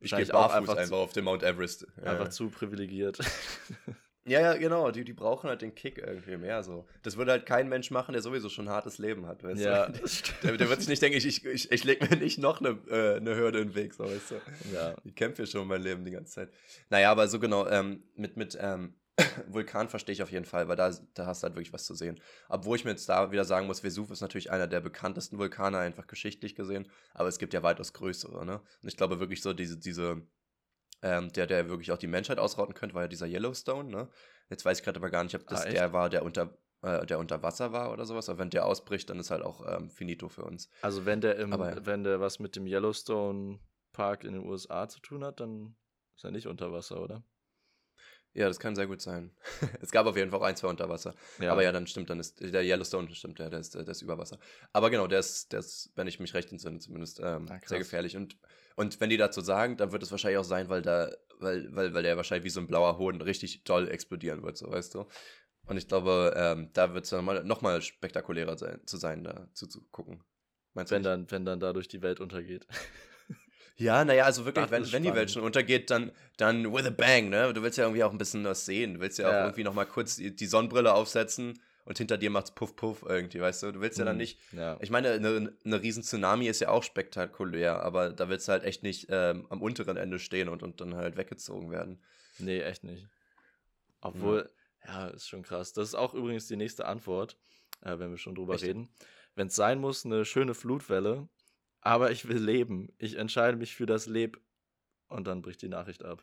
[0.00, 1.86] Ich gehe auch einfach, einfach auf den Mount Everest.
[2.02, 3.20] Einfach zu privilegiert.
[4.24, 4.90] Ja, ja, genau.
[4.90, 6.86] Die, die brauchen halt den Kick irgendwie mehr so.
[7.02, 9.86] Das würde halt kein Mensch machen, der sowieso schon ein hartes Leben hat, weißt ja,
[9.88, 10.00] du?
[10.42, 12.78] Der, der, wird sich nicht denken, ich, ich, ich, ich lege mir nicht noch eine,
[12.88, 14.34] äh, eine Hürde in den Weg, so, weißt du?
[14.72, 14.94] Ja.
[15.04, 16.50] Ich kämpfe schon mein Leben die ganze Zeit.
[16.90, 18.94] Naja, aber so genau, ähm, mit, mit ähm,
[19.48, 21.94] Vulkan verstehe ich auf jeden Fall, weil da, da hast du halt wirklich was zu
[21.94, 22.20] sehen.
[22.48, 25.78] Obwohl ich mir jetzt da wieder sagen muss, Vesuv ist natürlich einer der bekanntesten Vulkane,
[25.78, 28.60] einfach geschichtlich gesehen, aber es gibt ja weitaus größere, ne?
[28.82, 30.22] Und ich glaube wirklich so, diese, diese
[31.02, 34.08] ähm, der, der wirklich auch die Menschheit ausrotten könnte, war ja dieser Yellowstone, ne?
[34.48, 37.04] Jetzt weiß ich gerade aber gar nicht, ob das ah, der war, der unter, äh,
[37.06, 38.28] der unter Wasser war oder sowas.
[38.28, 40.68] Aber wenn der ausbricht, dann ist halt auch ähm, finito für uns.
[40.82, 43.58] Also wenn der im, aber, wenn der was mit dem Yellowstone
[43.92, 45.76] Park in den USA zu tun hat, dann
[46.16, 47.24] ist er nicht unter Wasser, oder?
[48.34, 49.30] Ja, das kann sehr gut sein.
[49.82, 51.14] es gab auf jeden Fall auch ein, zwei unter Wasser.
[51.38, 51.52] Ja.
[51.52, 54.16] Aber ja, dann stimmt, dann ist der Yellowstone, stimmt, ja, der ist, der ist über
[54.16, 54.38] Wasser.
[54.72, 57.78] Aber genau, der ist, der ist, wenn ich mich recht entsinne, zumindest ähm, ah, sehr
[57.78, 58.16] gefährlich.
[58.16, 58.38] Und,
[58.76, 61.10] und wenn die dazu sagen, dann wird es wahrscheinlich auch sein, weil da,
[61.40, 64.70] weil, weil, weil der wahrscheinlich wie so ein blauer Hoden richtig doll explodieren wird, so
[64.70, 65.06] weißt du.
[65.66, 69.24] Und ich glaube, ähm, da wird es dann mal, noch mal spektakulärer sein, zu sein,
[69.24, 70.24] da zuzugucken.
[70.74, 72.66] Meinst wenn, dann, wenn dann dadurch die Welt untergeht.
[73.76, 77.30] Ja, naja, also wirklich, wenn, wenn die Welt schon untergeht, dann, dann with a bang,
[77.30, 77.52] ne?
[77.52, 78.94] Du willst ja irgendwie auch ein bisschen was sehen.
[78.94, 79.38] Du willst ja, ja.
[79.40, 83.40] auch irgendwie nochmal kurz die, die, Sonnenbrille aufsetzen und hinter dir macht's puff puff irgendwie,
[83.40, 83.72] weißt du?
[83.72, 84.20] Du willst ja dann mhm.
[84.22, 84.38] nicht.
[84.52, 84.76] Ja.
[84.80, 88.64] Ich meine, eine, eine riesen Tsunami ist ja auch spektakulär, aber da willst du halt
[88.64, 92.02] echt nicht ähm, am unteren Ende stehen und, und dann halt weggezogen werden.
[92.38, 93.08] Nee, echt nicht.
[94.00, 94.50] Obwohl,
[94.86, 95.72] ja, ja ist schon krass.
[95.72, 97.38] Das ist auch übrigens die nächste Antwort,
[97.82, 98.64] äh, wenn wir schon drüber echt?
[98.64, 98.88] reden.
[99.34, 101.28] Wenn es sein muss, eine schöne Flutwelle
[101.82, 102.92] aber ich will leben.
[102.98, 104.40] Ich entscheide mich für das Leb.
[105.08, 106.22] Und dann bricht die Nachricht ab.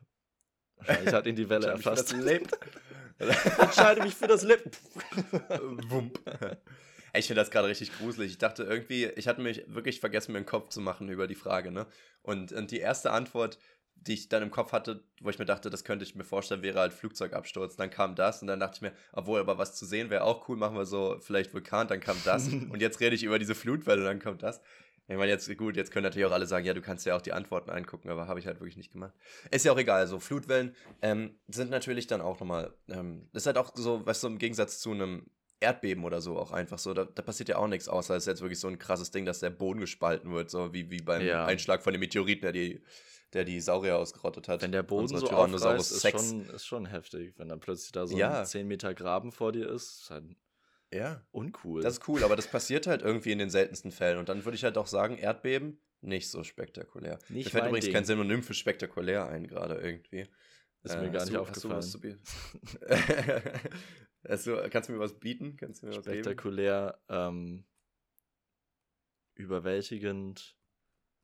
[0.78, 2.14] Wahrscheinlich hat ihn die Welle erfasst.
[2.14, 4.72] Ich entscheide mich für das Leben.
[5.90, 6.20] Wump.
[7.14, 8.32] Ich finde das gerade richtig gruselig.
[8.32, 11.36] Ich dachte irgendwie, ich hatte mich wirklich vergessen, mir einen Kopf zu machen über die
[11.36, 11.86] Frage, ne?
[12.22, 13.60] Und, und die erste Antwort
[14.02, 16.62] die ich dann im Kopf hatte, wo ich mir dachte, das könnte ich mir vorstellen,
[16.62, 17.76] wäre halt Flugzeugabsturz.
[17.76, 20.48] Dann kam das und dann dachte ich mir, obwohl, aber was zu sehen wäre auch
[20.48, 22.48] cool, machen wir so vielleicht Vulkan, dann kam das.
[22.48, 24.62] und jetzt rede ich über diese Flutwelle, dann kommt das.
[25.10, 27.22] Ich meine, jetzt, gut, jetzt können natürlich auch alle sagen, ja, du kannst ja auch
[27.22, 29.14] die Antworten angucken, aber habe ich halt wirklich nicht gemacht.
[29.50, 33.48] Ist ja auch egal, so Flutwellen ähm, sind natürlich dann auch nochmal, ähm, das ist
[33.48, 35.26] halt auch so, weißt du, im Gegensatz zu einem
[35.60, 38.28] Erdbeben oder so auch einfach so, da, da passiert ja auch nichts, außer es ist
[38.28, 41.26] jetzt wirklich so ein krasses Ding, dass der Boden gespalten wird, so wie, wie beim
[41.26, 41.44] ja.
[41.44, 42.84] Einschlag von dem Meteoriten, der die,
[43.34, 44.62] der die Saurier ausgerottet hat.
[44.62, 48.16] Wenn der Boden so aufreißt, ist schon, ist schon heftig, wenn dann plötzlich da so
[48.16, 48.42] ja.
[48.42, 50.26] ein 10 Meter Graben vor dir ist, ist halt
[50.94, 51.26] ja.
[51.32, 51.82] Uncool.
[51.82, 54.18] Das ist cool, aber das passiert halt irgendwie in den seltensten Fällen.
[54.18, 57.20] Und dann würde ich halt auch sagen, Erdbeben, nicht so spektakulär.
[57.30, 57.94] Nicht Mir fällt übrigens Ding.
[57.94, 60.28] kein Synonym für spektakulär ein, gerade irgendwie.
[60.84, 61.76] Ist mir äh, gar nicht du, aufgefallen.
[61.76, 62.20] Hast du was
[64.32, 65.58] zu kannst du mir was bieten?
[65.58, 67.66] Kannst du mir spektakulär, ähm,
[69.36, 70.56] überwältigend.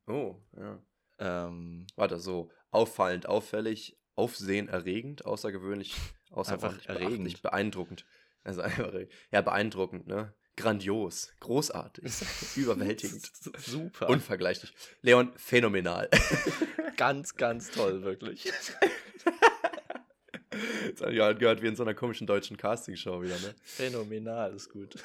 [0.07, 0.81] Oh, ja.
[1.19, 5.95] Ähm, Warte, so auffallend, auffällig, aufsehenerregend, außergewöhnlich,
[6.31, 7.41] außerordentlich, einfach erregend.
[7.41, 8.05] beeindruckend.
[8.45, 8.93] Also einfach,
[9.31, 10.33] ja, beeindruckend, ne?
[10.55, 12.05] Grandios, großartig,
[12.55, 13.29] überwältigend.
[13.57, 14.07] Super.
[14.07, 14.73] Unvergleichlich.
[15.01, 16.09] Leon, phänomenal.
[16.97, 18.45] ganz, ganz toll, wirklich.
[20.85, 23.53] Jetzt habe ich halt gehört wie in so einer komischen deutschen Castingshow wieder, ne?
[23.63, 24.95] Phänomenal, ist gut.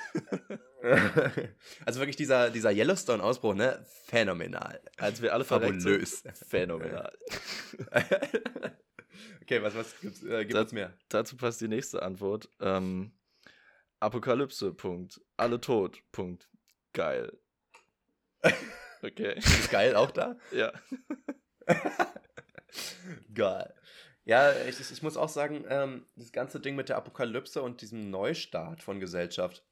[1.85, 3.85] also wirklich dieser, dieser Yellowstone-Ausbruch, ne?
[4.07, 4.81] Phänomenal.
[4.99, 6.23] Als wir alle Fabulös.
[6.49, 7.13] Phänomenal.
[9.43, 10.93] okay, was, was gibt's, äh, gibt es mehr?
[11.09, 12.49] Dazu passt die nächste Antwort.
[12.61, 13.11] Ähm,
[14.01, 15.21] Apokalypse, Punkt.
[15.37, 16.49] Alle tot, Punkt.
[16.93, 17.39] Geil.
[19.03, 19.39] Okay.
[19.39, 20.37] Ist geil auch da?
[20.53, 20.73] Ja.
[23.35, 23.75] geil.
[24.25, 28.11] Ja, ich, ich muss auch sagen, ähm, das ganze Ding mit der Apokalypse und diesem
[28.11, 29.65] Neustart von Gesellschaft,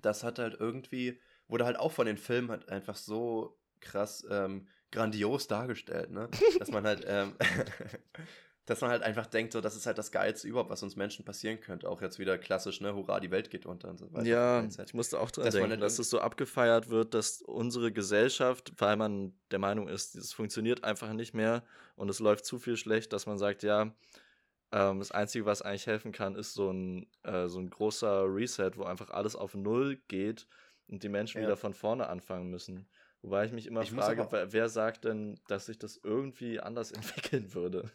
[0.00, 4.68] das hat halt irgendwie, wurde halt auch von den Filmen halt einfach so krass ähm,
[4.92, 6.28] grandios dargestellt, ne?
[6.58, 7.36] Dass man halt, ähm,
[8.66, 11.24] dass man halt einfach denkt, so, das ist halt das Geilste überhaupt, was uns Menschen
[11.24, 11.88] passieren könnte.
[11.88, 14.26] Auch jetzt wieder klassisch, ne, hurra, die Welt geht unter und so weiter.
[14.26, 18.72] Ja, ich musste auch dran dass denken, dass es so abgefeiert wird, dass unsere Gesellschaft,
[18.78, 21.64] weil man der Meinung ist, es funktioniert einfach nicht mehr
[21.96, 23.92] und es läuft zu viel schlecht, dass man sagt, ja,
[24.70, 28.70] ähm, das Einzige, was eigentlich helfen kann, ist so ein, äh, so ein großer Reset,
[28.76, 30.46] wo einfach alles auf Null geht
[30.86, 31.48] und die Menschen ja.
[31.48, 32.88] wieder von vorne anfangen müssen.
[33.22, 37.54] Wobei ich mich immer ich frage, wer sagt denn, dass sich das irgendwie anders entwickeln
[37.54, 37.90] würde?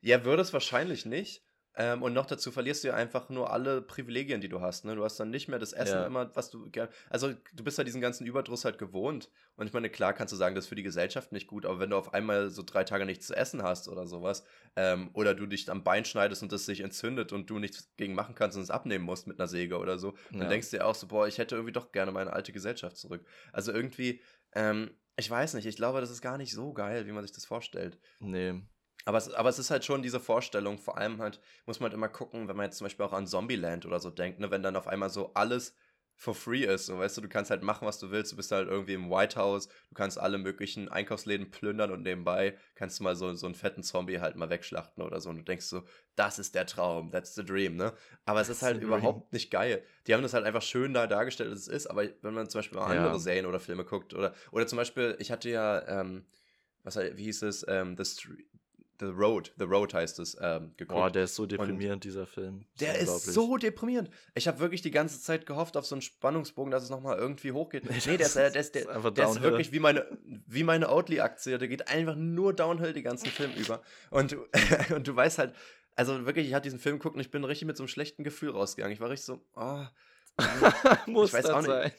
[0.00, 1.46] Ja, würde es wahrscheinlich nicht.
[1.78, 4.86] Ähm, und noch dazu verlierst du ja einfach nur alle Privilegien, die du hast.
[4.86, 4.96] Ne?
[4.96, 6.06] Du hast dann nicht mehr das Essen ja.
[6.06, 6.90] immer, was du gerne.
[7.10, 9.30] Also, du bist ja diesen ganzen Überdruss halt gewohnt.
[9.56, 11.78] Und ich meine, klar kannst du sagen, das ist für die Gesellschaft nicht gut, aber
[11.78, 14.42] wenn du auf einmal so drei Tage nichts zu essen hast oder sowas,
[14.74, 18.14] ähm, oder du dich am Bein schneidest und das sich entzündet und du nichts gegen
[18.14, 20.38] machen kannst und es abnehmen musst mit einer Säge oder so, ja.
[20.40, 22.96] dann denkst du dir auch so, boah, ich hätte irgendwie doch gerne meine alte Gesellschaft
[22.96, 23.26] zurück.
[23.52, 24.22] Also irgendwie,
[24.54, 27.34] ähm, ich weiß nicht, ich glaube, das ist gar nicht so geil, wie man sich
[27.34, 27.98] das vorstellt.
[28.20, 28.62] Nee.
[29.06, 31.94] Aber es, aber es ist halt schon diese Vorstellung, vor allem halt, muss man halt
[31.94, 34.64] immer gucken, wenn man jetzt zum Beispiel auch an Zombieland oder so denkt, ne, wenn
[34.64, 35.74] dann auf einmal so alles
[36.16, 38.50] for free ist, so weißt du, du kannst halt machen, was du willst, du bist
[38.50, 43.04] halt irgendwie im White House, du kannst alle möglichen Einkaufsläden plündern und nebenbei kannst du
[43.04, 45.84] mal so, so einen fetten Zombie halt mal wegschlachten oder so und du denkst so,
[46.16, 47.92] das ist der Traum, that's the dream, ne?
[48.24, 49.84] Aber es ist halt überhaupt nicht geil.
[50.06, 52.60] Die haben das halt einfach schön da dargestellt, dass es ist, aber wenn man zum
[52.60, 53.02] Beispiel mal ja.
[53.02, 56.24] andere Serien oder Filme guckt oder, oder zum Beispiel, ich hatte ja, ähm,
[56.82, 58.46] was, wie hieß es, ähm, The, Street,
[58.98, 60.98] The Road, The Road heißt es, ähm, geguckt.
[60.98, 62.64] Boah, der ist so deprimierend, und dieser Film.
[62.80, 64.10] Der ist so deprimierend.
[64.34, 67.52] Ich habe wirklich die ganze Zeit gehofft auf so einen Spannungsbogen, dass es nochmal irgendwie
[67.52, 67.84] hochgeht.
[67.84, 70.06] Nee, nee der, ist, der, ist, der, ist, der ist wirklich wie meine,
[70.46, 71.58] wie meine Oatly-Aktie.
[71.58, 73.82] Der geht einfach nur Downhill die ganzen Film über.
[74.10, 74.46] Und, du,
[74.94, 75.54] und du weißt halt,
[75.94, 78.24] also wirklich, ich hatte diesen Film geguckt und ich bin richtig mit so einem schlechten
[78.24, 78.92] Gefühl rausgegangen.
[78.92, 79.84] Ich war richtig so, oh,
[81.06, 81.68] muss ich weiß auch nicht.
[81.68, 81.92] Sein.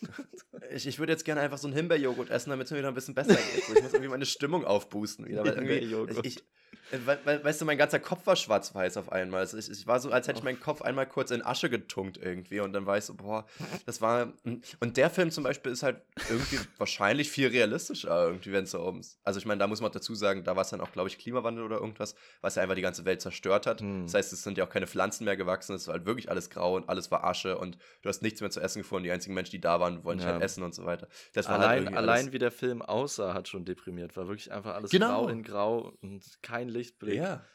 [0.71, 2.93] Ich, ich würde jetzt gerne einfach so einen Himbeerjoghurt essen, damit es mir wieder ein
[2.93, 3.63] bisschen besser geht.
[3.75, 5.43] ich muss irgendwie meine Stimmung aufboosten wieder.
[5.43, 6.43] Weil irgendwie, ich,
[6.91, 9.45] äh, we, weißt du, mein ganzer Kopf war schwarz-weiß auf einmal.
[9.45, 12.59] Ich, ich, war so, als hätte ich meinen Kopf einmal kurz in Asche getunkt irgendwie
[12.59, 13.45] und dann war ich so, boah,
[13.85, 14.33] das war.
[14.79, 18.85] Und der Film zum Beispiel ist halt irgendwie wahrscheinlich viel realistischer, irgendwie, wenn es so
[18.85, 19.19] ums.
[19.23, 21.17] Also ich meine, da muss man dazu sagen, da war es dann auch, glaube ich,
[21.17, 23.81] Klimawandel oder irgendwas, was ja einfach die ganze Welt zerstört hat.
[23.81, 24.03] Hm.
[24.03, 26.49] Das heißt, es sind ja auch keine Pflanzen mehr gewachsen, es war halt wirklich alles
[26.49, 29.03] grau und alles war Asche und du hast nichts mehr zu essen gefunden.
[29.03, 30.27] Die einzigen Menschen, die da waren, wollten ja.
[30.27, 31.07] halt essen und so weiter.
[31.33, 34.15] Das halt allein, halt allein wie der Film aussah, hat schon deprimiert.
[34.15, 35.23] War wirklich einfach alles genau.
[35.23, 37.15] grau in grau und kein Lichtblick.
[37.15, 37.45] Ja.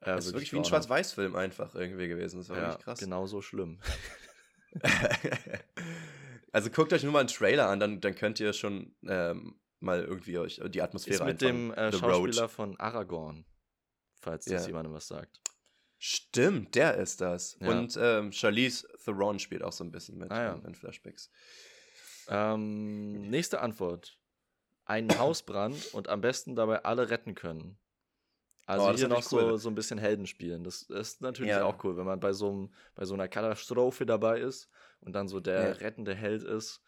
[0.00, 2.38] Äh, das ist wirklich wie ein Schwarz-Weiß-Film einfach irgendwie gewesen.
[2.38, 3.00] Das war ja, wirklich krass.
[3.00, 3.80] Genau so schlimm.
[6.52, 10.02] also guckt euch nur mal einen Trailer an, dann, dann könnt ihr schon ähm, mal
[10.04, 12.50] irgendwie euch die Atmosphäre ist mit dem äh, Schauspieler Road.
[12.50, 13.44] von Aragorn,
[14.20, 14.68] falls das ja.
[14.68, 15.40] jemandem was sagt.
[15.98, 17.58] Stimmt, der ist das.
[17.60, 17.68] Ja.
[17.68, 20.60] Und ähm, Charlize Theron spielt auch so ein bisschen mit ah, ja.
[20.66, 21.30] in Flashbacks.
[22.28, 24.16] Ähm, nächste Antwort.
[24.86, 27.78] Ein Hausbrand und am besten dabei alle retten können.
[28.70, 29.40] Also oh, hier noch cool.
[29.40, 30.62] so, so ein bisschen Helden spielen.
[30.62, 31.64] Das, das ist natürlich ja.
[31.64, 34.68] auch cool, wenn man bei so, bei so einer Katastrophe dabei ist
[35.00, 35.72] und dann so der ja.
[35.72, 36.80] rettende Held ist.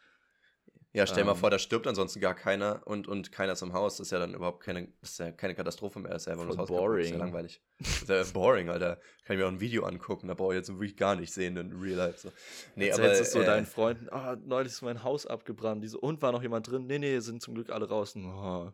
[0.94, 3.72] Ja, stell ähm, mal vor, da stirbt ansonsten gar keiner und, und keiner ist im
[3.72, 3.96] Haus.
[3.96, 6.12] Das ist ja dann überhaupt keine, ist ja keine Katastrophe mehr.
[6.12, 6.98] Das ist ja einfach nur das Haus boring.
[6.98, 7.62] Das ist ja langweilig.
[7.78, 8.96] Das ist ja boring, Alter.
[9.24, 10.28] Kann ich mir auch ein Video angucken.
[10.28, 12.18] Da brauche ich jetzt wirklich gar nicht sehen in Real Life.
[12.20, 12.32] So.
[12.76, 13.08] Nee, jetzt aber.
[13.08, 15.82] Jetzt so äh, deinen Freunden, ah, neulich ist mein Haus abgebrannt.
[15.82, 16.86] Diese, und war noch jemand drin?
[16.86, 18.24] Nee, nee, sind zum Glück alle draußen.
[18.26, 18.70] Oh,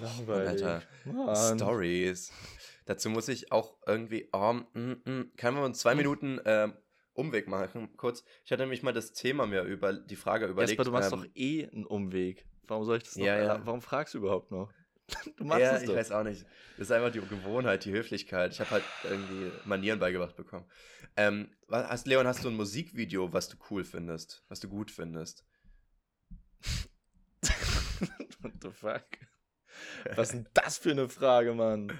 [0.00, 0.48] langweilig.
[0.64, 0.82] Alter.
[1.04, 1.58] Mann.
[1.58, 2.32] Stories.
[2.86, 6.68] Dazu muss ich auch irgendwie, oh, mm, mm, können wir uns zwei Minuten äh,
[7.12, 8.24] Umweg machen, kurz.
[8.44, 10.70] Ich hatte nämlich mal das Thema mir über die Frage überlegt.
[10.70, 12.46] Jesper, du machst ähm, doch eh einen Umweg.
[12.66, 13.26] Warum soll ich das noch?
[13.26, 13.66] Ja, ja.
[13.66, 14.72] Warum fragst du überhaupt noch?
[15.36, 15.90] Du machst ja, es doch.
[15.90, 16.44] ich weiß auch nicht.
[16.76, 18.52] Das ist einfach die Gewohnheit, die Höflichkeit.
[18.52, 20.66] Ich habe halt irgendwie Manieren beigebracht bekommen.
[21.16, 25.44] Ähm, hast, Leon, hast du ein Musikvideo, was du cool findest, was du gut findest?
[28.42, 29.04] What the fuck?
[30.16, 31.92] Was ist denn das für eine Frage, Mann?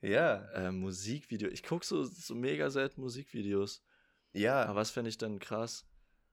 [0.00, 0.50] Ja.
[0.52, 1.48] Äh, Musikvideo.
[1.48, 3.82] Ich gucke so, so mega selten Musikvideos.
[4.32, 4.64] Ja.
[4.64, 5.86] Aber was fände ich denn krass?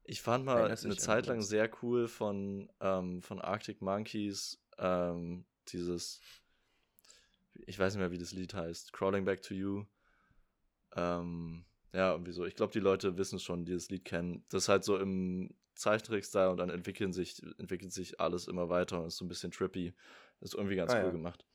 [0.03, 6.19] Ich fand mal eine Zeit lang sehr cool von, ähm, von Arctic Monkeys ähm, dieses,
[7.65, 9.85] ich weiß nicht mehr, wie das Lied heißt, Crawling Back to You.
[10.95, 12.45] Ähm, ja, irgendwie so.
[12.45, 14.43] Ich glaube, die Leute wissen schon, die das Lied kennen.
[14.49, 18.99] Das ist halt so im Zeichentrick-Style und dann entwickeln sich, entwickelt sich alles immer weiter
[18.99, 19.93] und ist so ein bisschen trippy.
[20.43, 21.11] Ist irgendwie ganz ah, cool ja.
[21.11, 21.45] gemacht.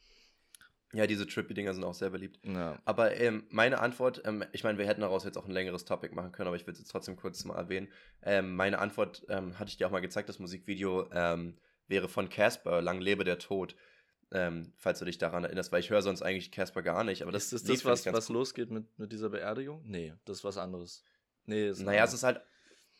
[0.95, 2.41] Ja, diese Trippy-Dinger sind auch sehr beliebt.
[2.45, 2.78] Ja.
[2.86, 6.14] Aber ähm, meine Antwort, ähm, ich meine, wir hätten daraus jetzt auch ein längeres Topic
[6.14, 7.89] machen können, aber ich will es jetzt trotzdem kurz mal erwähnen.
[8.22, 11.59] Ähm, meine Antwort ähm, hatte ich dir auch mal gezeigt, das Musikvideo ähm,
[11.89, 13.76] wäre von Casper, Lang lebe der Tod.
[14.30, 17.22] Ähm, falls du dich daran erinnerst, weil ich höre sonst eigentlich Casper gar nicht.
[17.22, 19.82] Aber das ist das, das was, was losgeht mit, mit dieser Beerdigung?
[19.84, 21.03] Nee, das ist was anderes.
[21.45, 22.41] Nee, ist naja, es ist halt.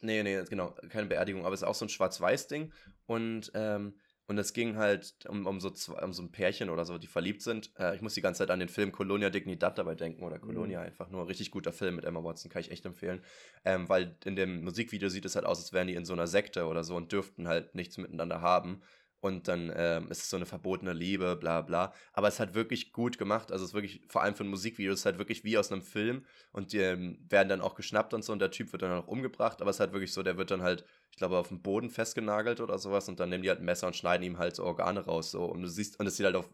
[0.01, 2.73] Nee, nee, genau, keine Beerdigung, aber es ist auch so ein Schwarz-Weiß-Ding.
[3.07, 3.95] Und ähm,
[4.29, 7.07] und es ging halt um, um, so zwei, um so ein Pärchen oder so, die
[7.07, 7.71] verliebt sind.
[7.79, 10.81] Äh, ich muss die ganze Zeit an den Film Colonia Dignidad dabei denken oder Colonia
[10.81, 10.87] mhm.
[10.87, 11.29] einfach nur.
[11.29, 13.23] Richtig guter Film mit Emma Watson, kann ich echt empfehlen.
[13.65, 16.27] Ähm, weil in dem Musikvideo sieht es halt aus, als wären die in so einer
[16.27, 18.83] Sekte oder so und dürften halt nichts miteinander haben
[19.21, 21.93] und dann ähm, ist es so eine verbotene Liebe, bla bla.
[22.13, 23.51] Aber es ist halt wirklich gut gemacht.
[23.51, 25.73] Also es ist wirklich, vor allem für ein Musikvideo, es ist halt wirklich wie aus
[25.73, 28.83] einem Film und die ähm, werden dann auch geschnappt und so und der Typ wird
[28.83, 29.61] dann auch umgebracht.
[29.61, 31.91] Aber es ist halt wirklich so, der wird dann halt, ich glaube, auf dem Boden
[31.91, 34.65] festgenagelt oder sowas und dann nehmen die halt ein Messer und schneiden ihm halt so
[34.65, 35.33] Organe raus.
[35.33, 35.45] So.
[35.45, 36.49] Und du siehst, und es sieht halt auch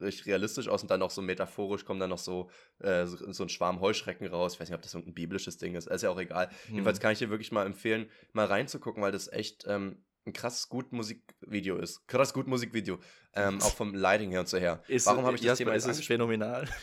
[0.00, 2.50] richtig realistisch aus und dann auch so metaphorisch kommen dann noch so,
[2.80, 4.54] äh, so, so, ein Schwarm Heuschrecken raus.
[4.54, 5.86] Ich weiß nicht, ob das so ein biblisches Ding ist.
[5.88, 6.48] Ist ja auch egal.
[6.66, 6.74] Hm.
[6.74, 10.68] Jedenfalls kann ich dir wirklich mal empfehlen, mal reinzugucken, weil das echt ähm, ein krass
[10.68, 12.06] gut Musikvideo ist.
[12.08, 12.98] Krass gut Musikvideo.
[13.34, 14.82] Ähm, auch vom Lighting her und so her.
[14.88, 16.68] Ist, Warum habe ich das Jasper, Thema ist es phänomenal?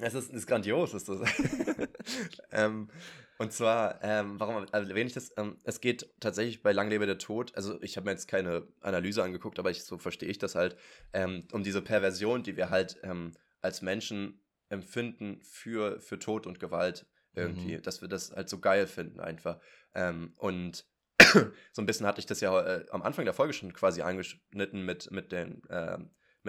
[0.00, 1.18] Es ist, ist grandios, ist das.
[2.52, 2.88] ähm,
[3.38, 5.32] und zwar, ähm, warum erwähne ich das?
[5.36, 9.24] Ähm, es geht tatsächlich bei Langlebe der Tod, also ich habe mir jetzt keine Analyse
[9.24, 10.76] angeguckt, aber ich, so verstehe ich das halt,
[11.12, 16.60] ähm, um diese Perversion, die wir halt ähm, als Menschen empfinden für, für Tod und
[16.60, 17.04] Gewalt
[17.34, 17.82] irgendwie, mhm.
[17.82, 19.58] dass wir das halt so geil finden einfach.
[19.94, 20.86] Ähm, und
[21.72, 24.84] so ein bisschen hatte ich das ja äh, am Anfang der Folge schon quasi angeschnitten
[24.84, 25.98] mit, mit den äh,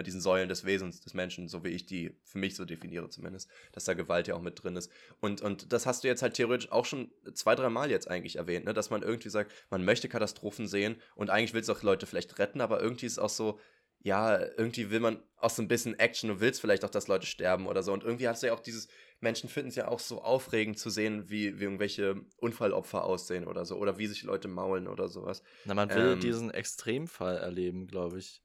[0.00, 3.10] mit diesen Säulen des Wesens des Menschen, so wie ich die für mich so definiere
[3.10, 4.90] zumindest, dass da Gewalt ja auch mit drin ist.
[5.20, 8.36] Und, und das hast du jetzt halt theoretisch auch schon zwei, drei Mal jetzt eigentlich
[8.36, 8.72] erwähnt, ne?
[8.72, 12.38] dass man irgendwie sagt, man möchte Katastrophen sehen und eigentlich will es auch Leute vielleicht
[12.38, 13.58] retten, aber irgendwie ist es auch so,
[14.02, 17.26] ja, irgendwie will man auch so ein bisschen Action und willst vielleicht auch, dass Leute
[17.26, 17.92] sterben oder so.
[17.92, 18.88] Und irgendwie hast du ja auch dieses,
[19.20, 23.64] Menschen finden es ja auch so aufregend zu sehen, wie, wie irgendwelche Unfallopfer aussehen oder
[23.64, 23.76] so.
[23.76, 25.42] Oder wie sich Leute maulen oder sowas.
[25.64, 28.42] Na, man will ähm, diesen Extremfall erleben, glaube ich.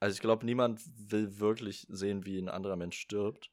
[0.00, 3.50] Also ich glaube, niemand will wirklich sehen, wie ein anderer Mensch stirbt.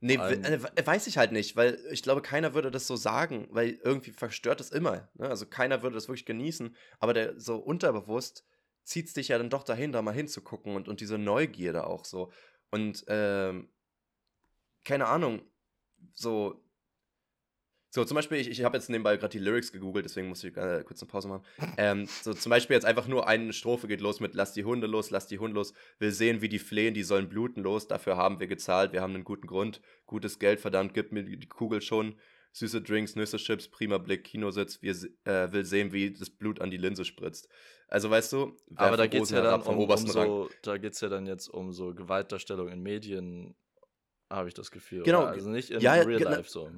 [0.00, 3.78] Nee, äh, weiß ich halt nicht, weil ich glaube, keiner würde das so sagen, weil
[3.82, 5.08] irgendwie verstört es immer.
[5.14, 5.28] Ne?
[5.28, 8.44] Also keiner würde das wirklich genießen, aber der so unterbewusst
[8.84, 12.04] zieht es dich ja dann doch dahin, da mal hinzugucken und, und diese Neugierde auch
[12.04, 12.30] so.
[12.70, 13.68] Und ähm,
[14.84, 15.42] keine Ahnung,
[16.14, 16.62] so.
[17.90, 20.54] So, zum Beispiel, ich, ich habe jetzt nebenbei gerade die Lyrics gegoogelt, deswegen muss ich
[20.54, 21.44] äh, kurz eine Pause machen.
[21.78, 24.86] Ähm, so, zum Beispiel jetzt einfach nur eine Strophe geht los mit Lass die Hunde
[24.86, 25.72] los, lass die Hunde los.
[25.98, 27.88] Will sehen, wie die flehen, die sollen bluten los.
[27.88, 29.80] Dafür haben wir gezahlt, wir haben einen guten Grund.
[30.04, 32.16] Gutes Geld, verdammt, gib mir die Kugel schon.
[32.56, 34.94] Süße Drinks, Nüsse, Chips, prima Blick, Kinositz, wir,
[35.24, 37.48] äh, will sehen, wie das Blut an die Linse spritzt.
[37.88, 41.08] Also weißt du, aber da geht es ja dann um, um so, da geht's ja
[41.10, 43.54] dann jetzt um so Gewaltdarstellung in Medien,
[44.30, 45.02] habe ich das Gefühl.
[45.02, 45.24] Genau.
[45.24, 46.30] Also nicht in ja, real genau.
[46.30, 46.70] life so.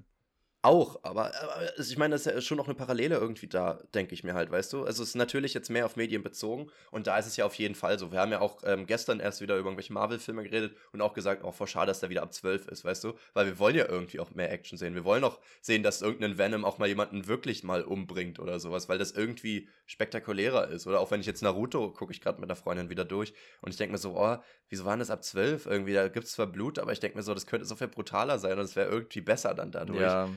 [0.60, 4.12] Auch, aber, aber ich meine, das ist ja schon noch eine Parallele irgendwie da, denke
[4.12, 4.84] ich mir halt, weißt du?
[4.84, 7.54] Also es ist natürlich jetzt mehr auf Medien bezogen und da ist es ja auf
[7.54, 8.10] jeden Fall so.
[8.10, 11.44] Wir haben ja auch ähm, gestern erst wieder über irgendwelche Marvel-Filme geredet und auch gesagt,
[11.44, 13.12] oh, voll schade, dass der wieder ab 12 ist, weißt du?
[13.34, 14.96] Weil wir wollen ja irgendwie auch mehr Action sehen.
[14.96, 18.88] Wir wollen auch sehen, dass irgendein Venom auch mal jemanden wirklich mal umbringt oder sowas,
[18.88, 20.88] weil das irgendwie spektakulärer ist.
[20.88, 23.70] Oder auch wenn ich jetzt Naruto gucke ich gerade mit einer Freundin wieder durch und
[23.70, 25.94] ich denke mir so, oh, wieso waren das ab 12 irgendwie?
[25.94, 28.40] Da gibt es zwar Blut, aber ich denke mir so, das könnte so viel brutaler
[28.40, 30.00] sein und es wäre irgendwie besser dann dadurch.
[30.00, 30.28] Ja.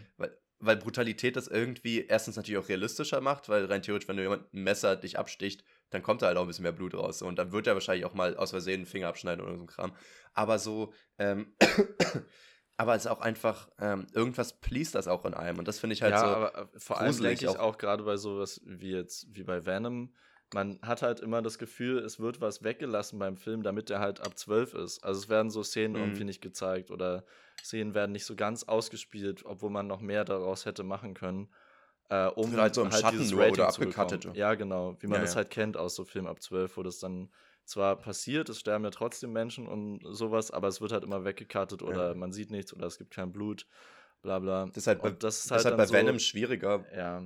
[0.62, 4.54] Weil, Brutalität das irgendwie erstens natürlich auch realistischer macht, weil rein theoretisch, wenn du jemand
[4.54, 7.22] ein Messer dich absticht, dann kommt da halt auch ein bisschen mehr Blut raus.
[7.22, 9.68] Und dann wird er wahrscheinlich auch mal aus Versehen einen Finger abschneiden oder so ein
[9.68, 9.94] Kram.
[10.34, 11.54] Aber so, ähm,
[12.78, 15.60] aber es ist auch einfach, ähm, irgendwas pleast das auch in einem.
[15.60, 16.26] Und das finde ich halt ja, so.
[16.26, 19.66] Aber äh, vor allem denke ich auch, auch gerade bei sowas wie jetzt, wie bei
[19.66, 20.14] Venom,
[20.54, 24.22] man hat halt immer das Gefühl, es wird was weggelassen beim Film, damit er halt
[24.22, 25.04] ab 12 ist.
[25.04, 26.00] Also es werden so Szenen mhm.
[26.00, 27.24] irgendwie nicht gezeigt oder
[27.64, 31.50] Szenen werden nicht so ganz ausgespielt, obwohl man noch mehr daraus hätte machen können.
[32.10, 34.28] Äh, um halt so im halt Schatten nur oder abgekattet.
[34.34, 34.98] Ja, genau.
[35.00, 35.38] Wie man ja, das ja.
[35.38, 37.30] halt kennt aus so Filmen ab 12, wo das dann
[37.64, 41.82] zwar passiert, es sterben ja trotzdem Menschen und sowas, aber es wird halt immer weggekattet
[41.82, 42.16] oder ja.
[42.16, 43.66] man sieht nichts oder es gibt kein Blut,
[44.22, 44.66] bla bla.
[44.66, 46.86] Das ist halt, bei, das ist halt, das ist halt bei so, Venom schwieriger.
[46.94, 47.24] Ja.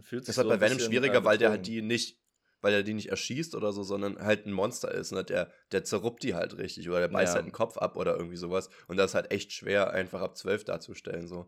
[0.00, 2.18] Fühlt sich das ist halt so bei Venom schwieriger, äh, weil der halt die nicht
[2.62, 5.12] weil er die nicht erschießt oder so, sondern halt ein Monster ist.
[5.12, 5.24] Ne?
[5.24, 7.36] Der, der zerruppt die halt richtig oder der beißt ja.
[7.36, 8.70] halt den Kopf ab oder irgendwie sowas.
[8.86, 11.26] Und das ist halt echt schwer, einfach ab 12 darzustellen.
[11.26, 11.46] So.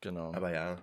[0.00, 0.32] Genau.
[0.34, 0.78] Aber ja.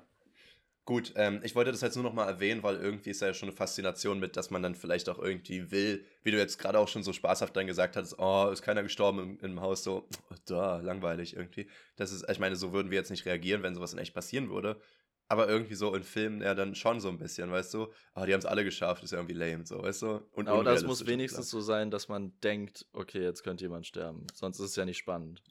[0.85, 3.49] Gut, ähm, ich wollte das jetzt nur noch mal erwähnen, weil irgendwie ist ja schon
[3.49, 6.87] eine Faszination mit, dass man dann vielleicht auch irgendwie will, wie du jetzt gerade auch
[6.87, 10.35] schon so spaßhaft dann gesagt hast, oh, ist keiner gestorben im, im Haus, so, oh,
[10.45, 11.67] da, langweilig irgendwie.
[11.95, 14.51] Das ist, ich meine, so würden wir jetzt nicht reagieren, wenn sowas in echt passieren
[14.51, 14.79] würde
[15.27, 17.91] aber irgendwie so in Filmen ja dann schon so ein bisschen, weißt du?
[18.13, 20.21] Ah, die haben es alle geschafft, ist ja irgendwie lame, so, weißt du?
[20.33, 24.27] Und aber das muss wenigstens so sein, dass man denkt, okay, jetzt könnte jemand sterben.
[24.33, 25.41] Sonst ist es ja nicht spannend.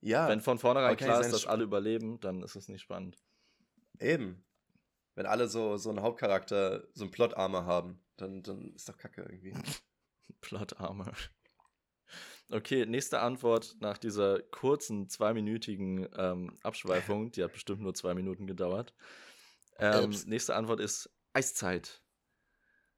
[0.00, 0.28] Ja.
[0.28, 3.16] Wenn von vornherein klar ist, dass alle überleben, dann ist es nicht spannend.
[4.00, 4.44] Eben.
[5.14, 9.22] Wenn alle so, so einen Hauptcharakter, so einen Plot-Armor haben, dann, dann ist doch kacke
[9.22, 9.54] irgendwie.
[10.40, 11.12] Plot-Armor.
[12.50, 17.32] Okay, nächste Antwort nach dieser kurzen, zweiminütigen ähm, Abschweifung.
[17.32, 18.94] Die hat bestimmt nur zwei Minuten gedauert.
[19.78, 22.02] Ähm, nächste Antwort ist Eiszeit.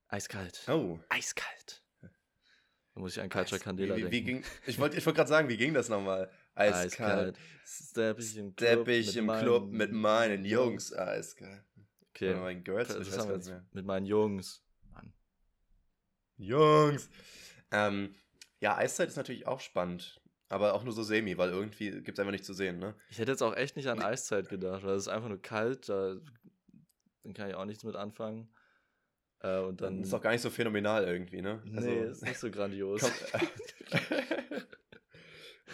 [0.09, 0.63] Eiskalt.
[0.69, 0.99] Oh.
[1.09, 1.83] Eiskalt.
[2.01, 4.43] Da muss ich an Culture Candela wie, wie, wie denken.
[4.43, 6.31] Ging, ich wollte ich wollt gerade sagen, wie ging das nochmal?
[6.55, 7.39] Eiskalt.
[7.65, 10.93] Stepp ich im Club, Stepp ich im Club mit meinen Jungs.
[10.95, 11.65] Eiskalt.
[12.11, 12.35] Okay.
[12.35, 12.89] Mit meinen Girls.
[12.89, 14.63] Das das haben wir jetzt mit meinen Jungs.
[14.93, 15.13] Mann.
[16.37, 17.11] Jungs.
[17.71, 18.15] Ähm,
[18.61, 20.21] ja, Eiszeit ist natürlich auch spannend.
[20.49, 22.95] Aber auch nur so semi, weil irgendwie gibt es einfach nicht zu sehen, ne?
[23.11, 25.89] Ich hätte jetzt auch echt nicht an Eiszeit gedacht, weil es ist einfach nur kalt,
[25.89, 26.17] da
[27.25, 28.49] dann kann ich auch nichts mit anfangen.
[29.41, 31.61] Äh, und dann ist auch gar nicht so phänomenal irgendwie, ne?
[31.75, 33.03] Also, nee, ist nicht so grandios.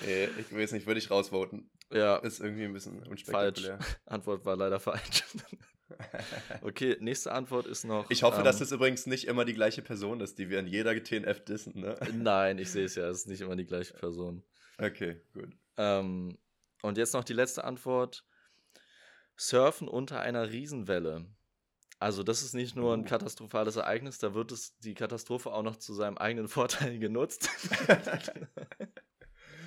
[0.06, 1.70] nee, ich weiß nicht, würde ich rausvoten.
[1.90, 2.16] Ja.
[2.16, 3.78] Ist irgendwie ein bisschen unspektakulär.
[3.78, 3.96] Falsch.
[4.06, 5.24] Antwort war leider falsch.
[6.62, 8.10] Okay, nächste Antwort ist noch.
[8.10, 10.66] Ich hoffe, ähm, dass es übrigens nicht immer die gleiche Person ist, die wir in
[10.66, 11.96] jeder TNF dissen, ne?
[12.12, 14.42] Nein, ich sehe es ja, es ist nicht immer die gleiche Person.
[14.78, 15.50] Okay, gut.
[15.76, 16.38] Ähm,
[16.82, 18.24] und jetzt noch die letzte Antwort.
[19.36, 21.26] Surfen unter einer Riesenwelle.
[21.98, 23.04] Also, das ist nicht nur ein oh.
[23.04, 27.48] katastrophales Ereignis, da wird es die Katastrophe auch noch zu seinem eigenen Vorteil genutzt.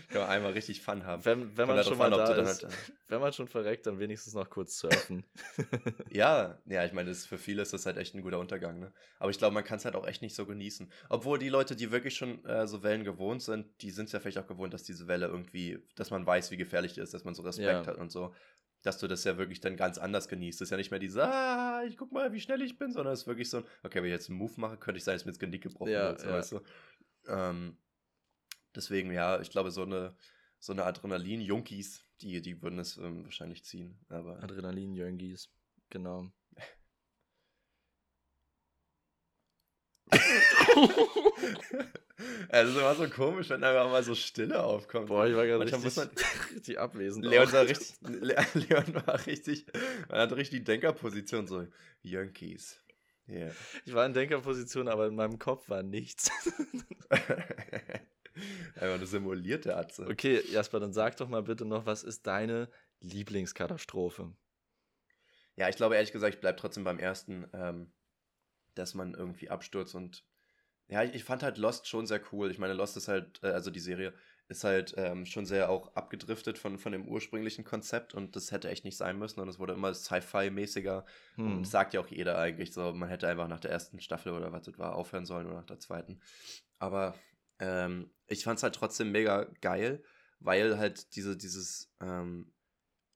[0.09, 1.23] Kann man einmal richtig Fun haben.
[1.25, 2.73] Wenn, wenn man schon mal da ist, halt,
[3.07, 5.25] wenn man schon verreckt, dann wenigstens noch kurz surfen.
[6.11, 8.93] ja, ja, ich meine, für viele ist das halt echt ein guter Untergang, ne?
[9.19, 10.91] Aber ich glaube, man kann es halt auch echt nicht so genießen.
[11.09, 14.19] Obwohl die Leute, die wirklich schon äh, so Wellen gewohnt sind, die sind es ja
[14.19, 17.23] vielleicht auch gewohnt, dass diese Welle irgendwie, dass man weiß, wie gefährlich die ist, dass
[17.23, 17.85] man so Respekt ja.
[17.85, 18.33] hat und so
[18.85, 20.61] dass du das ja wirklich dann ganz anders genießt.
[20.61, 23.13] Das ist ja nicht mehr diese, ah, ich guck mal, wie schnell ich bin, sondern
[23.13, 25.25] es ist wirklich so, okay, wenn ich jetzt einen Move mache, könnte ich sein, dass
[25.25, 26.33] mir das Genick gebrochen ja, wird, so, ja.
[26.33, 26.61] weißt du.
[27.27, 27.77] Ähm,
[28.75, 30.15] Deswegen, ja, ich glaube, so eine,
[30.59, 33.99] so eine Adrenalin-Junkies, die, die würden es ähm, wahrscheinlich ziehen.
[34.09, 35.49] Aber Adrenalin-Junkies,
[35.89, 36.31] genau.
[40.09, 40.21] Also
[42.49, 45.07] es ist immer so komisch, wenn einfach mal so Stille aufkommt.
[45.07, 46.09] Boah, ich war gerade richtig, man,
[46.55, 47.25] richtig abwesend.
[47.25, 49.65] Leon war richtig, Leon war richtig,
[50.09, 51.67] man hat richtig die Denkerposition, so
[52.01, 52.79] Junkies.
[53.27, 53.51] Yeah.
[53.85, 56.29] Ich war in Denkerposition, aber in meinem Kopf war nichts.
[58.75, 60.07] Einfach eine simulierte Atze.
[60.07, 62.69] Okay, Jasper, dann sag doch mal bitte noch, was ist deine
[63.01, 64.35] Lieblingskatastrophe?
[65.55, 67.91] Ja, ich glaube ehrlich gesagt, ich bleibe trotzdem beim ersten, ähm,
[68.73, 70.25] dass man irgendwie abstürzt und
[70.87, 72.51] ja, ich, ich, fand halt Lost schon sehr cool.
[72.51, 74.13] Ich meine, Lost ist halt, äh, also die Serie
[74.47, 78.69] ist halt ähm, schon sehr auch abgedriftet von, von dem ursprünglichen Konzept und das hätte
[78.69, 81.05] echt nicht sein müssen und es wurde immer Sci-Fi-mäßiger
[81.35, 81.57] hm.
[81.57, 84.51] und sagt ja auch jeder eigentlich so, man hätte einfach nach der ersten Staffel oder
[84.51, 86.19] was das war aufhören sollen oder nach der zweiten.
[86.77, 87.15] Aber
[87.57, 90.03] ähm, ich fand es halt trotzdem mega geil,
[90.39, 92.51] weil halt diese, dieses, ähm,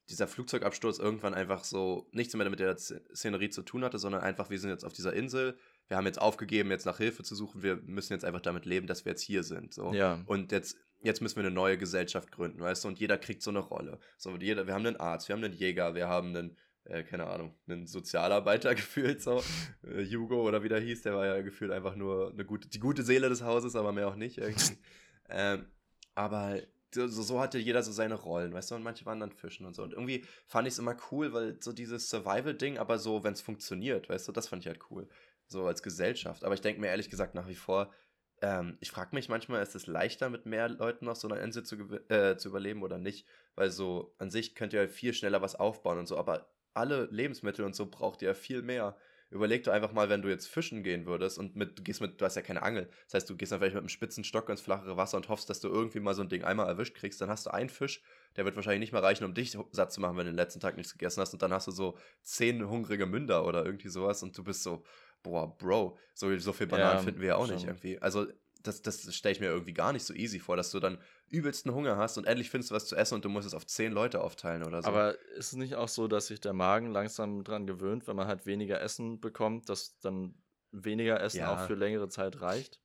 [0.10, 4.50] dieser Flugzeugabsturz irgendwann einfach so nichts mehr mit der Szenerie zu tun hatte, sondern einfach,
[4.50, 5.58] wir sind jetzt auf dieser Insel,
[5.88, 8.88] wir haben jetzt aufgegeben, jetzt nach Hilfe zu suchen, wir müssen jetzt einfach damit leben,
[8.88, 9.74] dass wir jetzt hier sind.
[9.74, 9.94] So.
[9.94, 10.22] Ja.
[10.26, 13.52] Und jetzt, jetzt müssen wir eine neue Gesellschaft gründen, weißt du, und jeder kriegt so
[13.52, 14.00] eine Rolle.
[14.18, 16.58] So, jeder, wir haben einen Arzt, wir haben einen Jäger, wir haben einen,
[16.90, 19.44] äh, keine Ahnung, einen Sozialarbeiter gefühlt, so.
[19.84, 22.80] Äh, Hugo oder wie der hieß, der war ja gefühlt einfach nur eine gute, die
[22.80, 24.78] gute Seele des Hauses, aber mehr auch nicht irgendwie.
[25.30, 25.66] ähm,
[26.16, 26.60] aber
[26.94, 29.76] so, so, hatte jeder so seine Rollen, weißt du, und manche waren dann Fischen und
[29.76, 29.84] so.
[29.84, 33.42] Und irgendwie fand ich es immer cool, weil so dieses Survival-Ding, aber so, wenn es
[33.42, 35.08] funktioniert, weißt du, das fand ich halt cool.
[35.46, 36.44] So als Gesellschaft.
[36.44, 37.94] Aber ich denke mir ehrlich gesagt nach wie vor,
[38.42, 41.64] ähm, ich frage mich manchmal, ist es leichter, mit mehr Leuten auf so einer Insel
[41.64, 41.76] zu,
[42.10, 43.28] äh, zu überleben oder nicht?
[43.56, 46.50] Weil so an sich könnt ihr halt viel schneller was aufbauen und so, aber
[46.80, 48.98] alle Lebensmittel und so braucht ihr ja viel mehr
[49.32, 52.20] überleg dir einfach mal, wenn du jetzt fischen gehen würdest und mit, du gehst mit,
[52.20, 52.90] du hast ja keine Angel.
[53.06, 55.50] Das heißt, du gehst dann vielleicht mit einem spitzen Stock ins flachere Wasser und hoffst,
[55.50, 57.22] dass du irgendwie mal so ein Ding einmal erwischt kriegst.
[57.22, 58.02] Dann hast du einen Fisch,
[58.36, 60.60] der wird wahrscheinlich nicht mehr reichen, um dich satt zu machen, wenn du den letzten
[60.60, 61.34] Tag nichts gegessen hast.
[61.34, 64.84] Und dann hast du so zehn hungrige Münder oder irgendwie sowas und du bist so,
[65.22, 67.56] boah, Bro, so, so viel Bananen ja, finden wir ja auch schon.
[67.56, 68.00] nicht irgendwie.
[68.00, 68.28] Also
[68.64, 70.98] das, das stelle ich mir irgendwie gar nicht so easy vor, dass du dann
[71.30, 73.66] übelsten Hunger hast und endlich findest du was zu essen und du musst es auf
[73.66, 74.90] zehn Leute aufteilen oder so.
[74.90, 78.28] Aber ist es nicht auch so, dass sich der Magen langsam dran gewöhnt, wenn man
[78.28, 80.36] halt weniger Essen bekommt, dass dann
[80.72, 81.54] weniger Essen ja.
[81.54, 82.80] auch für längere Zeit reicht?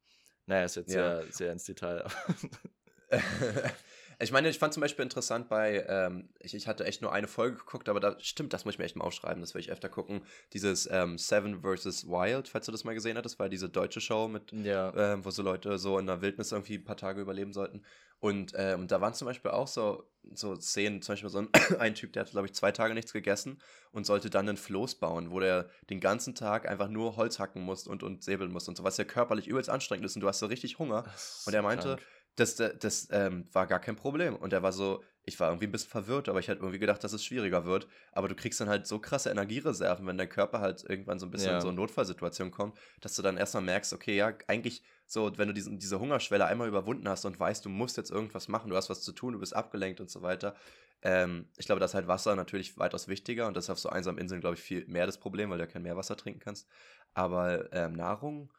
[0.46, 1.22] Naja, ist jetzt ja.
[1.22, 2.04] sehr, sehr ins Detail.
[4.18, 7.26] Ich meine, ich fand zum Beispiel interessant bei, ähm, ich, ich hatte echt nur eine
[7.26, 9.70] Folge geguckt, aber da stimmt, das muss ich mir echt mal aufschreiben, das will ich
[9.70, 10.22] öfter gucken.
[10.52, 12.08] Dieses ähm, Seven vs.
[12.08, 14.92] Wild, falls du das mal gesehen hattest, war diese deutsche Show mit, ja.
[14.96, 17.82] ähm, wo so Leute so in der Wildnis irgendwie ein paar Tage überleben sollten.
[18.20, 21.94] Und ähm, da waren zum Beispiel auch so, so Szenen, zum Beispiel so ein, ein
[21.94, 23.60] Typ, der hat, glaube ich, zwei Tage nichts gegessen
[23.92, 27.62] und sollte dann einen Floß bauen, wo der den ganzen Tag einfach nur Holz hacken
[27.62, 30.28] muss und, und säbeln muss und so, was ja körperlich übelst anstrengend ist und du
[30.28, 31.04] hast so richtig Hunger.
[31.44, 32.02] Und er meinte, krank
[32.36, 34.36] das, das, das ähm, war gar kein Problem.
[34.36, 37.02] Und er war so, ich war irgendwie ein bisschen verwirrt, aber ich hätte irgendwie gedacht,
[37.02, 37.86] dass es schwieriger wird.
[38.12, 41.30] Aber du kriegst dann halt so krasse Energiereserven, wenn dein Körper halt irgendwann so ein
[41.30, 41.56] bisschen ja.
[41.56, 45.48] in so eine Notfallsituation kommt, dass du dann erstmal merkst, okay, ja, eigentlich so, wenn
[45.48, 48.76] du diesen, diese Hungerschwelle einmal überwunden hast und weißt, du musst jetzt irgendwas machen, du
[48.76, 50.54] hast was zu tun, du bist abgelenkt und so weiter.
[51.02, 53.90] Ähm, ich glaube, da ist halt Wasser natürlich weitaus wichtiger und das ist auf so
[53.90, 56.66] einsamen Inseln, glaube ich, viel mehr das Problem, weil du ja kein Meerwasser trinken kannst.
[57.12, 58.50] Aber ähm, Nahrung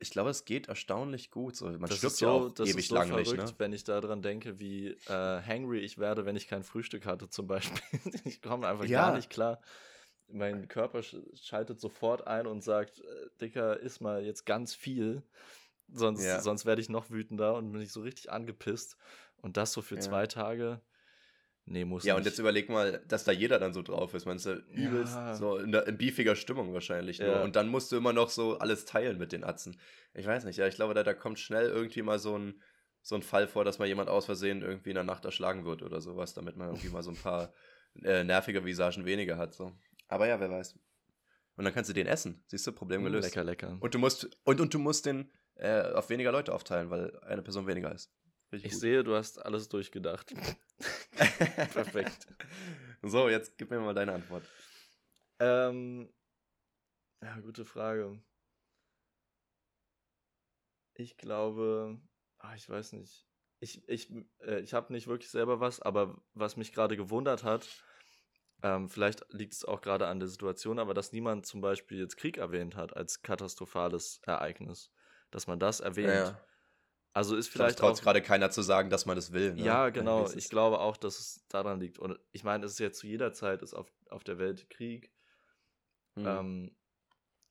[0.00, 1.56] ich glaube, es geht erstaunlich gut.
[1.56, 3.54] So, man das stirbt so, ja auch das ewig ist so lang verrückt, nicht, ne?
[3.58, 7.46] wenn ich daran denke, wie äh, hangry ich werde, wenn ich kein Frühstück hatte zum
[7.46, 7.80] Beispiel.
[8.24, 9.06] ich komme einfach ja.
[9.06, 9.60] gar nicht klar.
[10.30, 13.04] Mein Körper schaltet sofort ein und sagt, äh,
[13.40, 15.22] Dicker, iss mal jetzt ganz viel.
[15.90, 16.40] Sonst, ja.
[16.40, 18.96] sonst werde ich noch wütender und bin ich so richtig angepisst.
[19.40, 20.00] Und das so für ja.
[20.00, 20.80] zwei Tage.
[21.70, 22.20] Nee, muss Ja, nicht.
[22.20, 24.24] und jetzt überleg mal, dass da jeder dann so drauf ist.
[24.24, 25.34] Man ist ja übelst ja.
[25.34, 27.28] so in, der, in beefiger Stimmung wahrscheinlich nur.
[27.28, 27.42] Ja.
[27.42, 29.78] Und dann musst du immer noch so alles teilen mit den Atzen.
[30.14, 32.62] Ich weiß nicht, ja, ich glaube, da, da kommt schnell irgendwie mal so ein,
[33.02, 35.82] so ein Fall vor, dass mal jemand aus Versehen irgendwie in der Nacht erschlagen wird
[35.82, 37.52] oder sowas, damit man irgendwie mal so ein paar
[38.02, 39.54] äh, nervige Visagen weniger hat.
[39.54, 39.72] So.
[40.08, 40.74] Aber ja, wer weiß.
[41.56, 42.42] Und dann kannst du den essen.
[42.46, 43.28] Siehst du, Problem gelöst.
[43.28, 43.76] Lecker, lecker.
[43.80, 47.42] Und du musst, und, und du musst den äh, auf weniger Leute aufteilen, weil eine
[47.42, 48.12] Person weniger ist.
[48.50, 48.72] Ich gut.
[48.72, 50.34] sehe, du hast alles durchgedacht.
[51.72, 52.26] Perfekt.
[53.02, 54.44] So, jetzt gib mir mal deine Antwort.
[55.38, 56.08] Ähm,
[57.22, 58.20] ja, gute Frage.
[60.94, 62.00] Ich glaube,
[62.38, 63.26] ach, ich weiß nicht.
[63.60, 64.10] Ich, ich,
[64.40, 67.68] äh, ich habe nicht wirklich selber was, aber was mich gerade gewundert hat,
[68.62, 72.16] ähm, vielleicht liegt es auch gerade an der Situation, aber dass niemand zum Beispiel jetzt
[72.16, 74.90] Krieg erwähnt hat als katastrophales Ereignis.
[75.30, 76.08] Dass man das erwähnt.
[76.08, 76.44] Ja, ja.
[77.12, 79.54] Also ist vielleicht traut gerade keiner zu sagen, dass man das will.
[79.54, 79.64] Ne?
[79.64, 80.30] Ja, genau.
[80.30, 81.98] Ich glaube auch, dass es daran liegt.
[81.98, 85.10] Und ich meine, es ist ja zu jeder Zeit ist auf, auf der Welt Krieg.
[86.14, 86.26] Hm.
[86.26, 86.76] Ähm,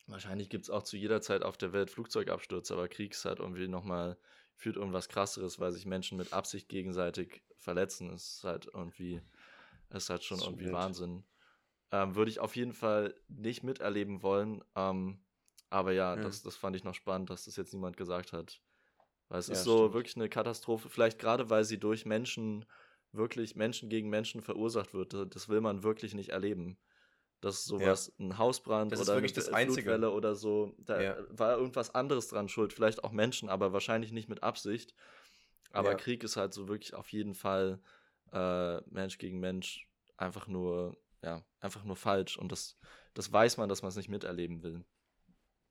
[0.06, 3.40] wahrscheinlich gibt es auch zu jeder Zeit auf der Welt Flugzeugabstürze, aber Krieg ist halt
[3.40, 4.18] irgendwie nochmal,
[4.56, 8.12] führt irgendwas krasseres, weil sich Menschen mit Absicht gegenseitig verletzen.
[8.14, 9.22] Es ist halt irgendwie,
[9.90, 10.76] es ist halt schon irgendwie wild.
[10.76, 11.24] Wahnsinn.
[11.92, 14.64] Ähm, Würde ich auf jeden Fall nicht miterleben wollen.
[14.76, 15.20] Ähm,
[15.70, 18.62] aber ja, ja, Das, das fand ich noch spannend, dass das jetzt niemand gesagt hat.
[19.30, 19.94] Weil es ja, ist so stimmt.
[19.94, 22.66] wirklich eine Katastrophe, vielleicht gerade weil sie durch Menschen,
[23.12, 25.14] wirklich Menschen gegen Menschen verursacht wird.
[25.14, 26.78] Das will man wirklich nicht erleben.
[27.42, 28.26] Dass sowas, ja.
[28.26, 31.18] ein Hausbrand das oder eine Flutwelle oder so, da ja.
[31.30, 34.96] war irgendwas anderes dran schuld, vielleicht auch Menschen, aber wahrscheinlich nicht mit Absicht.
[35.72, 35.94] Aber.
[35.96, 37.80] Krieg ist halt so wirklich auf jeden Fall
[38.32, 42.38] äh, Mensch gegen Mensch einfach nur, ja, einfach nur falsch.
[42.38, 42.78] Und das,
[43.14, 44.84] das weiß man, dass man es nicht miterleben will.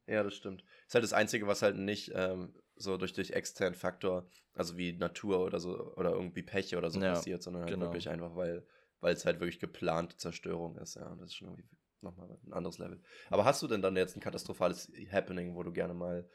[0.07, 0.63] Ja, das stimmt.
[0.87, 4.93] Ist halt das Einzige, was halt nicht ähm, so durch, durch externen Faktor, also wie
[4.93, 7.87] Natur oder so, oder irgendwie Pech oder so ja, passiert, sondern halt genau.
[7.87, 8.67] wirklich einfach, weil
[9.01, 11.15] weil es halt wirklich geplante Zerstörung ist, ja.
[11.17, 11.69] Das ist schon irgendwie
[12.01, 13.01] nochmal ein anderes Level.
[13.31, 16.29] Aber hast du denn dann jetzt ein katastrophales Happening, wo du gerne mal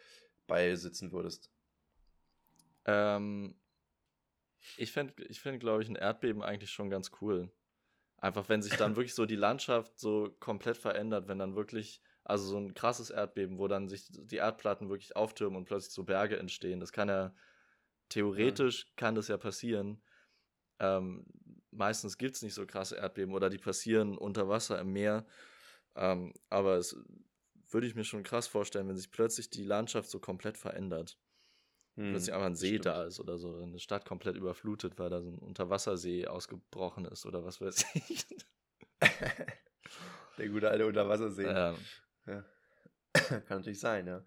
[0.48, 1.52] beisitzen würdest?
[2.86, 3.56] Ähm,
[4.78, 7.52] ich fände, ich fänd, glaube ich, ein Erdbeben eigentlich schon ganz cool.
[8.18, 12.46] Einfach, wenn sich dann wirklich so die Landschaft so komplett verändert, wenn dann wirklich, also
[12.46, 16.38] so ein krasses Erdbeben, wo dann sich die Erdplatten wirklich auftürmen und plötzlich so Berge
[16.38, 16.80] entstehen.
[16.80, 17.34] Das kann ja,
[18.10, 18.90] theoretisch ja.
[18.96, 20.02] kann das ja passieren.
[20.80, 21.26] Ähm,
[21.72, 25.26] meistens gibt es nicht so krasse Erdbeben oder die passieren unter Wasser im Meer.
[25.96, 26.96] Ähm, aber es
[27.70, 31.18] würde ich mir schon krass vorstellen, wenn sich plötzlich die Landschaft so komplett verändert.
[31.96, 32.86] Hm, plötzlich einfach ein See stimmt.
[32.86, 37.26] da ist oder so, eine Stadt komplett überflutet, weil da so ein Unterwassersee ausgebrochen ist
[37.26, 38.26] oder was weiß ich.
[40.38, 41.46] Der gute alte Unterwassersee.
[41.46, 41.76] Ja.
[42.28, 42.44] Ja.
[43.14, 44.24] Kann natürlich sein, ja.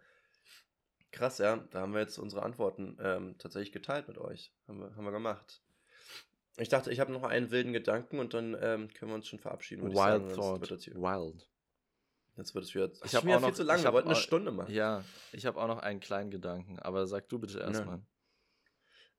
[1.10, 1.56] Krass, ja.
[1.70, 4.52] Da haben wir jetzt unsere Antworten ähm, tatsächlich geteilt mit euch.
[4.66, 5.62] Haben wir, haben wir gemacht.
[6.56, 9.38] Ich dachte, ich habe noch einen wilden Gedanken und dann ähm, können wir uns schon
[9.38, 9.84] verabschieden.
[9.84, 10.70] Wild sagen, Thought.
[10.70, 11.48] Wild.
[12.36, 12.90] Jetzt wird es wieder.
[13.04, 13.82] Ich habe auch noch, viel zu lange.
[13.82, 14.72] Wir wollten eine Stunde machen.
[14.72, 18.00] Ja, ich habe auch noch einen kleinen Gedanken, aber sag du bitte erstmal.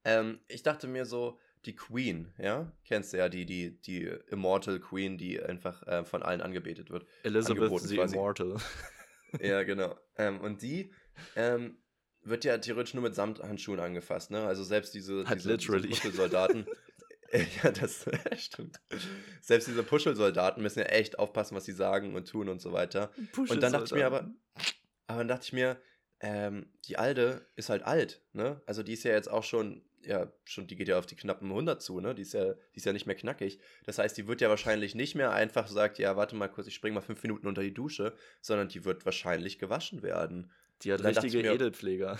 [0.04, 2.72] Ähm, ich dachte mir so, die Queen, ja?
[2.84, 7.06] Kennst du ja, die, die, die Immortal Queen, die einfach äh, von allen angebetet wird.
[7.22, 8.14] Elizabeth the quasi.
[8.14, 8.56] Immortal.
[9.40, 9.96] ja, genau.
[10.16, 10.92] Ähm, und die
[11.34, 11.78] ähm,
[12.22, 14.46] wird ja theoretisch nur mit Samthandschuhen angefasst, ne?
[14.46, 16.66] Also selbst diese, diese, diese Muskelsoldaten.
[17.62, 18.06] Ja, das
[18.36, 18.80] stimmt.
[19.40, 23.10] Selbst diese Puschelsoldaten müssen ja echt aufpassen, was sie sagen und tun und so weiter.
[23.36, 24.30] Und dann dachte ich mir aber,
[25.06, 25.80] aber dann dachte ich mir,
[26.20, 28.62] ähm, die Alte ist halt alt, ne?
[28.66, 31.48] Also die ist ja jetzt auch schon, ja, schon, die geht ja auf die knappen
[31.48, 32.14] 100 zu, ne?
[32.14, 33.58] Die ist ja, die ist ja nicht mehr knackig.
[33.84, 36.74] Das heißt, die wird ja wahrscheinlich nicht mehr einfach sagt, ja, warte mal kurz, ich
[36.74, 40.50] spring mal fünf Minuten unter die Dusche, sondern die wird wahrscheinlich gewaschen werden.
[40.82, 42.18] Die hat richtige mir, Edelpfleger.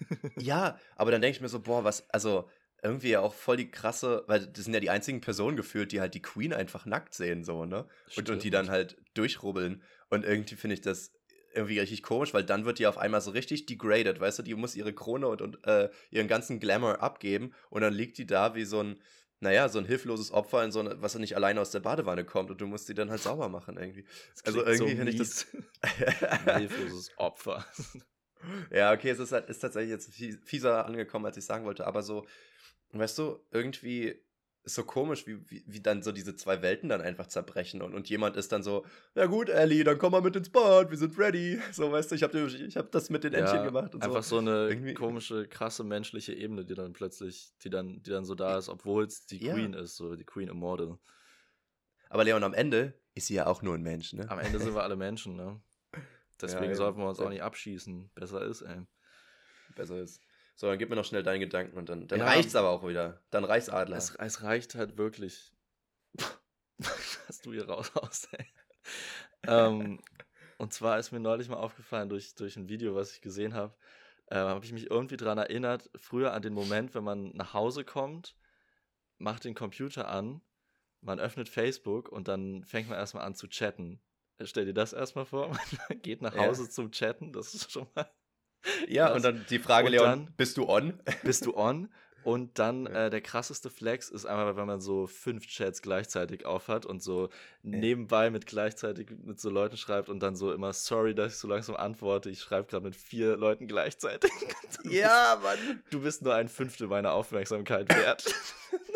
[0.38, 2.48] ja, aber dann denke ich mir so, boah, was, also
[2.82, 6.00] irgendwie ja auch voll die krasse, weil das sind ja die einzigen Personen gefühlt, die
[6.00, 7.86] halt die Queen einfach nackt sehen, so, ne?
[8.16, 9.82] Und, und die dann halt durchrubbeln.
[10.08, 11.12] Und irgendwie finde ich das
[11.56, 14.42] irgendwie richtig komisch, weil dann wird die auf einmal so richtig degraded, weißt du?
[14.42, 18.26] Die muss ihre Krone und, und äh, ihren ganzen Glamour abgeben und dann liegt die
[18.26, 19.00] da wie so ein,
[19.40, 22.50] naja, so ein hilfloses Opfer, in so eine, was nicht alleine aus der Badewanne kommt
[22.50, 24.04] und du musst die dann halt sauber machen irgendwie.
[24.44, 25.46] Also irgendwie so finde ich das.
[26.46, 27.66] ein hilfloses Opfer.
[28.70, 30.12] ja, okay, es ist, halt, ist tatsächlich jetzt
[30.44, 32.26] fieser angekommen, als ich sagen wollte, aber so,
[32.92, 34.25] weißt du, irgendwie
[34.66, 37.94] ist so komisch, wie, wie, wie dann so diese zwei Welten dann einfach zerbrechen und,
[37.94, 38.84] und jemand ist dann so,
[39.14, 41.60] ja gut, Ellie, dann komm mal mit ins Bad, wir sind ready.
[41.72, 44.24] So, weißt du, ich habe ich hab das mit den Entchen ja, gemacht und einfach
[44.24, 44.36] so.
[44.36, 44.94] so eine Irgendwie.
[44.94, 49.04] komische, krasse menschliche Ebene, die dann plötzlich, die dann, die dann so da ist, obwohl
[49.04, 49.54] es die ja.
[49.54, 50.98] Queen ist, so die Queen Immortal.
[52.08, 54.28] Aber Leon, am Ende ist sie ja auch nur ein Mensch, ne?
[54.28, 55.60] Am Ende sind wir alle Menschen, ne?
[56.40, 58.10] Deswegen ja, sollten wir uns auch nicht abschießen.
[58.14, 58.82] Besser ist, ey.
[59.76, 60.20] Besser ist.
[60.56, 62.86] So, dann gib mir noch schnell deinen Gedanken und dann, dann ja, reicht's aber auch
[62.86, 63.22] wieder.
[63.30, 63.98] Dann reicht's Adler.
[63.98, 65.52] Es, es reicht halt wirklich.
[67.26, 68.46] Was du hier raus haust, ey.
[69.46, 70.00] ähm,
[70.56, 73.74] und zwar ist mir neulich mal aufgefallen durch, durch ein Video, was ich gesehen habe,
[74.26, 77.84] äh, habe ich mich irgendwie daran erinnert, früher an den Moment, wenn man nach Hause
[77.84, 78.36] kommt,
[79.18, 80.40] macht den Computer an,
[81.00, 84.00] man öffnet Facebook und dann fängt man erstmal an zu chatten.
[84.42, 85.48] Stell dir das erstmal vor,
[85.88, 86.70] man geht nach Hause ja.
[86.70, 88.10] zum Chatten, das ist schon mal
[88.88, 90.94] ja, und dann die Frage, Leon, dann, bist du on?
[91.22, 91.88] Bist du on?
[92.26, 96.84] Und dann äh, der krasseste Flex ist einmal, wenn man so fünf Chats gleichzeitig aufhat
[96.84, 97.28] und so
[97.62, 101.46] nebenbei mit gleichzeitig mit so Leuten schreibt und dann so immer, sorry, dass ich so
[101.46, 104.32] langsam antworte, ich schreibe gerade mit vier Leuten gleichzeitig.
[104.82, 105.84] ja, Mann.
[105.90, 108.24] Du bist nur ein Fünftel meiner Aufmerksamkeit wert.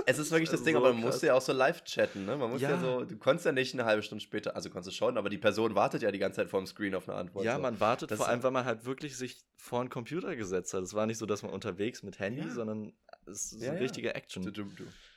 [0.06, 2.36] Es ist wirklich das Ding, so aber man musste ja auch so live chatten, ne?
[2.36, 2.70] Man muss ja.
[2.70, 2.80] ja.
[2.80, 5.38] so, du konntest ja nicht eine halbe Stunde später, also konntest du schon, aber die
[5.38, 7.44] Person wartet ja die ganze Zeit vor dem Screen auf eine Antwort.
[7.44, 7.62] Ja, so.
[7.62, 10.82] man wartet das vor allem, weil man halt wirklich sich vor einen Computer gesetzt hat.
[10.82, 12.50] Es war nicht so, dass man unterwegs mit Handy, ja.
[12.50, 12.92] sondern
[13.26, 14.52] es ist ja, eine richtige Action.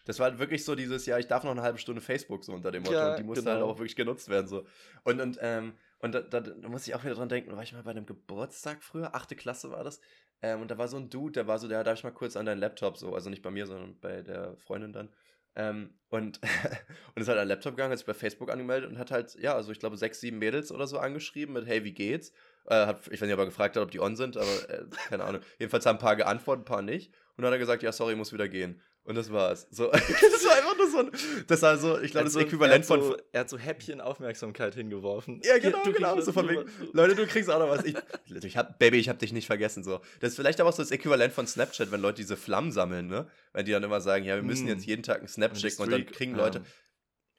[0.06, 2.72] Das war wirklich so dieses, ja, ich darf noch eine halbe Stunde Facebook so unter
[2.72, 3.11] dem Motto.
[3.11, 3.68] und die musste halt genau.
[3.68, 4.48] halt auch wirklich genutzt werden.
[4.48, 4.65] So.
[5.03, 7.72] Und, und, ähm, und da, da, da muss ich auch wieder dran denken, war ich
[7.72, 10.02] mal bei einem Geburtstag früher, achte Klasse war das,
[10.41, 12.36] ähm, und da war so ein Dude, der war so, der darf ich mal kurz
[12.36, 15.10] an deinen Laptop so, also nicht bei mir, sondern bei der Freundin dann.
[15.56, 16.41] Ähm, und,
[17.15, 19.36] und ist halt an den Laptop gegangen, hat sich bei Facebook angemeldet und hat halt,
[19.36, 22.34] ja, also ich glaube, sechs, sieben Mädels oder so angeschrieben mit, hey, wie geht's?
[22.65, 24.85] Äh, hat, ich weiß nicht, ob er gefragt hat, ob die on sind, aber äh,
[25.10, 25.41] keine Ahnung.
[25.60, 27.11] Jedenfalls haben ein paar geantwortet, ein paar nicht.
[27.35, 28.81] Und dann hat er gesagt, ja, sorry, ich muss wieder gehen.
[29.06, 29.68] Und das war's.
[29.69, 31.11] So, das war einfach nur so ein.
[31.48, 33.22] Das war so, ich glaube, das Äquivalent so, von.
[33.34, 35.41] Er hat so Häppchen Aufmerksamkeit hingeworfen.
[35.44, 36.22] Ja, genau, du genau.
[36.22, 36.64] So von wegen,
[36.94, 37.84] Leute, du kriegst auch noch was.
[37.84, 37.95] Ich,
[38.44, 39.84] ich hab, Baby, ich hab dich nicht vergessen.
[39.84, 39.99] So.
[40.22, 43.07] Das ist vielleicht aber auch so das Äquivalent von Snapchat, wenn Leute diese Flammen sammeln,
[43.07, 43.27] ne?
[43.52, 44.69] Wenn die dann immer sagen, ja, wir müssen mm.
[44.69, 46.60] jetzt jeden Tag einen Snap schicken und dann kriegen Leute.
[46.60, 46.65] Ja.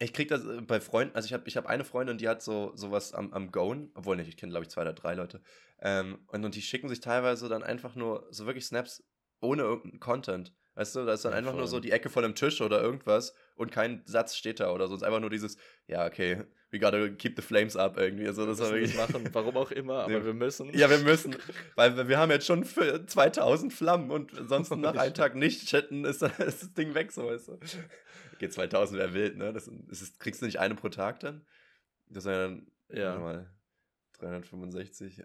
[0.05, 2.43] Ich krieg das äh, bei Freunden, also ich habe ich hab eine Freundin, die hat
[2.43, 5.41] so sowas am, am Goen, obwohl nicht, ich kenne glaube ich zwei oder drei Leute.
[5.81, 9.03] Ähm, und, und die schicken sich teilweise dann einfach nur so wirklich Snaps
[9.41, 10.53] ohne irgendeinen Content.
[10.77, 11.61] Weißt du, da ist dann ja, einfach voll.
[11.61, 14.89] nur so die Ecke von einem Tisch oder irgendwas und kein Satz steht da oder
[14.89, 14.95] so.
[14.95, 15.57] Es ist einfach nur dieses,
[15.87, 18.27] ja, okay, we gotta keep the flames up irgendwie.
[18.27, 20.25] Also, das wir wirklich machen, warum auch immer, aber ja.
[20.25, 20.77] wir müssen.
[20.77, 21.37] Ja, wir müssen.
[21.77, 26.23] Weil wir haben jetzt schon 2000 Flammen und sonst nach einem Tag nicht chatten ist,
[26.39, 27.59] ist das Ding weg, so weißt du.
[28.35, 29.52] G2000 wäre wild, ne?
[29.52, 31.47] Das, ist, kriegst du nicht eine pro Tag dann?
[32.06, 33.19] Das wäre dann, ja.
[33.19, 33.51] mal,
[34.19, 35.23] 365,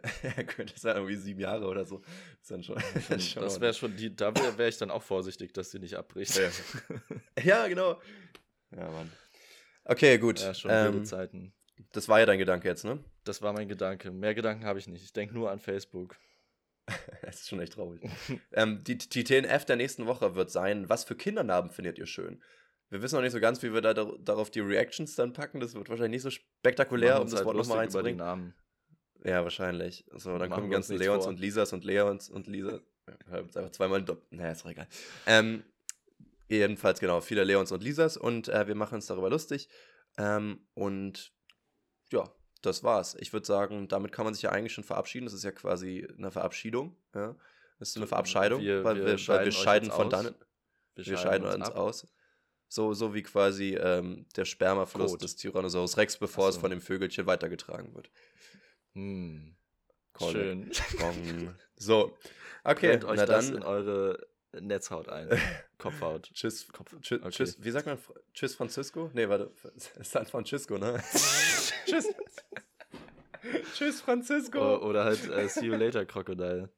[0.48, 2.02] könnte sein irgendwie sieben Jahre oder so.
[2.40, 2.76] Das, dann schon,
[3.10, 6.38] das wäre schon, die, da wäre wär ich dann auch vorsichtig, dass sie nicht abbricht.
[6.38, 6.50] Ja,
[7.44, 8.02] ja genau.
[8.72, 9.12] Ja, Mann.
[9.86, 10.40] Okay, gut.
[10.42, 11.54] Ja, schon ähm, Zeiten.
[11.92, 13.04] Das war ja dein Gedanke jetzt, ne?
[13.24, 14.12] Das war mein Gedanke.
[14.12, 15.04] Mehr Gedanken habe ich nicht.
[15.04, 16.18] Ich denke nur an Facebook.
[17.22, 18.02] Es ist schon echt traurig.
[18.54, 22.42] ähm, die, die TNF der nächsten Woche wird sein, was für Kindernamen findet ihr schön?
[22.90, 25.60] Wir wissen noch nicht so ganz, wie wir da darauf die Reactions dann packen.
[25.60, 28.18] Das wird wahrscheinlich nicht so spektakulär, um das halt Wort nochmal reinzubringen.
[28.18, 28.54] Namen.
[29.24, 30.06] Ja, wahrscheinlich.
[30.16, 31.34] So, dann kommen die ganzen Leons vor.
[31.34, 32.80] und Lisas und Leons und Lisa.
[33.32, 34.32] Einfach zweimal doppelt.
[34.32, 34.88] Naja, ist doch egal.
[35.26, 35.64] Ähm,
[36.48, 39.70] jedenfalls, genau, viele Leons und Lisas und äh, wir machen uns darüber lustig.
[40.18, 41.32] Ähm, und
[42.12, 43.16] ja, das war's.
[43.20, 45.26] Ich würde sagen, damit kann man sich ja eigentlich schon verabschieden.
[45.26, 46.96] Das ist ja quasi eine Verabschiedung.
[47.14, 47.36] Ja?
[47.78, 50.36] Das ist eine Verabscheidung, wir, weil, wir, wir, scheiden, weil wir scheiden von dann.
[50.96, 52.08] Wir, wir scheiden, uns, uns aus.
[52.72, 55.26] So, so wie quasi ähm, der Spermafluss Code.
[55.26, 56.58] des Tyrannosaurus Rex, bevor so.
[56.58, 58.12] es von dem Vögelchen weitergetragen wird.
[58.94, 59.56] Hm.
[60.20, 60.72] Schön.
[61.76, 62.18] so,
[62.64, 62.92] okay.
[62.92, 65.30] Könnt euch na das dann in eure Netzhaut ein.
[65.78, 66.30] Kopfhaut.
[66.34, 66.68] Tschüss.
[66.72, 67.30] Kopf, tschüss, okay.
[67.32, 67.64] tschüss.
[67.64, 67.98] Wie sagt man?
[68.34, 69.10] Tschüss Francisco?
[69.14, 69.52] Nee, warte.
[70.02, 71.02] San Francisco, ne?
[71.86, 72.14] tschüss.
[73.76, 74.60] tschüss Francisco.
[74.60, 76.70] O oder halt äh, See you later, Crocodile.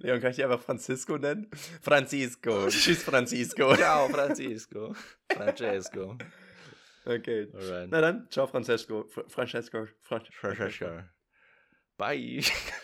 [0.00, 1.48] Leon, kann ich dich einfach Francisco nennen?
[1.82, 2.66] Francisco.
[2.68, 3.74] Tschüss, Francisco.
[3.76, 4.94] Ciao, Francisco.
[5.32, 6.16] Francesco.
[7.04, 7.48] Okay.
[7.54, 7.90] Alright.
[7.90, 9.06] Na dann, ciao, Francesco.
[9.28, 9.86] Francesco.
[10.02, 11.02] Francesco.
[11.96, 12.42] Bye.